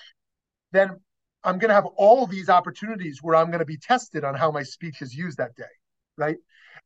then 0.72 0.98
I'm 1.44 1.58
going 1.58 1.68
to 1.68 1.74
have 1.74 1.86
all 1.96 2.26
these 2.26 2.48
opportunities 2.48 3.20
where 3.22 3.36
I'm 3.36 3.48
going 3.48 3.60
to 3.60 3.64
be 3.64 3.76
tested 3.76 4.24
on 4.24 4.34
how 4.34 4.50
my 4.50 4.62
speech 4.62 5.02
is 5.02 5.14
used 5.14 5.38
that 5.38 5.54
day, 5.56 5.64
right? 6.16 6.36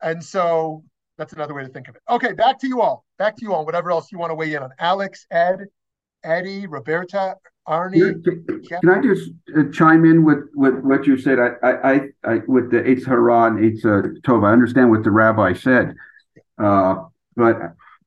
And 0.03 0.23
so 0.23 0.85
that's 1.19 1.33
another 1.33 1.55
way 1.55 1.63
to 1.63 1.69
think 1.69 1.89
of 1.89 1.97
it. 1.97 2.03
Okay, 2.09 2.33
back 2.33 2.59
to 2.61 2.67
you 2.67 2.81
all. 2.81 3.05
Back 3.19 3.37
to 3.37 3.43
you 3.43 3.55
all. 3.55 3.65
Whatever 3.65 3.91
else 3.91 4.11
you 4.13 4.19
want 4.19 4.31
to 4.31 4.35
weigh 4.35 4.55
in 4.55 4.63
on. 4.63 4.71
Alex, 4.79 5.27
Ed, 5.31 5.67
Eddie, 6.25 6.67
Roberta, 6.67 7.37
Arnie. 7.69 8.23
Can, 8.25 8.63
can 8.81 8.91
I 8.91 9.01
just 9.03 9.31
uh, 9.57 9.65
chime 9.73 10.05
in 10.05 10.25
with, 10.25 10.49
with 10.55 10.79
what 10.81 11.07
you 11.07 11.19
said? 11.19 11.39
I, 11.39 11.51
I, 11.63 12.01
I, 12.25 12.41
with 12.47 12.71
the 12.71 12.79
Eitz 12.79 13.07
Hara 13.07 13.45
and 13.45 13.59
Eitz 13.59 13.83
Tov. 14.23 14.47
I 14.47 14.53
understand 14.53 14.91
what 14.91 15.03
the 15.03 15.11
rabbi 15.11 15.53
said, 15.53 15.95
uh, 16.63 16.97
but 17.35 17.57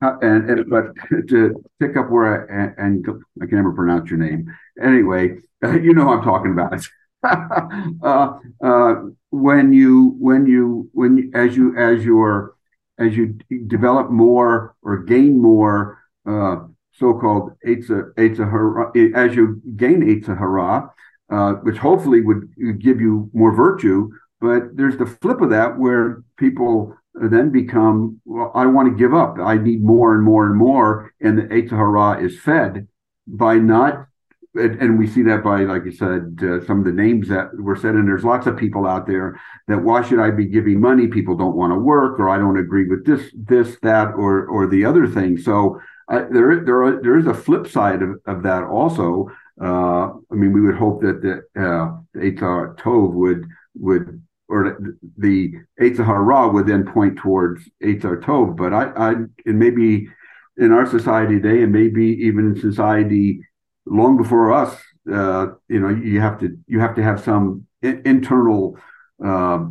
and, 0.02 0.50
and, 0.50 0.70
but 0.70 0.94
to 1.30 1.64
pick 1.80 1.98
up 1.98 2.10
where 2.10 2.50
I 2.50 2.64
and, 2.64 3.06
and 3.06 3.24
I 3.42 3.46
can 3.46 3.58
never 3.58 3.74
pronounce 3.74 4.10
your 4.10 4.20
name. 4.20 4.54
Anyway, 4.82 5.38
you 5.64 5.94
know 5.94 6.10
I'm 6.10 6.24
talking 6.24 6.52
about. 6.52 6.86
uh, 8.04 8.40
uh, 8.64 8.96
when 9.32 9.74
you 9.74 10.16
when 10.20 10.46
you 10.46 10.90
when 10.94 11.18
you, 11.18 11.32
as 11.34 11.56
you 11.56 11.78
as 11.78 12.04
your 12.04 12.56
as 12.98 13.16
you 13.16 13.40
develop 13.68 14.10
more 14.10 14.76
or 14.82 15.04
gain 15.04 15.42
more 15.42 16.00
uh, 16.28 16.58
so-called 16.94 17.52
Eitzah 17.66 18.14
Hara, 18.18 18.92
as 19.16 19.36
you 19.36 19.62
gain 19.78 20.02
Eitzah 20.02 20.38
Hara, 20.38 20.92
uh, 21.30 21.54
which 21.62 21.78
hopefully 21.78 22.22
would 22.22 22.50
give 22.80 23.00
you 23.00 23.30
more 23.34 23.56
virtue. 23.56 24.10
But 24.42 24.76
there's 24.76 24.98
the 24.98 25.06
flip 25.06 25.42
of 25.42 25.50
that 25.52 25.78
where 25.78 26.24
people 26.38 26.96
then 27.14 27.52
become, 27.52 28.22
well, 28.26 28.52
I 28.54 28.66
want 28.66 28.90
to 28.90 28.98
give 28.98 29.14
up. 29.14 29.38
I 29.40 29.58
need 29.58 29.84
more 29.84 30.16
and 30.16 30.24
more 30.24 30.46
and 30.46 30.56
more. 30.56 31.14
And 31.22 31.38
the 31.38 31.44
Eitzah 31.44 31.72
Hara 31.72 32.24
is 32.24 32.40
fed 32.40 32.88
by 33.28 33.56
not 33.56 34.09
and, 34.56 34.98
we 34.98 35.06
see 35.08 35.22
that 35.24 35.44
by, 35.44 35.62
like 35.62 35.86
you 35.86 35.92
said, 35.92 36.40
uh, 36.42 36.66
some 36.66 36.80
of 36.80 36.86
the 36.86 36.92
names 36.92 37.28
that 37.30 37.56
were 37.56 37.76
said. 37.76 37.96
And 37.96 38.08
there's 38.08 38.24
lots 38.24 38.48
of 38.48 38.58
people 38.58 38.88
out 38.88 39.06
there 39.06 39.40
that 39.68 39.84
why 39.84 40.02
should 40.02 40.20
I 40.20 40.32
be 40.32 40.46
giving 40.46 40.82
money? 40.82 41.08
People 41.08 41.38
don't 41.38 41.56
want 41.56 41.72
to 41.72 41.80
work, 41.80 42.20
or 42.20 42.30
I 42.30 42.38
don't 42.38 42.58
agree 42.58 42.88
with 42.88 43.06
this, 43.06 43.32
this, 43.36 43.78
that, 43.84 44.08
or 44.16 44.48
or 44.48 44.68
the 44.68 44.86
other 44.86 45.08
thing. 45.08 45.38
So 45.38 45.80
uh, 46.10 46.26
there, 46.32 46.64
there, 46.64 46.84
are, 46.84 47.02
there 47.02 47.18
is 47.18 47.28
a 47.28 47.34
flip 47.34 47.68
side 47.68 48.02
of, 48.02 48.20
of 48.26 48.44
that 48.44 48.64
also. 48.64 49.30
Uh, 49.62 50.14
I 50.32 50.36
mean, 50.36 50.54
we 50.54 50.62
would 50.62 50.76
hope 50.76 51.02
that 51.02 51.22
the 51.22 51.44
uh, 51.56 52.74
Tov 52.82 53.14
would 53.14 53.46
would 53.76 54.22
or 54.48 54.80
the 55.18 55.54
Eitzah 55.80 56.06
Hara 56.06 56.50
would 56.50 56.66
then 56.66 56.92
point 56.92 57.20
towards 57.20 57.70
Eitzah 57.84 58.20
Tov. 58.22 58.58
But 58.58 58.74
I, 58.74 58.86
I, 58.96 59.12
and 59.46 59.60
maybe 59.60 60.10
in 60.58 60.72
our 60.72 60.88
society 60.88 61.40
today, 61.40 61.62
and 61.62 61.72
maybe 61.72 62.06
even 62.22 62.60
society 62.60 63.42
long 63.90 64.18
before 64.18 64.54
us, 64.54 64.76
uh, 65.12 65.48
you 65.68 65.80
know, 65.80 65.90
you 65.90 66.22
have 66.22 66.40
to 66.40 66.58
you 66.68 66.80
have 66.80 66.96
to 66.96 67.04
have 67.04 67.22
some 67.22 67.68
I- 67.84 68.02
internal 68.06 68.78
uh, 69.24 69.66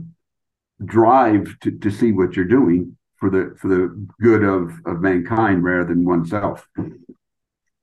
drive 0.85 1.59
to, 1.61 1.71
to 1.71 1.91
see 1.91 2.13
what 2.13 2.37
you're 2.37 2.45
doing 2.45 2.97
for 3.17 3.31
the 3.31 3.57
for 3.61 3.69
the 3.69 4.07
good 4.21 4.43
of 4.43 4.73
of 4.87 5.01
mankind 5.01 5.65
rather 5.65 5.85
than 5.85 6.05
oneself. 6.05 6.69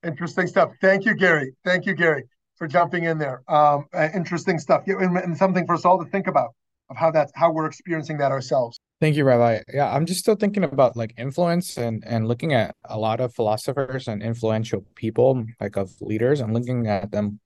Interesting 0.06 0.48
stuff. 0.48 0.72
Thank 0.82 1.06
you, 1.06 1.16
Gary. 1.16 1.56
Thank 1.64 1.86
you, 1.86 1.96
Gary, 1.96 2.26
for 2.58 2.68
jumping 2.68 3.06
in 3.06 3.18
there. 3.18 3.42
Um, 3.48 3.86
uh, 3.94 4.10
interesting 4.14 4.60
stuff, 4.60 4.84
and, 4.86 5.18
and 5.18 5.36
something 5.36 5.66
for 5.66 5.74
us 5.74 5.86
all 5.86 5.98
to 6.04 6.10
think 6.10 6.28
about 6.28 6.52
of 6.90 6.98
how 6.98 7.12
that's 7.12 7.32
how 7.36 7.52
we're 7.52 7.66
experiencing 7.66 8.18
that 8.20 8.32
ourselves. 8.32 8.80
Thank 9.02 9.16
you, 9.16 9.26
Rabbi. 9.26 9.62
Yeah, 9.74 9.94
I'm 9.94 10.06
just 10.06 10.22
still 10.22 10.36
thinking 10.36 10.64
about 10.64 10.96
like 10.96 11.14
influence 11.18 11.78
and 11.78 12.04
and 12.06 12.28
looking 12.28 12.54
at 12.54 12.76
a 12.86 12.98
lot 12.98 13.20
of 13.20 13.34
philosophers 13.34 14.08
and 14.08 14.24
influential 14.24 14.86
people, 14.96 15.46
like 15.60 15.76
of 15.76 15.92
leaders, 16.02 16.40
and 16.40 16.54
looking 16.54 16.88
at 16.88 17.12
them 17.12 17.40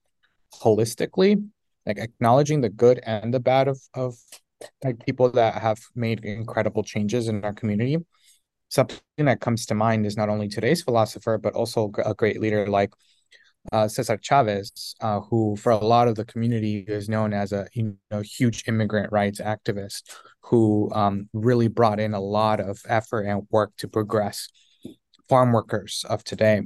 holistically, 0.54 1.44
like 1.86 1.98
acknowledging 1.98 2.60
the 2.60 2.68
good 2.68 3.00
and 3.04 3.34
the 3.34 3.40
bad 3.40 3.68
of 3.68 3.80
of 3.94 4.14
like 4.84 5.04
people 5.04 5.30
that 5.30 5.60
have 5.60 5.78
made 5.94 6.24
incredible 6.24 6.82
changes 6.82 7.28
in 7.28 7.44
our 7.44 7.52
community. 7.52 7.98
Something 8.68 9.00
that 9.18 9.40
comes 9.40 9.66
to 9.66 9.74
mind 9.74 10.06
is 10.06 10.16
not 10.16 10.28
only 10.28 10.48
today's 10.48 10.82
philosopher, 10.82 11.38
but 11.38 11.54
also 11.54 11.90
a 12.04 12.14
great 12.14 12.40
leader 12.40 12.66
like 12.68 12.92
uh, 13.72 13.88
Cesar 13.88 14.18
Chavez, 14.20 14.94
uh, 15.00 15.20
who 15.20 15.56
for 15.56 15.70
a 15.70 15.78
lot 15.78 16.08
of 16.08 16.14
the 16.14 16.24
community 16.24 16.84
is 16.86 17.08
known 17.08 17.32
as 17.32 17.52
a 17.52 17.66
you 17.74 17.96
know 18.10 18.20
huge 18.20 18.64
immigrant 18.66 19.12
rights 19.12 19.40
activist, 19.40 20.02
who 20.42 20.90
um, 20.92 21.28
really 21.32 21.68
brought 21.68 22.00
in 22.00 22.14
a 22.14 22.20
lot 22.20 22.60
of 22.60 22.80
effort 22.88 23.22
and 23.22 23.46
work 23.50 23.72
to 23.78 23.88
progress 23.88 24.48
farm 25.28 25.52
workers 25.52 26.04
of 26.08 26.24
today. 26.24 26.62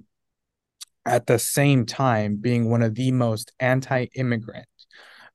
At 1.07 1.26
the 1.26 1.38
same 1.38 1.84
time, 1.84 2.36
being 2.36 2.70
one 2.70 2.82
of 2.82 2.95
the 2.95 3.12
most 3.12 3.53
anti-immigrant 3.61 4.66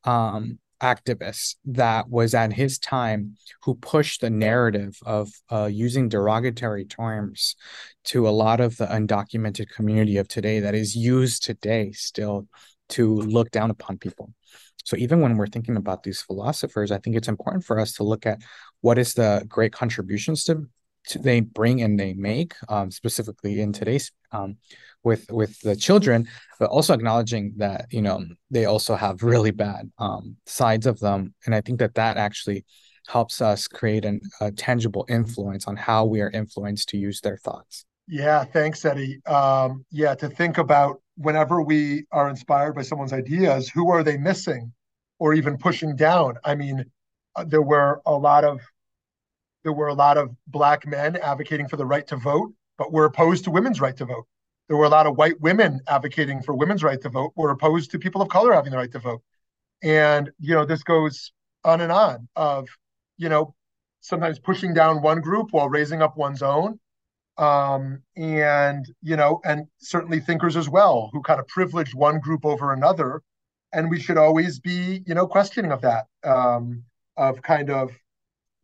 um, 0.04 0.58
activists 0.82 1.56
that 1.66 2.10
was 2.10 2.34
at 2.34 2.54
his 2.54 2.80
time 2.80 3.36
who 3.64 3.76
pushed 3.76 4.22
the 4.22 4.30
narrative 4.30 4.98
of 5.06 5.30
uh, 5.52 5.66
using 5.72 6.10
derogatory 6.10 6.86
terms 6.86 7.56
to 8.06 8.28
a 8.28 8.32
lot 8.32 8.60
of 8.60 8.78
the 8.78 8.86
undocumented 8.86 9.70
community 9.70 10.18
of 10.18 10.28
today 10.28 10.60
that 10.62 10.76
is 10.76 10.96
used 10.96 11.44
today 11.44 11.92
still 11.92 12.48
to 12.90 13.16
look 13.16 13.52
down 13.52 13.70
upon 13.70 13.98
people. 13.98 14.34
So 14.84 14.98
even 14.98 15.22
when 15.22 15.38
we're 15.38 15.48
thinking 15.48 15.78
about 15.78 16.04
these 16.04 16.22
philosophers, 16.22 16.92
I 16.92 16.98
think 16.98 17.16
it's 17.16 17.28
important 17.28 17.64
for 17.64 17.80
us 17.80 17.94
to 17.94 18.04
look 18.04 18.26
at 18.26 18.42
what 18.82 18.98
is 18.98 19.14
the 19.14 19.46
great 19.48 19.72
contributions 19.72 20.44
to, 20.46 20.68
to 21.08 21.20
they 21.20 21.42
bring 21.42 21.82
and 21.82 22.00
they 22.00 22.14
make, 22.14 22.54
um, 22.68 22.92
specifically 22.92 23.62
in 23.62 23.74
today's 23.74 24.12
um, 24.32 24.58
with 25.04 25.26
with 25.32 25.60
the 25.62 25.76
children 25.76 26.28
but 26.60 26.70
also 26.70 26.94
acknowledging 26.94 27.54
that 27.58 27.86
you 27.90 28.02
know 28.02 28.24
they 28.52 28.66
also 28.66 28.96
have 28.96 29.24
really 29.24 29.52
bad 29.52 29.90
um, 29.98 30.36
sides 30.46 30.86
of 30.86 31.00
them. 31.00 31.34
And 31.46 31.56
i 31.56 31.62
think 31.62 31.80
that 31.80 31.96
that 31.96 32.18
actually 32.18 32.66
helps 33.08 33.42
us 33.42 33.68
create 33.68 34.06
an, 34.06 34.22
a 34.40 34.52
tangible 34.52 35.06
influence 35.10 35.68
on 35.68 35.76
how 35.76 36.06
we 36.06 36.22
are 36.22 36.30
influenced 36.30 36.90
to 36.90 36.98
use 36.98 37.22
their 37.22 37.38
thoughts. 37.38 37.86
Yeah 38.08 38.44
thanks 38.44 38.84
eddie. 38.86 39.20
Um, 39.26 39.86
yeah 39.92 40.16
to 40.16 40.30
think 40.30 40.58
about 40.58 41.02
whenever 41.16 41.62
we 41.62 42.06
are 42.12 42.30
inspired 42.30 42.74
by 42.76 42.82
someone's 42.84 43.14
ideas 43.14 43.70
who 43.70 43.90
are 43.90 44.04
they 44.04 44.18
missing 44.18 44.72
or 45.18 45.34
even 45.34 45.58
pushing 45.58 45.96
down? 45.96 46.36
I 46.44 46.56
mean 46.56 46.86
uh, 47.36 47.46
there 47.46 47.62
were 47.62 48.02
a 48.06 48.14
lot 48.14 48.44
of 48.44 48.60
there 49.64 49.74
were 49.74 49.88
a 49.88 49.94
lot 49.94 50.18
of 50.18 50.30
black 50.48 50.86
men 50.88 51.18
advocating 51.18 51.68
for 51.68 51.78
the 51.78 51.86
right 51.86 52.08
to 52.08 52.16
vote 52.16 52.54
but 52.80 52.92
were 52.92 53.06
opposed 53.06 53.44
to 53.44 53.52
women's 53.52 53.82
right 53.82 53.96
to 53.98 54.06
vote. 54.06 54.26
There 54.68 54.78
were 54.78 54.86
a 54.86 54.90
lot 54.90 55.06
of 55.06 55.18
white 55.18 55.40
women 55.42 55.82
advocating 55.88 56.42
for 56.42 56.56
women's 56.56 56.84
right 56.84 57.00
to 57.02 57.10
vote 57.10 57.34
were 57.36 57.52
opposed 57.52 57.92
to 57.92 58.00
people 58.00 58.22
of 58.22 58.30
color 58.30 58.54
having 58.54 58.72
the 58.72 58.78
right 58.78 58.92
to 58.94 59.00
vote. 59.00 59.22
And 59.84 60.32
you 60.40 60.56
know 60.56 60.66
this 60.66 60.82
goes 60.82 61.32
on 61.64 61.82
and 61.82 61.92
on 61.92 62.28
of 62.36 62.68
you 63.18 63.30
know 63.30 63.54
sometimes 64.00 64.40
pushing 64.40 64.74
down 64.74 65.02
one 65.02 65.20
group 65.20 65.50
while 65.52 65.70
raising 65.70 66.02
up 66.02 66.18
one's 66.18 66.42
own. 66.42 66.80
Um, 67.38 68.02
and 68.16 68.86
you 69.02 69.16
know 69.18 69.42
and 69.44 69.68
certainly 69.80 70.20
thinkers 70.20 70.56
as 70.56 70.70
well 70.70 71.10
who 71.12 71.22
kind 71.22 71.40
of 71.40 71.48
privileged 71.48 71.94
one 71.94 72.20
group 72.20 72.46
over 72.46 72.72
another. 72.74 73.22
And 73.74 73.90
we 73.90 74.00
should 74.00 74.18
always 74.18 74.60
be 74.60 75.04
you 75.06 75.16
know 75.16 75.28
questioning 75.28 75.72
of 75.72 75.82
that 75.82 76.06
um, 76.24 76.84
of 77.18 77.42
kind 77.42 77.70
of 77.70 77.92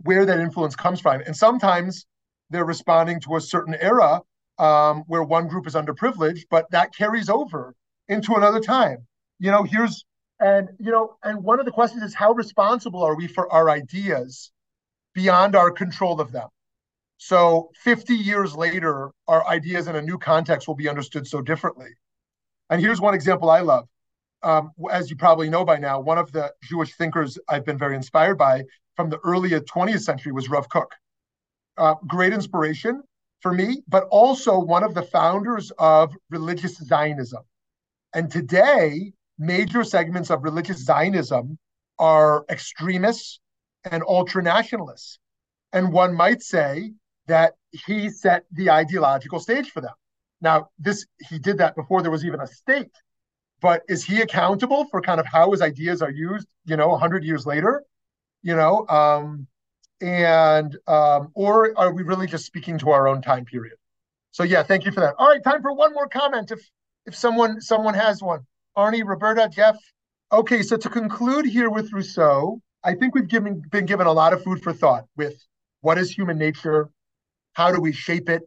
where 0.03 0.25
that 0.25 0.39
influence 0.39 0.75
comes 0.75 0.99
from 0.99 1.21
and 1.21 1.35
sometimes 1.35 2.05
they're 2.49 2.65
responding 2.65 3.19
to 3.21 3.35
a 3.35 3.41
certain 3.41 3.75
era 3.75 4.21
um, 4.57 5.03
where 5.07 5.23
one 5.23 5.47
group 5.47 5.67
is 5.67 5.73
underprivileged, 5.73 6.43
but 6.49 6.69
that 6.71 6.95
carries 6.95 7.29
over 7.29 7.73
into 8.07 8.35
another 8.35 8.59
time. 8.59 9.05
You 9.39 9.51
know, 9.51 9.63
here's 9.63 10.05
and 10.39 10.69
you 10.79 10.91
know, 10.91 11.15
and 11.23 11.43
one 11.43 11.59
of 11.59 11.65
the 11.65 11.71
questions 11.71 12.03
is 12.03 12.13
how 12.13 12.33
responsible 12.33 13.03
are 13.03 13.15
we 13.15 13.27
for 13.27 13.51
our 13.51 13.69
ideas 13.69 14.51
beyond 15.13 15.55
our 15.55 15.71
control 15.71 16.19
of 16.19 16.31
them? 16.31 16.49
So 17.17 17.71
50 17.83 18.13
years 18.13 18.55
later, 18.55 19.11
our 19.27 19.47
ideas 19.47 19.87
in 19.87 19.95
a 19.95 20.01
new 20.01 20.17
context 20.17 20.67
will 20.67 20.75
be 20.75 20.89
understood 20.89 21.25
so 21.25 21.41
differently. 21.41 21.89
And 22.69 22.81
here's 22.81 22.99
one 22.99 23.13
example 23.13 23.49
I 23.49 23.61
love. 23.61 23.87
Um, 24.43 24.71
as 24.91 25.09
you 25.09 25.15
probably 25.15 25.49
know 25.49 25.63
by 25.63 25.77
now, 25.77 26.01
one 26.01 26.17
of 26.17 26.31
the 26.31 26.53
Jewish 26.63 26.93
thinkers 26.95 27.39
I've 27.47 27.65
been 27.65 27.77
very 27.77 27.95
inspired 27.95 28.37
by 28.37 28.65
from 28.95 29.09
the 29.09 29.19
early 29.23 29.49
20th 29.49 30.01
century 30.01 30.31
was 30.31 30.49
Rav 30.49 30.69
Kook. 30.69 30.91
Uh, 31.77 31.95
great 32.07 32.33
inspiration, 32.33 33.03
for 33.45 33.53
me, 33.53 33.83
but 33.87 34.05
also 34.09 34.57
one 34.57 34.83
of 34.83 34.95
the 34.95 35.03
founders 35.03 35.71
of 35.77 36.11
religious 36.31 36.77
Zionism. 36.77 37.43
And 38.11 38.31
today, 38.31 39.13
major 39.37 39.83
segments 39.83 40.31
of 40.31 40.43
religious 40.43 40.83
Zionism 40.83 41.59
are 41.99 42.45
extremists 42.49 43.39
and 43.91 44.01
ultra 44.07 44.41
nationalists. 44.41 45.19
And 45.73 45.93
one 45.93 46.15
might 46.15 46.41
say 46.41 46.93
that 47.27 47.53
he 47.71 48.09
set 48.09 48.45
the 48.51 48.71
ideological 48.71 49.39
stage 49.39 49.69
for 49.69 49.81
them. 49.81 49.93
Now, 50.41 50.69
this 50.79 51.05
he 51.29 51.37
did 51.37 51.59
that 51.59 51.75
before 51.75 52.01
there 52.01 52.09
was 52.09 52.25
even 52.25 52.41
a 52.41 52.47
state. 52.47 52.95
But 53.61 53.83
is 53.87 54.03
he 54.03 54.21
accountable 54.21 54.85
for 54.85 55.01
kind 55.01 55.19
of 55.19 55.27
how 55.27 55.51
his 55.51 55.61
ideas 55.61 56.01
are 56.01 56.11
used, 56.11 56.47
you 56.65 56.77
know, 56.77 56.89
100 56.89 57.23
years 57.23 57.45
later? 57.45 57.83
You 58.45 58.55
know, 58.55 58.87
um, 58.89 59.47
and 60.01 60.77
um, 60.85 61.31
or 61.33 61.73
are 61.79 61.91
we 61.91 62.03
really 62.03 62.27
just 62.27 62.45
speaking 62.45 62.77
to 62.77 62.91
our 62.91 63.07
own 63.07 63.23
time 63.23 63.43
period? 63.43 63.73
So 64.29 64.43
yeah, 64.43 64.61
thank 64.61 64.85
you 64.85 64.91
for 64.91 64.99
that. 64.99 65.15
All 65.17 65.29
right, 65.29 65.43
time 65.43 65.63
for 65.63 65.73
one 65.73 65.93
more 65.93 66.07
comment 66.07 66.51
if 66.51 66.61
if 67.07 67.15
someone 67.15 67.59
someone 67.59 67.95
has 67.95 68.21
one. 68.21 68.41
Arnie, 68.77 69.01
Roberta, 69.03 69.49
Jeff. 69.51 69.77
Okay, 70.31 70.61
so 70.61 70.77
to 70.77 70.89
conclude 70.89 71.47
here 71.47 71.71
with 71.71 71.91
Rousseau, 71.91 72.61
I 72.83 72.93
think 72.93 73.15
we've 73.15 73.27
given 73.27 73.63
been 73.71 73.87
given 73.87 74.05
a 74.05 74.13
lot 74.13 74.31
of 74.31 74.43
food 74.43 74.61
for 74.61 74.73
thought 74.73 75.05
with 75.17 75.33
what 75.81 75.97
is 75.97 76.11
human 76.11 76.37
nature, 76.37 76.91
how 77.53 77.71
do 77.71 77.81
we 77.81 77.93
shape 77.93 78.29
it, 78.29 78.43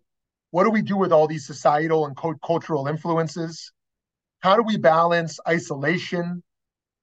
what 0.52 0.62
do 0.62 0.70
we 0.70 0.82
do 0.82 0.96
with 0.96 1.10
all 1.10 1.26
these 1.26 1.44
societal 1.44 2.06
and 2.06 2.16
cultural 2.40 2.86
influences, 2.86 3.72
how 4.38 4.54
do 4.54 4.62
we 4.62 4.76
balance 4.76 5.40
isolation 5.48 6.44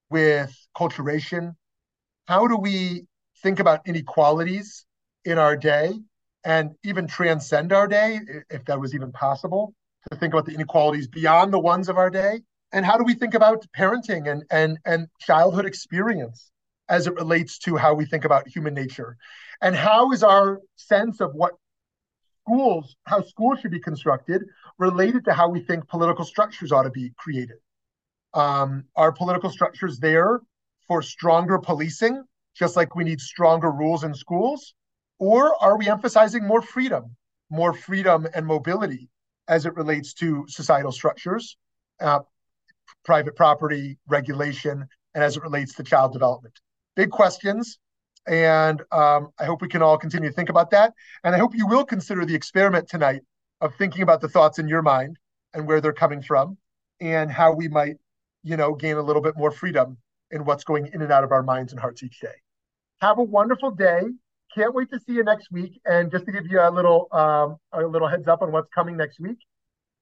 with 0.09 0.55
culturation, 0.77 1.57
how 2.27 2.47
do 2.47 2.57
we 2.57 3.05
think 3.41 3.59
about 3.59 3.87
inequalities 3.87 4.85
in 5.23 5.37
our 5.37 5.55
day 5.55 5.93
and 6.43 6.75
even 6.83 7.07
transcend 7.07 7.73
our 7.73 7.87
day, 7.87 8.19
if 8.49 8.65
that 8.65 8.79
was 8.79 8.93
even 8.93 9.11
possible, 9.11 9.73
to 10.11 10.17
think 10.17 10.33
about 10.33 10.45
the 10.45 10.53
inequalities 10.53 11.07
beyond 11.07 11.51
the 11.51 11.59
ones 11.59 11.89
of 11.89 11.97
our 11.97 12.09
day. 12.09 12.41
and 12.71 12.85
how 12.85 12.97
do 12.97 13.03
we 13.03 13.13
think 13.13 13.33
about 13.33 13.65
parenting 13.77 14.29
and 14.31 14.43
and 14.51 14.77
and 14.85 15.07
childhood 15.19 15.65
experience 15.65 16.51
as 16.89 17.07
it 17.07 17.13
relates 17.15 17.57
to 17.65 17.77
how 17.77 17.93
we 17.93 18.05
think 18.05 18.25
about 18.25 18.47
human 18.47 18.73
nature 18.73 19.17
and 19.61 19.75
how 19.75 20.11
is 20.11 20.23
our 20.23 20.59
sense 20.75 21.21
of 21.21 21.33
what 21.33 21.53
schools 22.41 22.95
how 23.05 23.21
schools 23.21 23.59
should 23.59 23.71
be 23.71 23.79
constructed 23.79 24.43
related 24.77 25.25
to 25.25 25.33
how 25.33 25.47
we 25.49 25.59
think 25.59 25.87
political 25.87 26.25
structures 26.25 26.71
ought 26.71 26.83
to 26.83 26.95
be 27.01 27.11
created 27.17 27.57
um, 28.33 28.83
are 28.95 29.11
political 29.11 29.49
structures 29.49 29.99
there 29.99 30.41
for 30.87 31.01
stronger 31.01 31.57
policing 31.57 32.23
just 32.55 32.75
like 32.75 32.95
we 32.95 33.03
need 33.03 33.19
stronger 33.19 33.71
rules 33.71 34.03
in 34.03 34.13
schools 34.13 34.73
or 35.19 35.61
are 35.63 35.77
we 35.77 35.89
emphasizing 35.89 36.45
more 36.45 36.61
freedom 36.61 37.15
more 37.49 37.73
freedom 37.73 38.27
and 38.33 38.45
mobility 38.45 39.09
as 39.47 39.65
it 39.65 39.75
relates 39.75 40.13
to 40.13 40.45
societal 40.47 40.91
structures 40.91 41.57
uh, 42.01 42.19
private 43.03 43.35
property 43.35 43.97
regulation 44.07 44.85
and 45.13 45.23
as 45.23 45.37
it 45.37 45.43
relates 45.43 45.73
to 45.75 45.83
child 45.83 46.13
development 46.13 46.59
big 46.95 47.09
questions 47.09 47.79
and 48.27 48.81
um, 48.91 49.29
I 49.39 49.45
hope 49.45 49.61
we 49.61 49.67
can 49.67 49.81
all 49.81 49.97
continue 49.97 50.29
to 50.29 50.35
think 50.35 50.49
about 50.49 50.71
that. 50.71 50.93
And 51.23 51.35
I 51.35 51.37
hope 51.37 51.55
you 51.55 51.67
will 51.67 51.85
consider 51.85 52.25
the 52.25 52.35
experiment 52.35 52.87
tonight 52.87 53.21
of 53.61 53.75
thinking 53.75 54.01
about 54.01 54.21
the 54.21 54.27
thoughts 54.27 54.59
in 54.59 54.67
your 54.67 54.81
mind 54.81 55.17
and 55.53 55.67
where 55.67 55.79
they're 55.79 55.93
coming 55.93 56.21
from 56.21 56.57
and 56.99 57.31
how 57.31 57.53
we 57.53 57.67
might, 57.67 57.97
you 58.43 58.57
know, 58.57 58.73
gain 58.73 58.97
a 58.97 59.01
little 59.01 59.21
bit 59.21 59.37
more 59.37 59.51
freedom 59.51 59.97
in 60.35 60.45
what's 60.45 60.63
going 60.63 60.89
in 60.93 61.01
and 61.01 61.11
out 61.11 61.23
of 61.23 61.31
our 61.31 61.43
minds 61.43 61.71
and 61.71 61.79
hearts 61.79 62.03
each 62.03 62.19
day. 62.19 62.35
Have 63.01 63.17
a 63.17 63.23
wonderful 63.23 63.71
day. 63.71 64.01
Can't 64.53 64.73
wait 64.73 64.89
to 64.91 64.99
see 64.99 65.13
you 65.13 65.23
next 65.23 65.51
week. 65.51 65.81
And 65.85 66.11
just 66.11 66.25
to 66.25 66.31
give 66.31 66.47
you 66.47 66.59
a 66.61 66.69
little 66.69 67.07
um, 67.11 67.57
a 67.73 67.85
little 67.85 68.07
heads 68.07 68.27
up 68.27 68.41
on 68.41 68.51
what's 68.51 68.69
coming 68.69 68.97
next 68.97 69.19
week, 69.19 69.39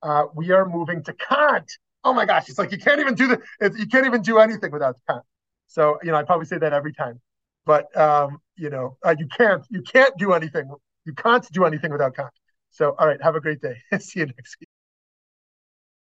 uh, 0.02 0.26
we 0.36 0.52
are 0.52 0.66
moving 0.66 1.04
to 1.04 1.14
Kant. 1.14 1.72
Oh 2.04 2.14
my 2.14 2.26
gosh, 2.26 2.50
it's 2.50 2.60
like 2.60 2.72
you 2.72 2.78
can't 2.78 3.00
even 3.00 3.16
do 3.16 3.28
the 3.30 3.40
you 3.78 3.88
can't 3.88 4.06
even 4.06 4.22
do 4.22 4.40
anything 4.40 4.72
without 4.72 4.98
Kant. 5.10 5.24
So 5.68 5.98
you 6.04 6.12
know, 6.12 6.18
I 6.18 6.24
probably 6.24 6.46
say 6.46 6.58
that 6.58 6.74
every 6.74 6.94
time 6.94 7.22
but 7.66 7.96
um, 7.98 8.40
you 8.56 8.70
know, 8.70 8.98
uh, 9.06 9.16
you 9.18 9.28
can't 9.28 9.66
you 9.70 9.82
can't 9.82 10.16
do 10.18 10.34
anything. 10.34 10.70
You 11.06 11.14
can't 11.14 11.46
do 11.52 11.66
anything 11.66 11.92
without 11.92 12.16
Kant. 12.16 12.32
So, 12.72 12.96
all 12.98 13.08
right, 13.08 13.22
have 13.22 13.36
a 13.36 13.42
great 13.42 13.62
day. 13.62 13.78
See 14.00 14.20
you 14.20 14.26
next 14.26 14.58
week. 14.60 14.70